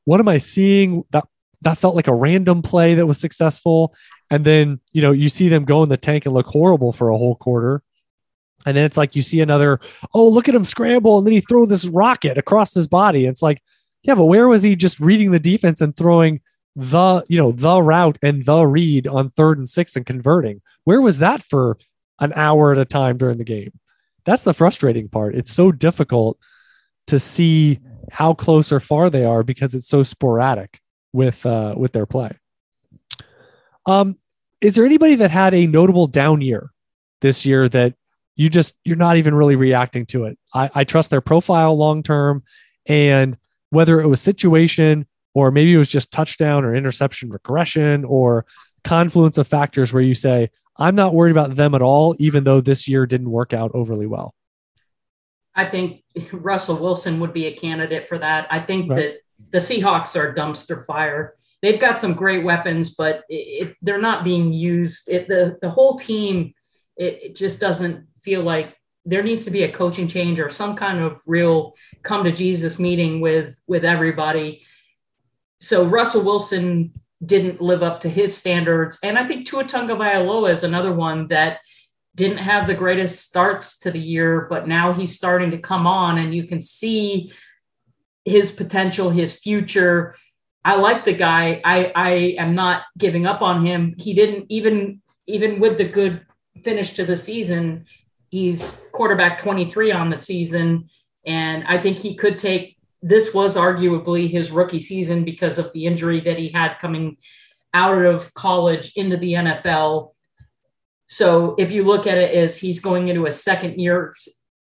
what 0.05 0.19
am 0.19 0.27
I 0.27 0.37
seeing? 0.37 1.03
That 1.11 1.25
that 1.61 1.77
felt 1.77 1.95
like 1.95 2.07
a 2.07 2.13
random 2.13 2.61
play 2.61 2.95
that 2.95 3.05
was 3.05 3.19
successful. 3.19 3.93
And 4.29 4.45
then, 4.45 4.79
you 4.91 5.01
know, 5.01 5.11
you 5.11 5.29
see 5.29 5.49
them 5.49 5.65
go 5.65 5.83
in 5.83 5.89
the 5.89 5.97
tank 5.97 6.25
and 6.25 6.33
look 6.33 6.47
horrible 6.47 6.91
for 6.91 7.09
a 7.09 7.17
whole 7.17 7.35
quarter. 7.35 7.81
And 8.65 8.75
then 8.75 8.85
it's 8.85 8.97
like 8.97 9.15
you 9.15 9.21
see 9.21 9.41
another, 9.41 9.79
oh, 10.13 10.27
look 10.27 10.49
at 10.49 10.55
him 10.55 10.65
scramble. 10.65 11.17
And 11.17 11.27
then 11.27 11.33
he 11.33 11.41
throws 11.41 11.69
this 11.69 11.87
rocket 11.87 12.37
across 12.37 12.73
his 12.73 12.87
body. 12.87 13.25
It's 13.25 13.41
like, 13.41 13.61
yeah, 14.03 14.15
but 14.15 14.25
where 14.25 14.47
was 14.47 14.63
he 14.63 14.75
just 14.75 14.99
reading 14.99 15.31
the 15.31 15.39
defense 15.39 15.81
and 15.81 15.95
throwing 15.95 16.41
the 16.75 17.25
you 17.27 17.37
know 17.37 17.51
the 17.51 17.81
route 17.81 18.17
and 18.21 18.45
the 18.45 18.65
read 18.65 19.07
on 19.07 19.29
third 19.29 19.57
and 19.57 19.67
six 19.67 19.95
and 19.95 20.05
converting 20.05 20.61
where 20.89 21.01
was 21.01 21.19
that 21.19 21.43
for 21.43 21.77
an 22.17 22.33
hour 22.35 22.71
at 22.71 22.79
a 22.79 22.83
time 22.83 23.15
during 23.15 23.37
the 23.37 23.43
game? 23.43 23.71
That's 24.25 24.43
the 24.43 24.55
frustrating 24.55 25.07
part. 25.07 25.35
It's 25.35 25.53
so 25.53 25.71
difficult 25.71 26.39
to 27.05 27.19
see 27.19 27.77
how 28.11 28.33
close 28.33 28.71
or 28.71 28.79
far 28.79 29.11
they 29.11 29.23
are 29.23 29.43
because 29.43 29.75
it's 29.75 29.87
so 29.87 30.01
sporadic 30.01 30.79
with 31.13 31.45
uh 31.45 31.75
with 31.77 31.91
their 31.91 32.07
play. 32.07 32.31
Um 33.85 34.15
is 34.63 34.73
there 34.73 34.83
anybody 34.83 35.13
that 35.13 35.29
had 35.29 35.53
a 35.53 35.67
notable 35.67 36.07
down 36.07 36.41
year 36.41 36.71
this 37.21 37.45
year 37.45 37.69
that 37.69 37.93
you 38.35 38.49
just 38.49 38.73
you're 38.83 38.95
not 38.95 39.17
even 39.17 39.35
really 39.35 39.55
reacting 39.55 40.07
to 40.07 40.25
it? 40.25 40.39
I, 40.55 40.71
I 40.73 40.83
trust 40.85 41.11
their 41.11 41.21
profile 41.21 41.77
long 41.77 42.01
term 42.01 42.41
and 42.87 43.37
whether 43.69 44.01
it 44.01 44.07
was 44.07 44.21
situation 44.21 45.05
or 45.35 45.51
maybe 45.51 45.71
it 45.71 45.77
was 45.77 45.89
just 45.89 46.11
touchdown 46.11 46.65
or 46.65 46.73
interception 46.73 47.29
regression 47.29 48.05
or 48.05 48.47
confluence 48.83 49.37
of 49.37 49.47
factors 49.47 49.93
where 49.93 50.01
you 50.01 50.15
say, 50.15 50.49
I'm 50.79 50.95
not 50.95 51.13
worried 51.13 51.31
about 51.31 51.55
them 51.55 51.75
at 51.75 51.81
all, 51.81 52.15
even 52.19 52.43
though 52.43 52.61
this 52.61 52.87
year 52.87 53.05
didn't 53.05 53.29
work 53.29 53.53
out 53.53 53.71
overly 53.73 54.07
well? 54.07 54.33
I 55.53 55.65
think 55.65 56.03
Russell 56.31 56.77
Wilson 56.77 57.19
would 57.19 57.33
be 57.33 57.47
a 57.47 57.55
candidate 57.55 58.07
for 58.07 58.17
that. 58.17 58.47
I 58.49 58.59
think 58.59 58.89
right. 58.89 58.97
that 58.97 59.17
the 59.51 59.57
Seahawks 59.57 60.15
are 60.15 60.33
dumpster 60.33 60.85
fire. 60.85 61.35
They've 61.61 61.79
got 61.79 61.99
some 61.99 62.13
great 62.13 62.43
weapons, 62.45 62.95
but 62.95 63.23
it, 63.29 63.67
it, 63.67 63.77
they're 63.81 64.01
not 64.01 64.23
being 64.23 64.53
used. 64.53 65.09
It, 65.09 65.27
the, 65.27 65.57
the 65.61 65.69
whole 65.69 65.97
team, 65.97 66.53
it 66.95 67.35
just 67.35 67.59
doesn't 67.59 68.07
feel 68.21 68.41
like 68.41 68.75
there 69.05 69.23
needs 69.23 69.45
to 69.45 69.51
be 69.51 69.63
a 69.63 69.71
coaching 69.71 70.07
change 70.07 70.39
or 70.39 70.49
some 70.49 70.75
kind 70.75 70.99
of 70.99 71.21
real 71.25 71.73
come 72.03 72.23
to 72.23 72.31
Jesus 72.31 72.79
meeting 72.79 73.21
with 73.21 73.55
with 73.67 73.85
everybody 73.85 74.61
so 75.61 75.85
Russell 75.85 76.23
Wilson 76.23 76.93
didn't 77.25 77.61
live 77.61 77.83
up 77.83 78.01
to 78.01 78.09
his 78.09 78.35
standards. 78.35 78.97
And 79.03 79.17
I 79.17 79.27
think 79.27 79.45
Tua 79.45 79.65
Tagovailoa 79.65 80.51
is 80.51 80.63
another 80.63 80.93
one 80.93 81.27
that 81.27 81.59
didn't 82.15 82.37
have 82.37 82.67
the 82.67 82.73
greatest 82.73 83.25
starts 83.25 83.79
to 83.79 83.91
the 83.91 83.99
year, 83.99 84.47
but 84.49 84.67
now 84.67 84.93
he's 84.93 85.15
starting 85.15 85.51
to 85.51 85.57
come 85.57 85.85
on 85.85 86.17
and 86.17 86.33
you 86.33 86.43
can 86.43 86.61
see 86.61 87.31
his 88.25 88.51
potential, 88.51 89.09
his 89.09 89.35
future. 89.35 90.15
I 90.63 90.75
like 90.75 91.05
the 91.05 91.13
guy. 91.13 91.61
I, 91.63 91.91
I 91.95 92.11
am 92.37 92.55
not 92.55 92.83
giving 92.97 93.25
up 93.25 93.41
on 93.41 93.65
him. 93.65 93.95
He 93.97 94.13
didn't 94.13 94.45
even 94.49 95.01
even 95.27 95.59
with 95.59 95.77
the 95.77 95.85
good 95.85 96.25
finish 96.63 96.93
to 96.95 97.05
the 97.05 97.15
season, 97.15 97.85
he's 98.29 98.71
quarterback 98.91 99.41
23 99.41 99.91
on 99.91 100.09
the 100.09 100.17
season. 100.17 100.89
And 101.25 101.63
I 101.67 101.77
think 101.77 101.97
he 101.97 102.15
could 102.15 102.39
take 102.39 102.77
this 103.01 103.33
was 103.33 103.55
arguably 103.55 104.29
his 104.29 104.51
rookie 104.51 104.79
season 104.79 105.23
because 105.23 105.57
of 105.57 105.71
the 105.73 105.85
injury 105.85 106.19
that 106.21 106.37
he 106.37 106.49
had 106.49 106.75
coming 106.79 107.17
out 107.73 108.03
of 108.03 108.33
college 108.33 108.91
into 108.95 109.15
the 109.17 109.33
NFL. 109.33 110.11
So 111.07 111.55
if 111.57 111.71
you 111.71 111.83
look 111.83 112.07
at 112.07 112.17
it 112.17 112.35
as 112.35 112.57
he's 112.57 112.79
going 112.79 113.07
into 113.07 113.25
a 113.25 113.31
second 113.31 113.79
year 113.79 114.15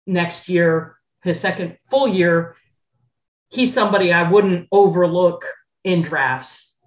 next 0.07 0.49
year, 0.49 0.97
his 1.23 1.41
second 1.41 1.79
full 1.91 2.09
year, 2.09 2.57
he's 3.51 3.73
somebody 3.73 4.13
I 4.13 4.29
wouldn't 4.29 4.69
overlook 4.73 5.45
in 5.85 6.03
drafts. 6.03 6.79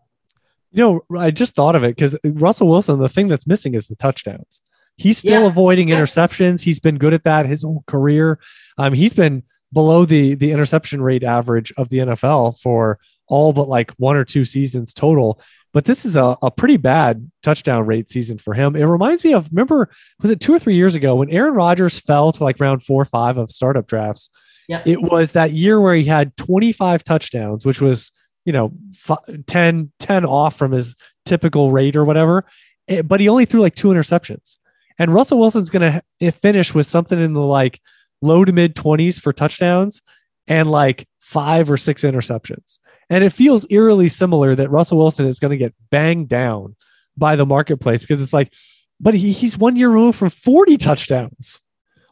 You 0.71 1.01
know, 1.09 1.17
I 1.19 1.31
just 1.31 1.55
thought 1.55 1.75
of 1.75 1.83
it 1.83 1.95
because 1.95 2.17
Russell 2.23 2.67
Wilson, 2.67 2.99
the 2.99 3.09
thing 3.09 3.29
that's 3.29 3.47
missing 3.47 3.73
is 3.73 3.87
the 3.87 3.95
touchdowns. 3.95 4.61
He's 4.97 5.17
still 5.17 5.43
Yeah. 5.43 5.47
avoiding 5.47 5.89
Yeah. 5.89 5.99
interceptions. 6.01 6.61
He's 6.61 6.79
been 6.79 6.97
good 6.97 7.13
at 7.13 7.23
that 7.23 7.47
his 7.47 7.63
whole 7.63 7.83
career. 7.87 8.39
Um, 8.77 8.93
he's 8.93 9.13
been 9.13 9.43
below 9.73 10.05
the 10.05 10.35
the 10.35 10.51
interception 10.51 11.01
rate 11.01 11.23
average 11.23 11.73
of 11.77 11.89
the 11.89 11.97
NFL 11.99 12.59
for 12.59 12.99
all 13.27 13.51
but 13.53 13.67
like 13.67 13.91
one 13.97 14.15
or 14.15 14.23
two 14.23 14.45
seasons 14.45 14.93
total. 14.93 15.41
But 15.73 15.85
this 15.85 16.05
is 16.05 16.15
a, 16.15 16.37
a 16.41 16.49
pretty 16.49 16.77
bad 16.77 17.29
touchdown 17.43 17.85
rate 17.85 18.09
season 18.09 18.37
for 18.37 18.53
him. 18.53 18.75
It 18.75 18.85
reminds 18.85 19.23
me 19.23 19.33
of 19.33 19.49
remember, 19.51 19.89
was 20.21 20.31
it 20.31 20.39
two 20.39 20.53
or 20.53 20.59
three 20.59 20.75
years 20.75 20.95
ago 20.95 21.15
when 21.15 21.29
Aaron 21.29 21.53
Rodgers 21.53 21.99
fell 21.99 22.31
to 22.31 22.43
like 22.43 22.59
round 22.59 22.83
four 22.83 23.01
or 23.01 23.05
five 23.05 23.37
of 23.37 23.51
startup 23.51 23.85
drafts? 23.85 24.29
Yep. 24.69 24.87
It 24.87 25.01
was 25.01 25.33
that 25.33 25.51
year 25.51 25.79
where 25.79 25.95
he 25.95 26.05
had 26.05 26.35
25 26.37 27.03
touchdowns, 27.03 27.65
which 27.65 27.79
was, 27.79 28.11
you 28.43 28.51
know, 28.53 28.73
fi- 28.97 29.15
10, 29.45 29.91
10 29.99 30.25
off 30.25 30.55
from 30.55 30.71
his 30.71 30.95
typical 31.25 31.71
rate 31.71 31.95
or 31.95 32.03
whatever. 32.03 32.45
Eh, 32.87 33.01
But 33.01 33.19
he 33.19 33.29
only 33.29 33.45
threw 33.45 33.61
like 33.61 33.75
two 33.75 33.89
interceptions. 33.89 34.57
And 34.99 35.13
Russell 35.13 35.37
Wilson's 35.39 35.69
going 35.69 36.01
to 36.19 36.31
finish 36.31 36.73
with 36.73 36.87
something 36.87 37.21
in 37.21 37.33
the 37.33 37.39
like 37.39 37.79
low 38.21 38.45
to 38.45 38.51
mid 38.51 38.75
20s 38.75 39.19
for 39.19 39.33
touchdowns 39.33 40.01
and 40.47 40.69
like 40.69 41.07
five 41.19 41.69
or 41.69 41.77
six 41.77 42.03
interceptions. 42.03 42.79
And 43.09 43.23
it 43.23 43.31
feels 43.31 43.65
eerily 43.69 44.09
similar 44.09 44.55
that 44.55 44.69
Russell 44.69 44.97
Wilson 44.97 45.27
is 45.27 45.39
going 45.39 45.51
to 45.51 45.57
get 45.57 45.73
banged 45.91 46.27
down 46.27 46.75
by 47.15 47.35
the 47.35 47.45
marketplace 47.45 48.01
because 48.01 48.21
it's 48.21 48.33
like, 48.33 48.51
but 48.99 49.13
he, 49.13 49.31
he's 49.31 49.57
one 49.57 49.75
year 49.75 49.89
removed 49.89 50.17
from 50.17 50.29
40 50.29 50.77
touchdowns. 50.77 51.61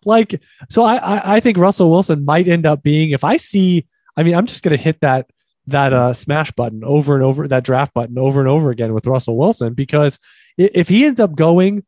Like, 0.06 0.42
so 0.70 0.84
I, 0.84 0.98
I 0.98 1.36
I 1.36 1.40
think 1.40 1.58
Russell 1.58 1.90
Wilson 1.90 2.26
might 2.26 2.48
end 2.48 2.66
up 2.66 2.84
being 2.84 3.10
if 3.10 3.24
I 3.24 3.38
see, 3.38 3.88
I 4.16 4.22
mean, 4.22 4.36
I'm 4.36 4.46
just 4.46 4.64
going 4.64 4.78
to 4.78 4.82
hit 4.82 5.02
that 5.02 5.32
that 5.68 5.94
uh, 5.94 6.14
smash 6.14 6.52
button 6.52 6.84
over 6.84 7.16
and 7.16 7.24
over, 7.24 7.48
that 7.48 7.64
draft 7.64 7.94
button 7.94 8.20
over 8.20 8.40
and 8.40 8.48
over 8.48 8.70
again 8.70 8.94
with 8.94 9.08
Russell 9.08 9.36
Wilson 9.36 9.74
because 9.74 10.20
if 10.58 10.88
he 10.88 11.06
ends 11.06 11.20
up 11.20 11.36
going, 11.36 11.84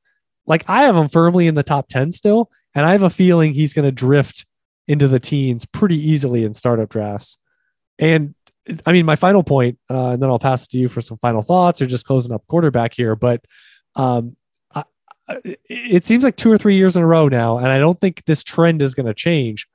like 0.48 0.64
I 0.68 0.84
have 0.84 0.96
him 0.96 1.10
firmly 1.10 1.48
in 1.48 1.56
the 1.56 1.64
top 1.64 1.90
10 1.90 2.12
still, 2.12 2.50
and 2.78 2.86
I 2.86 2.92
have 2.92 3.02
a 3.02 3.10
feeling 3.10 3.54
he's 3.54 3.74
going 3.74 3.86
to 3.86 3.92
drift 3.92 4.46
into 4.88 5.08
the 5.08 5.20
teens 5.20 5.66
pretty 5.66 5.98
easily 5.98 6.44
in 6.44 6.54
startup 6.54 6.90
drafts. 6.90 7.40
And 7.98 8.36
I 8.86 8.92
mean, 8.92 9.04
my 9.04 9.16
final 9.16 9.42
point, 9.42 9.80
uh, 9.90 10.10
and 10.10 10.22
then 10.22 10.30
I'll 10.30 10.38
pass 10.38 10.64
it 10.64 10.70
to 10.70 10.78
you 10.78 10.88
for 10.88 11.02
some 11.02 11.18
final 11.18 11.42
thoughts 11.42 11.82
or 11.82 11.88
just 11.88 12.06
closing 12.06 12.32
up 12.32 12.46
quarterback 12.48 12.94
here. 12.94 13.16
But 13.16 13.44
um, 13.96 14.38
I, 14.76 14.84
it 15.68 16.06
seems 16.06 16.24
like 16.24 16.36
two 16.36 16.52
or 16.52 16.58
three 16.60 16.76
years 16.76 16.96
in 16.96 17.02
a 17.02 17.08
row 17.08 17.28
now, 17.28 17.58
and 17.58 17.68
I 17.68 17.80
don't 17.80 18.00
think 18.00 18.24
this 18.26 18.44
trend 18.44 18.84
is 18.84 18.94
going 18.94 19.08
to 19.08 19.14
change. 19.16 19.68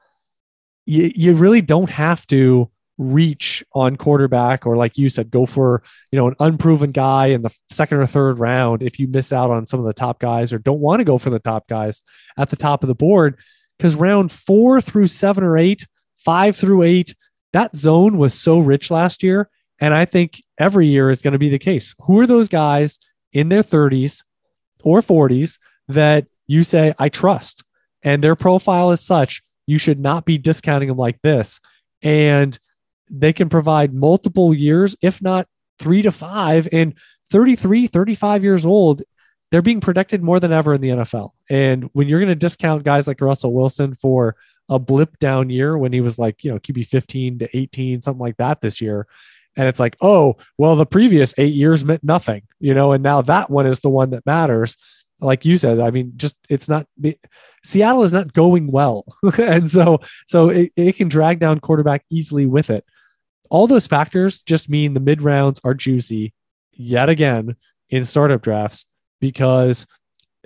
You, 0.86 1.10
you 1.12 1.34
really 1.34 1.60
don't 1.60 1.90
have 1.90 2.24
to 2.28 2.70
reach 3.02 3.64
on 3.72 3.96
quarterback 3.96 4.66
or 4.66 4.76
like 4.76 4.96
you 4.96 5.08
said 5.08 5.30
go 5.30 5.46
for 5.46 5.82
you 6.10 6.18
know 6.18 6.28
an 6.28 6.34
unproven 6.40 6.92
guy 6.92 7.26
in 7.26 7.42
the 7.42 7.50
second 7.70 7.98
or 7.98 8.06
third 8.06 8.38
round 8.38 8.82
if 8.82 8.98
you 8.98 9.08
miss 9.08 9.32
out 9.32 9.50
on 9.50 9.66
some 9.66 9.80
of 9.80 9.86
the 9.86 9.92
top 9.92 10.18
guys 10.20 10.52
or 10.52 10.58
don't 10.58 10.80
want 10.80 11.00
to 11.00 11.04
go 11.04 11.18
for 11.18 11.30
the 11.30 11.38
top 11.38 11.68
guys 11.68 12.02
at 12.36 12.50
the 12.50 12.56
top 12.56 12.82
of 12.82 12.88
the 12.88 12.94
board. 12.94 13.38
Because 13.76 13.96
round 13.96 14.30
four 14.30 14.80
through 14.80 15.08
seven 15.08 15.42
or 15.42 15.58
eight 15.58 15.86
five 16.16 16.56
through 16.56 16.82
eight 16.82 17.14
that 17.52 17.76
zone 17.76 18.16
was 18.16 18.32
so 18.32 18.58
rich 18.58 18.90
last 18.90 19.22
year. 19.22 19.50
And 19.80 19.92
i 19.92 20.04
think 20.04 20.42
every 20.58 20.86
year 20.86 21.10
is 21.10 21.22
going 21.22 21.32
to 21.32 21.38
be 21.38 21.48
the 21.48 21.58
case. 21.58 21.94
Who 22.02 22.20
are 22.20 22.26
those 22.26 22.48
guys 22.48 22.98
in 23.32 23.48
their 23.48 23.62
30s 23.62 24.22
or 24.84 25.00
40s 25.00 25.58
that 25.88 26.26
you 26.46 26.64
say 26.64 26.94
i 26.98 27.08
trust 27.08 27.64
and 28.02 28.22
their 28.22 28.36
profile 28.36 28.90
is 28.90 29.00
such 29.00 29.42
you 29.66 29.78
should 29.78 29.98
not 29.98 30.24
be 30.24 30.38
discounting 30.38 30.88
them 30.88 30.98
like 30.98 31.20
this. 31.22 31.60
And 32.02 32.58
they 33.12 33.32
can 33.32 33.48
provide 33.48 33.94
multiple 33.94 34.52
years 34.52 34.96
if 35.02 35.22
not 35.22 35.46
three 35.78 36.02
to 36.02 36.10
five. 36.10 36.66
And 36.72 36.94
33 37.32 37.86
35 37.86 38.44
years 38.44 38.66
old 38.66 39.02
they're 39.50 39.62
being 39.62 39.80
protected 39.80 40.22
more 40.22 40.38
than 40.38 40.52
ever 40.52 40.74
in 40.74 40.82
the 40.82 40.90
nfl 40.90 41.30
and 41.48 41.88
when 41.94 42.06
you're 42.06 42.20
going 42.20 42.28
to 42.28 42.34
discount 42.34 42.84
guys 42.84 43.08
like 43.08 43.20
russell 43.22 43.54
wilson 43.54 43.94
for 43.94 44.36
a 44.68 44.78
blip 44.78 45.18
down 45.18 45.48
year 45.48 45.76
when 45.76 45.92
he 45.92 46.02
was 46.02 46.18
like 46.18 46.44
you 46.44 46.52
know 46.52 46.58
qb 46.58 46.86
15 46.86 47.38
to 47.38 47.56
18 47.56 48.02
something 48.02 48.20
like 48.20 48.36
that 48.36 48.60
this 48.60 48.82
year 48.82 49.06
and 49.56 49.66
it's 49.66 49.80
like 49.80 49.96
oh 50.02 50.36
well 50.58 50.76
the 50.76 50.84
previous 50.84 51.34
eight 51.38 51.54
years 51.54 51.84
meant 51.86 52.04
nothing 52.04 52.42
you 52.60 52.74
know 52.74 52.92
and 52.92 53.02
now 53.02 53.22
that 53.22 53.48
one 53.48 53.66
is 53.66 53.80
the 53.80 53.90
one 53.90 54.10
that 54.10 54.26
matters. 54.26 54.76
Like 55.20 55.44
you 55.44 55.56
said 55.56 55.78
i 55.78 55.90
mean 55.90 56.14
just 56.16 56.36
it's 56.48 56.68
not 56.68 56.86
the 56.98 57.16
seattle 57.64 58.02
is 58.02 58.12
not 58.12 58.32
going 58.32 58.66
well. 58.66 59.04
And 59.38 59.70
so 59.70 60.00
so 60.26 60.48
it, 60.48 60.72
it 60.74 60.96
can 60.96 61.08
drag 61.08 61.38
down 61.38 61.60
quarterback 61.60 62.04
easily 62.10 62.44
with 62.44 62.70
it 62.70 62.84
all 63.52 63.66
those 63.66 63.86
factors 63.86 64.42
just 64.42 64.70
mean 64.70 64.94
the 64.94 65.00
mid 65.00 65.20
rounds 65.20 65.60
are 65.62 65.74
juicy 65.74 66.32
yet 66.72 67.10
again 67.10 67.54
in 67.90 68.02
startup 68.02 68.40
drafts 68.40 68.86
because 69.20 69.86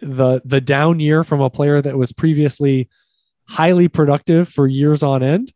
the 0.03 0.43
the 0.45 0.61
down 0.61 0.99
year 0.99 1.23
from 1.23 1.41
a 1.41 1.49
player 1.49 1.81
that 1.81 1.97
was 1.97 2.13
previously 2.13 2.89
highly 3.49 3.87
productive 3.87 4.49
for 4.49 4.67
years 4.67 5.05
on 5.05 5.23
end 5.23 5.53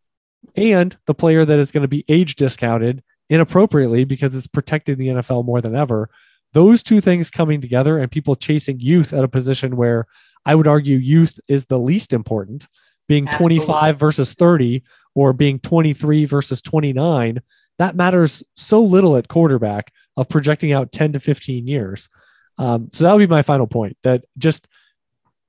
and 0.56 0.96
the 1.06 1.14
player 1.14 1.44
that 1.44 1.58
is 1.58 1.72
going 1.72 1.82
to 1.82 1.88
be 1.88 2.04
age 2.08 2.36
discounted 2.36 3.02
inappropriately 3.28 4.04
because 4.04 4.34
it's 4.34 4.46
protecting 4.46 4.96
the 4.96 5.08
NFL 5.08 5.44
more 5.44 5.60
than 5.60 5.74
ever 5.74 6.08
those 6.52 6.84
two 6.84 7.00
things 7.00 7.30
coming 7.30 7.60
together 7.60 7.98
and 7.98 8.12
people 8.12 8.36
chasing 8.36 8.78
youth 8.78 9.12
at 9.12 9.24
a 9.24 9.28
position 9.28 9.76
where 9.76 10.06
I 10.46 10.54
would 10.54 10.68
argue 10.68 10.98
youth 10.98 11.38
is 11.48 11.66
the 11.66 11.80
least 11.80 12.12
important 12.12 12.68
being 13.08 13.26
Absolutely. 13.26 13.58
25 13.58 13.98
versus 13.98 14.34
30 14.34 14.84
or 15.14 15.32
being 15.32 15.58
23 15.58 16.24
versus 16.24 16.62
29 16.62 17.40
that 17.80 17.96
matters 17.96 18.42
so 18.56 18.82
little 18.82 19.16
at 19.16 19.28
quarterback 19.28 19.90
of 20.14 20.28
projecting 20.28 20.70
out 20.70 20.92
10 20.92 21.14
to 21.14 21.20
15 21.20 21.66
years. 21.66 22.10
Um, 22.58 22.90
so 22.92 23.04
that 23.04 23.12
would 23.14 23.20
be 23.20 23.26
my 23.26 23.40
final 23.40 23.66
point 23.66 23.96
that 24.02 24.26
just 24.36 24.68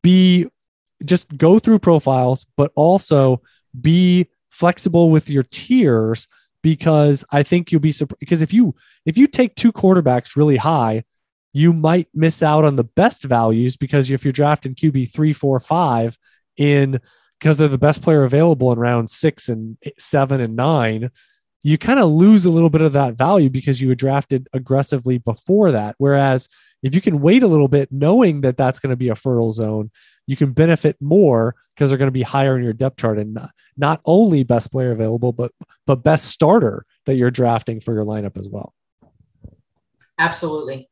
be 0.02 0.48
just 1.04 1.36
go 1.38 1.60
through 1.60 1.80
profiles 1.80 2.46
but 2.56 2.72
also 2.76 3.42
be 3.80 4.28
flexible 4.50 5.10
with 5.10 5.30
your 5.30 5.44
tiers 5.44 6.28
because 6.62 7.26
i 7.32 7.44
think 7.44 7.72
you'll 7.72 7.82
be 7.82 7.92
surprised 7.92 8.20
because 8.20 8.42
if 8.42 8.54
you 8.54 8.76
if 9.06 9.18
you 9.18 9.28
take 9.28 9.56
two 9.56 9.72
quarterbacks 9.72 10.36
really 10.36 10.58
high 10.58 11.04
you 11.54 11.74
might 11.74 12.08
miss 12.14 12.42
out 12.44 12.64
on 12.64 12.76
the 12.76 12.84
best 12.84 13.24
values 13.24 13.78
because 13.78 14.10
if 14.10 14.24
you're 14.24 14.32
drafting 14.32 14.76
qb 14.76 15.12
three 15.12 15.34
four 15.34 15.60
five 15.60 16.18
in 16.58 17.00
because 17.42 17.58
they're 17.58 17.68
the 17.68 17.78
best 17.78 18.02
player 18.02 18.24
available 18.24 18.72
in 18.72 18.78
round 18.78 19.10
six 19.10 19.50
and 19.50 19.78
seven 19.98 20.40
and 20.40 20.56
nine 20.56 21.10
you 21.64 21.78
kind 21.78 22.00
of 22.00 22.10
lose 22.10 22.46
a 22.46 22.50
little 22.50 22.72
bit 22.72 22.82
of 22.82 22.94
that 22.94 23.14
value 23.14 23.50
because 23.50 23.80
you 23.80 23.88
were 23.88 23.96
drafted 23.96 24.48
aggressively 24.54 25.18
before 25.18 25.72
that 25.72 25.96
whereas 25.98 26.48
if 26.84 26.96
you 26.96 27.02
can 27.02 27.20
wait 27.20 27.44
a 27.44 27.48
little 27.48 27.68
bit 27.68 27.92
knowing 27.92 28.42
that 28.42 28.58
that's 28.58 28.80
going 28.80 28.90
to 28.92 28.96
be 28.96 29.10
a 29.10 29.16
fertile 29.16 29.52
zone 29.52 29.92
you 30.28 30.38
can 30.38 30.54
benefit 30.54 30.96
more 31.02 31.56
because 31.76 31.90
they're 31.90 31.98
going 31.98 32.08
to 32.08 32.12
be 32.12 32.22
higher 32.22 32.56
in 32.58 32.64
your 32.64 32.74
depth 32.74 32.98
chart 32.98 33.18
and 33.18 33.34
not, 33.34 33.52
not 33.76 34.00
only 34.06 34.44
best 34.44 34.72
player 34.72 34.92
available 34.92 35.32
but 35.32 35.52
but 35.86 36.04
best 36.04 36.26
starter 36.26 36.86
that 37.06 37.16
you're 37.16 37.32
drafting 37.32 37.82
for 37.82 37.94
your 37.94 38.06
lineup 38.06 38.38
as 38.38 38.48
well 38.48 38.74
Absolutely. 40.22 40.88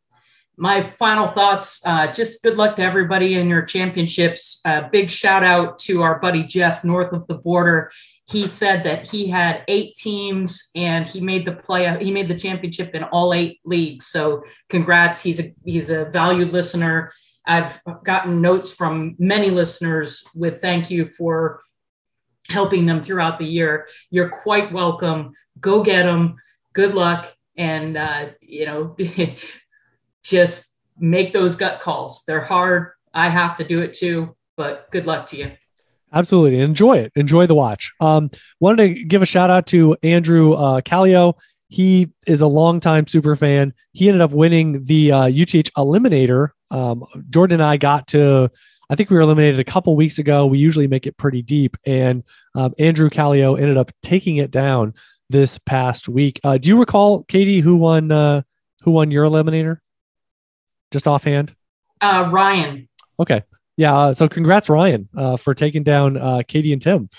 My 0.60 0.84
final 0.84 1.30
thoughts 1.30 1.82
uh, 1.86 2.12
just 2.12 2.44
good 2.44 2.58
luck 2.58 2.76
to 2.76 2.82
everybody 2.82 3.36
in 3.36 3.48
your 3.48 3.62
championships. 3.62 4.60
Uh, 4.66 4.90
big 4.90 5.10
shout 5.10 5.42
out 5.42 5.80
to 5.80 6.02
our 6.02 6.20
buddy 6.20 6.44
Jeff 6.44 6.84
north 6.84 7.14
of 7.14 7.26
the 7.28 7.36
border. 7.36 7.92
He 8.28 8.46
said 8.46 8.84
that 8.84 9.08
he 9.10 9.28
had 9.28 9.64
eight 9.70 9.96
teams 9.96 10.70
and 10.76 11.08
he 11.08 11.22
made 11.22 11.46
the 11.46 11.54
play. 11.54 12.04
He 12.04 12.12
made 12.12 12.28
the 12.28 12.38
championship 12.38 12.94
in 12.94 13.04
all 13.06 13.34
eight 13.34 13.62
leagues. 13.64 14.08
So 14.08 14.44
congrats. 14.68 15.24
He's 15.24 15.40
a 15.40 15.56
he's 15.64 15.90
a 15.90 16.06
valued 16.06 16.52
listener. 16.52 17.14
I've 17.46 17.82
gotten 18.04 18.42
notes 18.42 18.74
from 18.74 19.16
many 19.18 19.52
listeners 19.52 20.28
with 20.36 20.62
thank 20.62 20.92
you 20.92 21.08
for 21.08 21.62
helping 22.50 22.86
them 22.86 23.02
throughout 23.02 23.40
the 23.40 23.46
year. 23.46 23.88
You're 24.10 24.30
quite 24.30 24.74
welcome. 24.74 25.32
Go 25.60 25.84
get 25.84 26.04
them. 26.04 26.36
Good 26.74 26.94
luck. 26.94 27.34
And, 27.56 27.98
uh, 27.98 28.28
you 28.42 28.66
know, 28.66 28.96
just 30.30 30.76
make 31.00 31.34
those 31.34 31.56
gut 31.56 31.80
calls. 31.80 32.24
They're 32.28 32.42
hard. 32.42 32.92
I 33.14 33.30
have 33.30 33.58
to 33.58 33.64
do 33.64 33.82
it 33.82 33.94
too, 33.94 34.36
but 34.58 34.90
good 34.92 35.06
luck 35.06 35.28
to 35.28 35.38
you. 35.38 35.52
Absolutely. 36.12 36.60
Enjoy 36.60 36.98
it. 36.98 37.12
Enjoy 37.16 37.46
the 37.46 37.56
watch. 37.56 37.92
Um, 38.00 38.30
wanted 38.60 38.88
to 38.88 39.04
give 39.06 39.22
a 39.22 39.26
shout 39.26 39.50
out 39.50 39.68
to 39.68 39.96
Andrew 40.02 40.54
uh, 40.54 40.82
Callio. 40.82 41.36
He 41.68 42.10
is 42.26 42.42
a 42.42 42.48
longtime 42.48 43.08
super 43.08 43.36
fan. 43.36 43.74
He 43.94 44.08
ended 44.08 44.22
up 44.22 44.32
winning 44.32 44.86
the 44.86 45.12
uh, 45.12 45.28
UTH 45.28 45.72
Eliminator. 45.78 46.50
Um, 46.72 47.06
Jordan 47.30 47.62
and 47.62 47.64
I 47.64 47.78
got 47.78 48.08
to, 48.08 48.50
I 48.90 48.96
think 48.96 49.12
we 49.12 49.16
were 49.16 49.22
eliminated 49.22 49.60
a 49.60 49.64
couple 49.64 49.96
weeks 49.96 50.18
ago. 50.18 50.48
We 50.48 50.58
usually 50.58 50.88
make 50.88 51.06
it 51.06 51.16
pretty 51.18 51.44
deep. 51.44 51.78
And 51.86 52.24
um, 52.56 52.74
Andrew 52.80 53.10
Callio 53.10 53.56
ended 53.56 53.78
up 53.78 53.92
taking 54.02 54.38
it 54.38 54.50
down 54.50 54.96
this 55.30 55.60
past 55.60 56.10
week. 56.10 56.40
Uh, 56.44 56.58
do 56.58 56.70
you 56.70 56.80
recall, 56.80 57.24
Katie, 57.24 57.60
who 57.60 57.76
won 57.76 58.12
uh, 58.12 58.42
who 58.84 58.92
won 58.92 59.12
your 59.12 59.26
Eliminator? 59.26 59.78
Just 60.92 61.08
offhand? 61.08 61.56
Uh, 62.02 62.30
Ryan, 62.32 62.88
Okay. 63.20 63.44
Yeah. 63.78 63.98
Uh, 63.98 64.14
so 64.14 64.28
congrats, 64.28 64.70
Ryan, 64.70 65.08
uh, 65.16 65.38
for 65.38 65.54
taking 65.54 65.84
down 65.84 66.18
uh, 66.18 66.42
Katie 66.48 66.74
and 66.74 66.82
Tim 66.82 67.10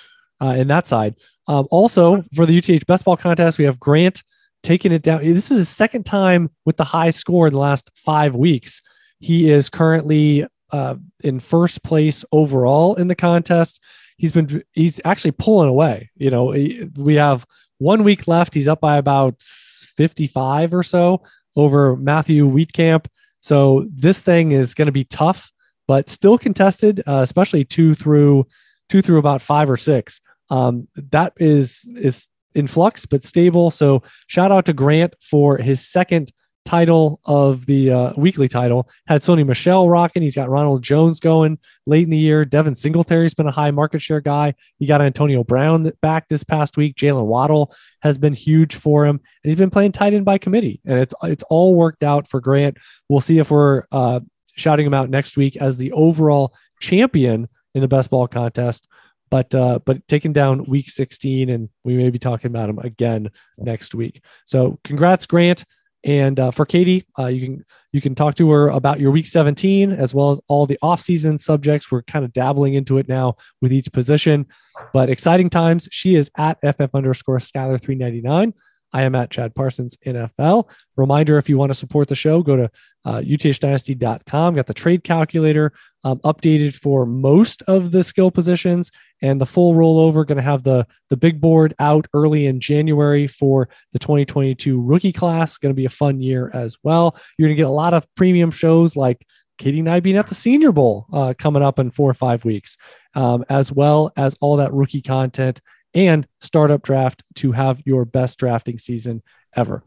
uh, 0.42 0.48
in 0.48 0.68
that 0.68 0.86
side. 0.86 1.14
Um, 1.46 1.66
also, 1.70 2.24
for 2.34 2.46
the 2.46 2.56
UTH 2.56 2.86
Best 2.86 3.04
Ball 3.04 3.16
contest, 3.16 3.58
we 3.58 3.64
have 3.64 3.80
Grant 3.80 4.22
taking 4.62 4.92
it 4.92 5.02
down. 5.02 5.22
This 5.22 5.50
is 5.50 5.58
his 5.58 5.68
second 5.68 6.04
time 6.04 6.50
with 6.64 6.76
the 6.76 6.84
high 6.84 7.10
score 7.10 7.46
in 7.46 7.52
the 7.52 7.58
last 7.58 7.90
five 7.94 8.34
weeks. 8.34 8.82
He 9.20 9.50
is 9.50 9.68
currently 9.68 10.46
uh, 10.70 10.96
in 11.20 11.40
first 11.40 11.82
place 11.82 12.24
overall 12.32 12.94
in 12.94 13.08
the 13.08 13.14
contest. 13.14 13.80
He's 14.16 14.32
been 14.32 14.62
he's 14.72 15.00
actually 15.04 15.32
pulling 15.32 15.68
away. 15.68 16.10
You 16.16 16.30
know, 16.30 16.54
we 16.96 17.14
have 17.14 17.46
one 17.78 18.04
week 18.04 18.28
left. 18.28 18.52
He's 18.52 18.68
up 18.68 18.80
by 18.80 18.98
about 18.98 19.42
55 19.42 20.74
or 20.74 20.82
so 20.82 21.22
over 21.56 21.96
Matthew 21.96 22.46
Wheatcamp. 22.48 23.06
So 23.40 23.86
this 23.92 24.22
thing 24.22 24.52
is 24.52 24.74
going 24.74 24.86
to 24.86 24.92
be 24.92 25.04
tough, 25.04 25.50
but 25.88 26.08
still 26.08 26.38
contested, 26.38 27.02
uh, 27.06 27.20
especially 27.22 27.64
two 27.64 27.94
through 27.94 28.46
two 28.88 29.02
through 29.02 29.18
about 29.18 29.40
five 29.42 29.70
or 29.70 29.76
six. 29.76 30.20
Um, 30.50 30.88
that 30.96 31.32
is 31.36 31.86
is 31.96 32.28
in 32.54 32.66
flux 32.66 33.06
but 33.06 33.24
stable. 33.24 33.70
So 33.70 34.02
shout 34.26 34.50
out 34.52 34.66
to 34.66 34.72
Grant 34.72 35.14
for 35.20 35.56
his 35.56 35.86
second 35.86 36.32
title 36.70 37.18
of 37.24 37.66
the 37.66 37.90
uh, 37.90 38.12
weekly 38.16 38.46
title. 38.46 38.88
Had 39.08 39.22
Sony 39.22 39.44
Michel 39.44 39.88
rocking. 39.88 40.22
He's 40.22 40.36
got 40.36 40.48
Ronald 40.48 40.84
Jones 40.84 41.18
going 41.18 41.58
late 41.84 42.04
in 42.04 42.10
the 42.10 42.16
year. 42.16 42.44
Devin 42.44 42.76
Singletary's 42.76 43.34
been 43.34 43.48
a 43.48 43.50
high 43.50 43.72
market 43.72 44.00
share 44.00 44.20
guy. 44.20 44.54
He 44.78 44.86
got 44.86 45.02
Antonio 45.02 45.42
Brown 45.42 45.90
back 46.00 46.28
this 46.28 46.44
past 46.44 46.76
week. 46.76 46.94
Jaylen 46.94 47.24
Waddle 47.24 47.74
has 48.02 48.18
been 48.18 48.34
huge 48.34 48.76
for 48.76 49.04
him, 49.04 49.16
and 49.42 49.50
he's 49.50 49.56
been 49.56 49.68
playing 49.68 49.90
tight 49.90 50.14
end 50.14 50.24
by 50.24 50.38
committee, 50.38 50.80
and 50.84 51.00
it's 51.00 51.12
it's 51.24 51.42
all 51.50 51.74
worked 51.74 52.04
out 52.04 52.28
for 52.28 52.40
Grant. 52.40 52.76
We'll 53.08 53.18
see 53.18 53.38
if 53.38 53.50
we're 53.50 53.82
uh, 53.90 54.20
shouting 54.54 54.86
him 54.86 54.94
out 54.94 55.10
next 55.10 55.36
week 55.36 55.56
as 55.56 55.76
the 55.76 55.90
overall 55.90 56.54
champion 56.80 57.48
in 57.74 57.80
the 57.80 57.88
best 57.88 58.10
ball 58.10 58.28
contest. 58.28 58.86
But 59.28 59.52
uh, 59.56 59.80
but 59.84 60.06
taking 60.06 60.32
down 60.32 60.66
week 60.66 60.88
16, 60.88 61.50
and 61.50 61.68
we 61.82 61.96
may 61.96 62.10
be 62.10 62.20
talking 62.20 62.48
about 62.48 62.68
him 62.68 62.78
again 62.78 63.28
next 63.58 63.92
week. 63.92 64.22
So 64.44 64.78
congrats, 64.84 65.26
Grant. 65.26 65.64
And 66.04 66.40
uh, 66.40 66.50
for 66.50 66.64
Katie, 66.64 67.04
uh, 67.18 67.26
you 67.26 67.40
can 67.40 67.64
you 67.92 68.00
can 68.00 68.14
talk 68.14 68.34
to 68.36 68.50
her 68.50 68.68
about 68.68 69.00
your 69.00 69.10
week 69.10 69.26
17 69.26 69.92
as 69.92 70.14
well 70.14 70.30
as 70.30 70.40
all 70.48 70.64
the 70.64 70.78
off-season 70.80 71.36
subjects. 71.38 71.90
We're 71.90 72.02
kind 72.02 72.24
of 72.24 72.32
dabbling 72.32 72.74
into 72.74 72.98
it 72.98 73.08
now 73.08 73.36
with 73.60 73.72
each 73.72 73.90
position, 73.92 74.46
but 74.92 75.10
exciting 75.10 75.50
times. 75.50 75.88
She 75.90 76.14
is 76.14 76.30
at 76.38 76.58
ff 76.62 76.94
underscore 76.94 77.38
Skyler 77.38 77.80
399. 77.80 78.54
I 78.92 79.02
am 79.02 79.14
at 79.14 79.30
Chad 79.30 79.54
Parsons 79.54 79.96
NFL. 80.04 80.68
Reminder 80.96 81.38
if 81.38 81.48
you 81.48 81.56
want 81.56 81.70
to 81.70 81.78
support 81.78 82.08
the 82.08 82.14
show, 82.14 82.42
go 82.42 82.56
to 82.56 82.70
uh, 83.04 83.20
uthdynasty.com. 83.20 84.54
Got 84.54 84.66
the 84.66 84.74
trade 84.74 85.04
calculator 85.04 85.72
um, 86.04 86.18
updated 86.20 86.74
for 86.74 87.06
most 87.06 87.62
of 87.62 87.92
the 87.92 88.02
skill 88.02 88.30
positions 88.30 88.90
and 89.22 89.40
the 89.40 89.46
full 89.46 89.74
rollover. 89.74 90.26
Going 90.26 90.36
to 90.36 90.42
have 90.42 90.64
the, 90.64 90.86
the 91.08 91.16
big 91.16 91.40
board 91.40 91.74
out 91.78 92.06
early 92.14 92.46
in 92.46 92.60
January 92.60 93.26
for 93.26 93.68
the 93.92 93.98
2022 93.98 94.80
rookie 94.80 95.12
class. 95.12 95.56
Going 95.56 95.74
to 95.74 95.80
be 95.80 95.86
a 95.86 95.90
fun 95.90 96.20
year 96.20 96.50
as 96.52 96.76
well. 96.82 97.16
You're 97.38 97.48
going 97.48 97.56
to 97.56 97.62
get 97.62 97.68
a 97.68 97.72
lot 97.72 97.94
of 97.94 98.06
premium 98.16 98.50
shows 98.50 98.96
like 98.96 99.26
Katie 99.58 99.80
and 99.80 99.90
I 99.90 100.00
being 100.00 100.16
at 100.16 100.26
the 100.26 100.34
Senior 100.34 100.72
Bowl 100.72 101.06
uh, 101.12 101.34
coming 101.38 101.62
up 101.62 101.78
in 101.78 101.90
four 101.90 102.10
or 102.10 102.14
five 102.14 102.46
weeks, 102.46 102.78
um, 103.14 103.44
as 103.50 103.70
well 103.70 104.10
as 104.16 104.34
all 104.40 104.56
that 104.56 104.72
rookie 104.72 105.02
content 105.02 105.60
and 105.94 106.26
startup 106.40 106.82
draft 106.82 107.22
to 107.36 107.52
have 107.52 107.80
your 107.84 108.04
best 108.04 108.38
drafting 108.38 108.78
season 108.78 109.22
ever. 109.54 109.82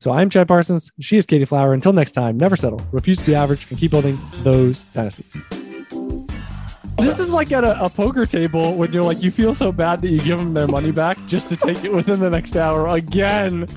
So 0.00 0.12
I'm 0.12 0.30
Chad 0.30 0.46
Parsons. 0.46 0.92
She 1.00 1.16
is 1.16 1.26
Katie 1.26 1.44
Flower. 1.44 1.72
Until 1.72 1.92
next 1.92 2.12
time, 2.12 2.36
never 2.36 2.54
settle, 2.54 2.80
refuse 2.92 3.18
to 3.18 3.26
be 3.26 3.34
average, 3.34 3.68
and 3.70 3.78
keep 3.78 3.90
building 3.90 4.18
those 4.42 4.82
dynasties. 4.94 5.36
This 6.98 7.18
is 7.18 7.30
like 7.30 7.52
at 7.52 7.64
a, 7.64 7.84
a, 7.84 7.88
poker 7.88 8.26
table 8.26 8.74
when 8.74 8.92
you're 8.92 9.04
like, 9.04 9.22
you 9.22 9.30
feel 9.30 9.54
so 9.54 9.70
bad 9.70 10.00
that 10.00 10.08
you 10.08 10.18
give 10.18 10.38
them 10.38 10.52
their 10.52 10.66
money 10.66 10.90
back 10.90 11.16
just 11.26 11.48
to 11.48 11.56
take 11.56 11.84
it 11.84 11.92
within 11.92 12.18
the 12.18 12.30
next 12.30 12.56
hour 12.56 12.88
again. 12.88 13.68